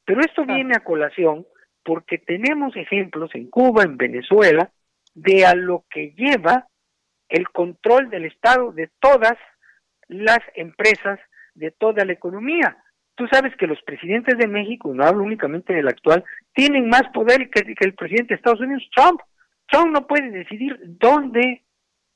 pero 0.05 0.21
esto 0.21 0.45
viene 0.45 0.73
a 0.75 0.83
colación 0.83 1.45
porque 1.83 2.17
tenemos 2.17 2.75
ejemplos 2.75 3.29
en 3.35 3.49
Cuba, 3.49 3.83
en 3.83 3.95
Venezuela, 3.97 4.71
de 5.13 5.45
a 5.45 5.55
lo 5.55 5.85
que 5.89 6.13
lleva 6.17 6.67
el 7.29 7.47
control 7.49 8.09
del 8.09 8.25
Estado 8.25 8.71
de 8.71 8.89
todas 8.99 9.37
las 10.07 10.39
empresas, 10.55 11.19
de 11.55 11.71
toda 11.71 12.05
la 12.05 12.13
economía. 12.13 12.77
Tú 13.15 13.27
sabes 13.31 13.55
que 13.55 13.67
los 13.67 13.81
presidentes 13.83 14.37
de 14.37 14.47
México, 14.47 14.93
no 14.93 15.03
hablo 15.03 15.23
únicamente 15.23 15.73
del 15.73 15.87
actual, 15.87 16.23
tienen 16.53 16.87
más 16.87 17.03
poder 17.13 17.49
que, 17.49 17.63
que 17.73 17.85
el 17.85 17.95
presidente 17.95 18.33
de 18.33 18.35
Estados 18.35 18.61
Unidos, 18.61 18.87
Trump. 18.95 19.19
Trump 19.68 19.91
no 19.91 20.07
puede 20.07 20.30
decidir 20.32 20.80
dónde 20.84 21.63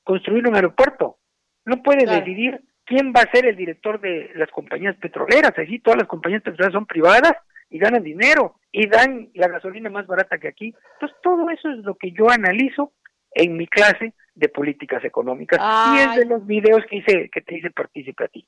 construir 0.04 0.48
un 0.48 0.56
aeropuerto, 0.56 1.18
no 1.66 1.82
puede 1.84 2.04
Claro. 2.04 2.20
decidir 2.20 2.62
quién 2.86 3.14
va 3.16 3.22
a 3.22 3.32
ser 3.32 3.46
el 3.46 3.56
director 3.56 4.00
de 4.02 4.32
las 4.36 4.50
compañías 4.52 4.96
petroleras, 4.98 5.54
así 5.58 5.80
todas 5.80 6.00
las 6.00 6.08
compañías 6.08 6.42
petroleras 6.42 6.74
son 6.74 6.86
privadas 6.86 7.34
y 7.70 7.78
ganan 7.80 8.04
dinero 8.04 8.56
y 8.72 8.88
dan 8.88 9.30
la 9.34 9.48
gasolina 9.48 9.90
más 9.90 10.08
barata 10.08 10.38
que 10.40 10.48
aquí. 10.48 10.74
Entonces 10.94 11.18
todo 11.22 11.50
eso 11.50 11.70
es 11.72 11.78
lo 11.80 11.96
que 11.96 12.12
yo 12.12 12.30
analizo 12.30 12.94
en 13.34 13.56
mi 13.56 13.68
clase 13.68 14.14
de 14.36 14.50
políticas 14.50 15.04
económicas 15.06 15.60
y 15.94 16.00
es 16.00 16.16
de 16.18 16.26
los 16.26 16.46
videos 16.46 16.84
que 16.90 16.98
hice 16.98 17.30
que 17.30 17.42
te 17.42 17.58
hice 17.58 17.70
partícipe 17.72 18.24
a 18.26 18.28
ti. 18.28 18.46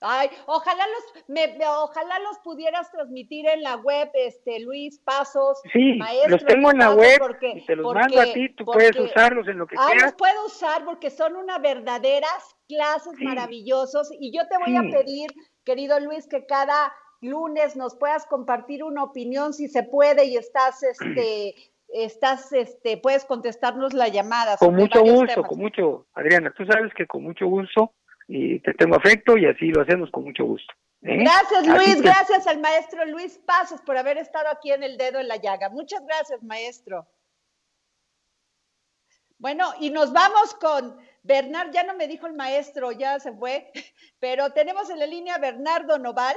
Ay, 0.00 0.28
ojalá 0.46 0.84
los, 0.86 1.24
me, 1.28 1.56
ojalá 1.66 2.18
los 2.20 2.38
pudieras 2.40 2.90
transmitir 2.90 3.46
en 3.48 3.62
la 3.62 3.76
web, 3.76 4.10
este 4.14 4.60
Luis 4.60 4.98
Pasos. 5.00 5.60
Sí, 5.72 5.94
maestro 5.98 6.30
los 6.30 6.44
tengo 6.44 6.70
en 6.70 6.78
la 6.78 6.90
web 6.94 7.18
porque- 7.18 7.50
y 7.56 7.66
te 7.66 7.76
los 7.76 7.84
porque- 7.84 8.00
mando 8.00 8.20
a 8.20 8.24
ti, 8.32 8.48
tú 8.54 8.64
puedes 8.64 8.96
usarlos 8.98 9.46
en 9.48 9.58
lo 9.58 9.66
que 9.66 9.76
Ah, 9.78 9.86
quieras. 9.88 10.02
los 10.04 10.14
puedo 10.14 10.46
usar 10.46 10.84
porque 10.84 11.10
son 11.10 11.36
una 11.36 11.58
verdaderas 11.58 12.56
clases 12.68 13.12
Sí. 13.18 13.24
maravillosos 13.24 14.10
y 14.18 14.30
yo 14.36 14.46
te 14.48 14.58
voy 14.58 14.76
a 14.76 14.82
pedir, 14.82 15.30
querido 15.64 15.98
Luis, 16.00 16.26
que 16.28 16.44
cada 16.46 16.92
lunes 17.20 17.74
nos 17.76 17.96
puedas 17.96 18.26
compartir 18.26 18.84
una 18.84 19.02
opinión 19.04 19.52
si 19.52 19.68
se 19.68 19.82
puede 19.82 20.26
y 20.26 20.36
estás, 20.36 20.82
este, 20.82 21.54
estás, 21.88 22.52
este, 22.52 22.96
puedes 22.98 23.24
contestarnos 23.24 23.94
la 23.94 24.08
llamada. 24.08 24.56
Con 24.58 24.74
mucho 24.76 25.00
gusto, 25.00 25.26
temas. 25.26 25.48
con 25.48 25.58
mucho, 25.58 26.06
Adriana, 26.14 26.52
tú 26.56 26.64
sabes 26.66 26.92
que 26.94 27.06
con 27.06 27.22
mucho 27.24 27.46
gusto 27.46 27.92
y 28.28 28.60
te 28.60 28.74
tengo 28.74 28.94
afecto 28.96 29.36
y 29.38 29.46
así 29.46 29.70
lo 29.72 29.80
hacemos 29.82 30.10
con 30.10 30.24
mucho 30.24 30.44
gusto. 30.44 30.72
¿eh? 31.02 31.16
Gracias 31.16 31.66
Luis, 31.66 31.96
que- 31.96 32.02
gracias 32.02 32.46
al 32.46 32.60
maestro 32.60 33.04
Luis 33.06 33.38
Pasos 33.38 33.80
por 33.80 33.96
haber 33.96 34.18
estado 34.18 34.48
aquí 34.50 34.70
en 34.70 34.82
el 34.82 34.96
dedo 34.98 35.18
en 35.18 35.28
la 35.28 35.36
llaga. 35.36 35.70
Muchas 35.70 36.04
gracias, 36.06 36.42
maestro. 36.42 37.06
Bueno, 39.38 39.72
y 39.80 39.90
nos 39.90 40.12
vamos 40.12 40.54
con 40.54 40.98
Bernard, 41.22 41.70
ya 41.70 41.84
no 41.84 41.94
me 41.94 42.08
dijo 42.08 42.26
el 42.26 42.34
maestro, 42.34 42.90
ya 42.92 43.18
se 43.20 43.32
fue, 43.32 43.70
pero 44.20 44.52
tenemos 44.52 44.90
en 44.90 44.98
la 44.98 45.06
línea 45.06 45.36
a 45.36 45.38
Bernardo 45.38 45.98
Noval. 45.98 46.36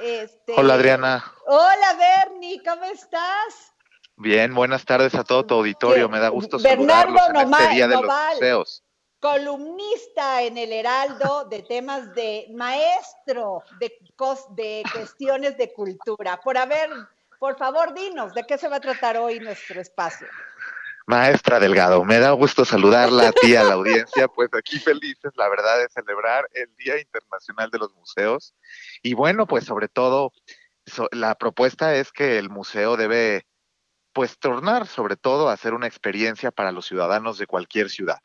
Este, 0.00 0.52
Hola 0.56 0.74
Adriana. 0.74 1.24
Hola 1.46 1.96
Bernie, 2.28 2.62
¿cómo 2.62 2.84
estás? 2.84 3.72
Bien, 4.16 4.54
buenas 4.54 4.84
tardes 4.84 5.14
a 5.14 5.24
todo 5.24 5.46
tu 5.46 5.54
auditorio. 5.54 6.08
Me 6.10 6.18
da 6.20 6.28
gusto 6.28 6.58
Bernardo 6.58 7.16
saludarlos 7.16 7.26
en 7.28 7.32
Noma- 7.50 7.58
este 7.62 7.74
día 7.74 7.88
de 7.88 7.94
Noval. 7.94 8.26
los 8.26 8.34
museos. 8.34 8.84
Columnista 9.20 10.42
en 10.42 10.56
el 10.58 10.72
Heraldo 10.72 11.44
de 11.44 11.62
temas 11.62 12.14
de 12.14 12.46
maestro 12.54 13.62
de, 13.78 13.98
cos- 14.16 14.54
de 14.54 14.82
cuestiones 14.92 15.56
de 15.56 15.72
cultura. 15.72 16.40
Por 16.40 16.56
haber, 16.56 16.90
por 17.38 17.56
favor, 17.58 17.94
dinos, 17.94 18.34
¿de 18.34 18.44
qué 18.44 18.56
se 18.58 18.68
va 18.68 18.76
a 18.76 18.80
tratar 18.80 19.18
hoy 19.18 19.38
nuestro 19.40 19.80
espacio? 19.80 20.26
Maestra 21.06 21.58
Delgado, 21.58 22.04
me 22.04 22.18
da 22.18 22.30
gusto 22.32 22.64
saludarla 22.64 23.28
a 23.28 23.32
ti, 23.32 23.56
a 23.56 23.64
la 23.64 23.74
audiencia. 23.74 24.28
Pues 24.28 24.48
aquí 24.54 24.78
felices, 24.78 25.32
la 25.34 25.48
verdad, 25.48 25.78
de 25.78 25.88
celebrar 25.88 26.48
el 26.52 26.74
Día 26.76 27.00
Internacional 27.00 27.68
de 27.70 27.78
los 27.78 27.92
Museos. 27.94 28.54
Y 29.02 29.14
bueno, 29.14 29.46
pues 29.46 29.64
sobre 29.64 29.88
todo, 29.88 30.32
la 31.10 31.34
propuesta 31.34 31.96
es 31.96 32.12
que 32.12 32.38
el 32.38 32.48
museo 32.48 32.96
debe, 32.96 33.46
pues, 34.12 34.38
tornar 34.38 34.86
sobre 34.86 35.16
todo 35.16 35.48
a 35.48 35.56
ser 35.56 35.74
una 35.74 35.88
experiencia 35.88 36.52
para 36.52 36.70
los 36.70 36.86
ciudadanos 36.86 37.38
de 37.38 37.46
cualquier 37.46 37.90
ciudad. 37.90 38.18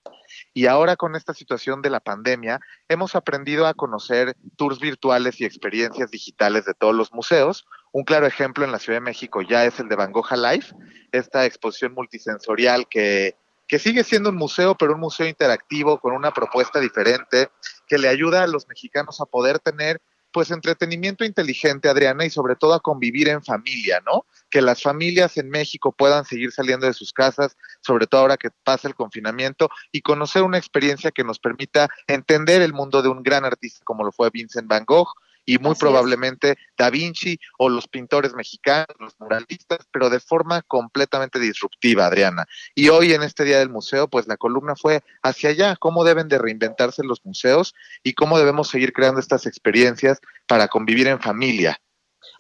Y 0.54 0.68
ahora 0.68 0.96
con 0.96 1.16
esta 1.16 1.34
situación 1.34 1.82
de 1.82 1.90
la 1.90 2.00
pandemia, 2.00 2.60
hemos 2.88 3.16
aprendido 3.16 3.68
a 3.68 3.74
conocer 3.74 4.36
tours 4.56 4.80
virtuales 4.80 5.40
y 5.42 5.46
experiencias 5.46 6.12
digitales 6.12 6.66
de 6.66 6.74
todos 6.74 6.96
los 6.96 7.14
museos. 7.14 7.66
Un 7.92 8.04
claro 8.04 8.28
ejemplo 8.28 8.66
en 8.66 8.72
la 8.72 8.80
Ciudad 8.80 8.98
de 8.98 9.06
México 9.06 9.42
ya 9.42 9.66
es 9.66 9.80
el 9.80 9.90
de 9.90 9.96
Van 9.96 10.12
Gogh 10.12 10.32
Live, 10.32 10.68
esta 11.12 11.46
exposición 11.46 11.94
multisensorial 11.94 12.88
que, 12.90 13.36
que 13.68 13.80
sigue 13.80 14.04
siendo 14.04 14.30
un 14.30 14.36
museo, 14.36 14.76
pero 14.76 14.94
un 14.94 15.00
museo 15.00 15.28
interactivo 15.28 16.00
con 16.00 16.14
una 16.14 16.32
propuesta 16.32 16.80
diferente 16.80 17.50
que 17.88 17.98
le 17.98 18.08
ayuda 18.08 18.44
a 18.44 18.48
los 18.48 18.68
mexicanos 18.68 19.22
a 19.22 19.26
poder 19.26 19.60
tener 19.60 20.02
pues 20.36 20.52
entretenimiento 20.52 21.24
inteligente, 21.24 21.88
Adriana, 21.88 22.26
y 22.26 22.30
sobre 22.30 22.58
todo 22.58 22.74
a 22.74 22.82
convivir 22.82 23.30
en 23.30 23.42
familia, 23.42 24.04
¿no? 24.06 24.26
Que 24.56 24.62
las 24.62 24.82
familias 24.82 25.36
en 25.36 25.50
México 25.50 25.92
puedan 25.92 26.24
seguir 26.24 26.50
saliendo 26.50 26.88
de 26.88 26.94
sus 26.94 27.12
casas, 27.12 27.58
sobre 27.82 28.08
todo 28.08 28.22
ahora 28.22 28.38
que 28.38 28.52
pasa 28.64 28.88
el 28.88 28.96
confinamiento, 28.96 29.70
y 29.92 30.00
conocer 30.00 30.44
una 30.44 30.58
experiencia 30.58 31.12
que 31.12 31.26
nos 31.26 31.40
permita 31.40 31.90
entender 32.08 32.62
el 32.62 32.72
mundo 32.72 33.02
de 33.02 33.10
un 33.10 33.22
gran 33.22 33.44
artista 33.44 33.84
como 33.84 34.06
lo 34.06 34.14
fue 34.14 34.30
Vincent 34.30 34.70
Van 34.70 34.86
Gogh, 34.86 35.10
y 35.46 35.58
muy 35.58 35.72
Así 35.72 35.74
es. 35.74 35.80
probablemente 35.80 36.58
Da 36.78 36.90
Vinci 36.90 37.38
o 37.58 37.68
los 37.68 37.90
pintores 37.90 38.34
mexicanos, 38.34 38.96
los 38.98 39.20
muralistas, 39.20 39.80
pero 39.92 40.10
de 40.10 40.22
forma 40.22 40.62
completamente 40.62 41.38
disruptiva, 41.38 42.06
Adriana. 42.06 42.46
Y 42.76 42.88
hoy 42.88 43.12
en 43.12 43.24
este 43.24 43.44
Día 43.44 43.60
del 43.60 43.70
Museo, 43.70 44.08
pues 44.08 44.26
la 44.26 44.38
columna 44.38 44.78
fue 44.78 45.04
hacia 45.22 45.50
allá, 45.50 45.76
cómo 45.76 46.06
deben 46.06 46.30
de 46.30 46.38
reinventarse 46.38 47.04
los 47.04 47.26
museos 47.26 47.76
y 48.04 48.14
cómo 48.14 48.40
debemos 48.40 48.70
seguir 48.70 48.94
creando 48.94 49.20
estas 49.20 49.48
experiencias 49.48 50.22
para 50.48 50.70
convivir 50.70 51.10
en 51.10 51.20
familia. 51.20 51.78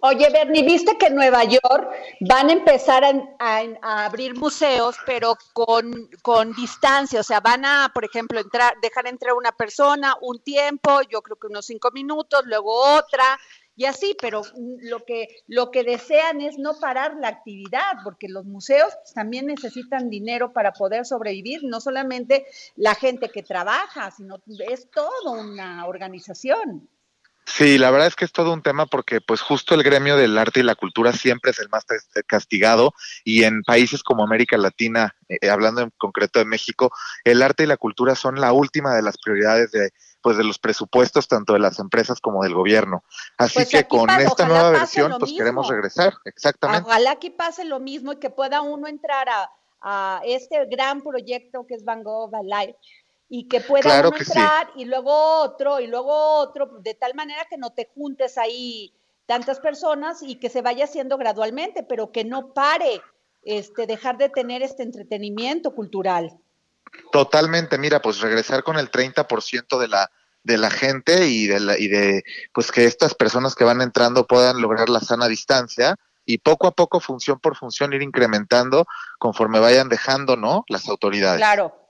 Oye, 0.02 0.30
Bernie, 0.30 0.64
¿viste 0.64 0.98
que 0.98 1.08
en 1.08 1.16
Nueva 1.16 1.44
York 1.44 1.90
van 2.22 2.50
a 2.50 2.54
empezar 2.54 3.04
a, 3.04 4.06
abrir 4.06 4.36
museos, 4.36 4.96
pero 5.06 5.36
con, 5.54 6.10
con 6.22 6.54
distancia? 6.54 7.20
O 7.20 7.24
sea, 7.24 7.40
van 7.40 7.66
a, 7.66 7.92
por 7.94 8.06
ejemplo, 8.06 8.40
entrar, 8.40 8.74
dejar 8.82 9.08
entrar 9.08 9.34
una 9.34 9.52
persona 9.52 10.16
un 10.22 10.40
tiempo, 10.40 11.02
yo 11.10 11.22
creo 11.22 11.38
que 11.38 11.48
unos 11.48 11.66
cinco 11.66 11.92
minutos, 11.92 12.44
luego 12.46 12.72
otra, 12.74 13.38
y 13.78 13.86
así, 13.86 14.16
pero 14.22 14.42
lo 14.56 15.04
que, 15.04 15.28
lo 15.48 15.70
que 15.70 15.84
desean 15.84 16.40
es 16.40 16.58
no 16.58 16.80
parar 16.80 17.18
la 17.18 17.28
actividad, 17.28 17.98
porque 18.06 18.30
los 18.30 18.46
museos 18.46 18.94
también 19.14 19.48
necesitan 19.48 20.10
dinero 20.10 20.54
para 20.54 20.72
poder 20.72 21.06
sobrevivir, 21.06 21.62
no 21.64 21.82
solamente 21.82 22.46
la 22.78 22.96
gente 22.96 23.30
que 23.30 23.44
trabaja, 23.44 24.12
sino 24.12 24.42
es 24.70 24.90
toda 24.92 25.32
una 25.32 25.86
organización. 25.88 26.88
Sí, 27.48 27.78
la 27.78 27.92
verdad 27.92 28.08
es 28.08 28.16
que 28.16 28.26
es 28.26 28.32
todo 28.32 28.52
un 28.54 28.64
tema 28.64 28.88
porque 28.88 29.22
pues 29.22 29.42
justo 29.42 29.76
el 29.76 29.84
gremio 29.84 30.18
del 30.18 30.38
arte 30.38 30.62
y 30.62 30.64
la 30.64 30.76
cultura 30.76 31.14
siempre 31.14 31.52
es 31.52 31.60
el 31.60 31.70
más 31.70 31.86
castigado 32.28 32.94
y 33.24 33.44
en 33.44 33.62
países 33.62 34.02
como 34.02 34.24
América 34.24 34.58
Latina, 34.58 35.16
eh, 35.30 35.50
hablando 35.50 35.82
en 35.82 35.92
concreto 35.98 36.40
de 36.40 36.46
México, 36.46 36.92
el 37.24 37.44
arte 37.44 37.64
y 37.64 37.68
la 37.68 37.78
cultura 37.78 38.16
son 38.16 38.42
la 38.42 38.52
última 38.52 38.96
de 38.96 39.04
las 39.04 39.18
prioridades 39.18 39.72
de 39.72 39.92
pues 40.22 40.38
de 40.38 40.44
los 40.44 40.58
presupuestos 40.58 41.28
tanto 41.28 41.54
de 41.54 41.60
las 41.60 41.78
empresas 41.78 42.20
como 42.20 42.42
del 42.44 42.56
gobierno. 42.56 43.04
Así 43.38 43.60
Pues 43.60 43.70
que 43.70 43.88
con 43.88 44.08
pasa, 44.08 44.24
esta 44.24 44.48
nueva 44.48 44.72
versión 44.72 45.12
pues 45.20 45.30
mismo. 45.30 45.38
queremos 45.38 45.68
regresar, 45.70 46.16
exactamente. 46.26 46.90
Ojalá 46.90 47.18
que 47.18 47.30
pase 47.30 47.64
lo 47.64 47.80
mismo 47.80 48.14
y 48.14 48.18
que 48.18 48.32
pueda 48.32 48.62
uno 48.62 48.88
entrar 48.88 49.30
a, 49.30 49.52
a 49.82 50.22
este 50.26 50.66
gran 50.66 51.02
proyecto 51.04 51.68
que 51.68 51.76
es 51.76 51.86
Van 51.86 52.02
Gogh 52.02 52.32
Live 52.44 52.76
y 53.30 53.48
que 53.48 53.62
pueda 53.62 53.84
Claro 53.84 54.10
uno 54.10 54.18
que 54.18 54.26
sí. 54.26 54.32
entrar 54.32 54.70
y 54.76 54.86
luego 54.86 55.42
otro 55.42 55.80
y 55.80 55.88
luego 55.88 56.14
otro, 56.14 56.68
de 56.80 56.94
tal 56.94 57.16
manera 57.16 57.46
que 57.50 57.58
no 57.58 57.72
te 57.72 57.90
juntes 57.94 58.38
ahí 58.38 58.94
tantas 59.26 59.60
personas 59.60 60.22
y 60.22 60.36
que 60.36 60.50
se 60.50 60.62
vaya 60.62 60.86
haciendo 60.86 61.18
gradualmente, 61.18 61.84
pero 61.84 62.12
que 62.12 62.24
no 62.24 62.54
pare 62.54 63.02
este 63.44 63.88
dejar 63.88 64.18
de 64.18 64.30
tener 64.30 64.62
este 64.62 64.84
entretenimiento 64.84 65.74
cultural. 65.74 66.38
Totalmente, 67.12 67.78
mira, 67.78 68.02
pues 68.02 68.22
regresar 68.22 68.64
con 68.64 68.78
el 68.78 68.92
30% 68.92 69.80
de 69.80 69.88
la 69.88 70.10
de 70.44 70.60
la 70.60 70.70
gente 70.70 71.28
y 71.28 71.48
de 71.48 71.60
la, 71.60 71.78
y 71.78 71.88
de 71.88 72.24
pues 72.54 72.72
que 72.72 72.86
estas 72.86 73.16
personas 73.16 73.56
que 73.56 73.64
van 73.64 73.82
entrando 73.82 74.28
puedan 74.28 74.62
lograr 74.62 74.90
la 74.90 75.00
sana 75.00 75.28
distancia 75.28 75.96
y 76.24 76.38
poco 76.38 76.68
a 76.68 76.72
poco 76.72 77.00
función 77.00 77.40
por 77.40 77.56
función 77.56 77.94
ir 77.94 78.04
incrementando 78.04 78.86
conforme 79.18 79.60
vayan 79.60 79.90
dejando, 79.90 80.38
¿no? 80.38 80.64
Las 80.68 80.88
autoridades. 80.88 81.40
Claro. 81.40 81.85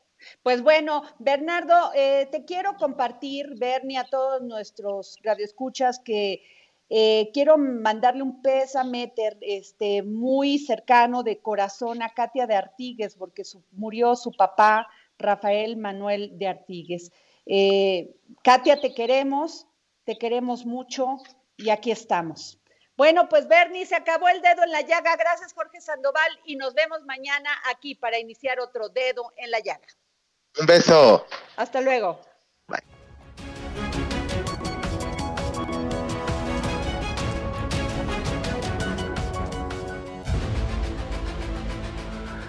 Pues 0.45 0.61
bueno, 0.61 1.01
Bernardo, 1.17 1.91
eh, 1.95 2.27
te 2.31 2.45
quiero 2.45 2.77
compartir, 2.77 3.55
Bernie, 3.57 3.97
a 3.97 4.03
todos 4.03 4.43
nuestros 4.43 5.17
radioescuchas 5.23 5.97
que 5.97 6.43
eh, 6.87 7.31
quiero 7.33 7.57
mandarle 7.57 8.21
un 8.21 8.43
pésame 8.43 9.11
este, 9.41 10.03
muy 10.03 10.59
cercano 10.59 11.23
de 11.23 11.39
corazón 11.39 12.03
a 12.03 12.13
Katia 12.13 12.45
de 12.45 12.53
Artigues, 12.53 13.15
porque 13.15 13.41
murió 13.71 14.15
su 14.15 14.31
papá, 14.33 14.87
Rafael 15.17 15.77
Manuel 15.77 16.37
de 16.37 16.47
Artigues. 16.47 17.11
Eh, 17.47 18.15
Katia, 18.43 18.79
te 18.79 18.93
queremos, 18.93 19.65
te 20.03 20.15
queremos 20.15 20.63
mucho 20.63 21.17
y 21.57 21.71
aquí 21.71 21.89
estamos. 21.89 22.59
Bueno, 22.95 23.29
pues 23.29 23.47
Bernie, 23.47 23.87
se 23.87 23.95
acabó 23.95 24.27
el 24.29 24.43
dedo 24.43 24.61
en 24.63 24.71
la 24.71 24.81
llaga. 24.81 25.15
Gracias, 25.15 25.53
Jorge 25.53 25.81
Sandoval, 25.81 26.39
y 26.45 26.55
nos 26.55 26.75
vemos 26.75 27.03
mañana 27.05 27.49
aquí 27.67 27.95
para 27.95 28.19
iniciar 28.19 28.59
otro 28.59 28.89
dedo 28.89 29.33
en 29.37 29.49
la 29.49 29.59
llaga. 29.59 29.87
Un 30.59 30.65
beso. 30.65 31.25
Hasta 31.57 31.81
luego. 31.81 32.19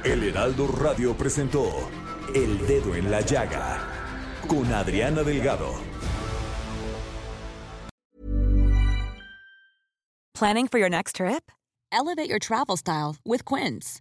El 0.05 0.23
Heraldo 0.23 0.69
Radio 0.69 1.17
presentó 1.17 1.69
El 2.33 2.65
Dedo 2.65 2.95
en 2.95 3.11
la 3.11 3.23
Llaga 3.23 3.81
con 4.47 4.73
Adriana 4.73 5.25
Delgado. 5.25 5.75
Planning 10.33 10.69
for 10.69 10.79
your 10.79 10.89
next 10.89 11.17
trip? 11.17 11.51
Elevate 11.91 12.29
your 12.29 12.39
travel 12.39 12.77
style 12.77 13.17
with 13.25 13.45
Quince. 13.45 14.01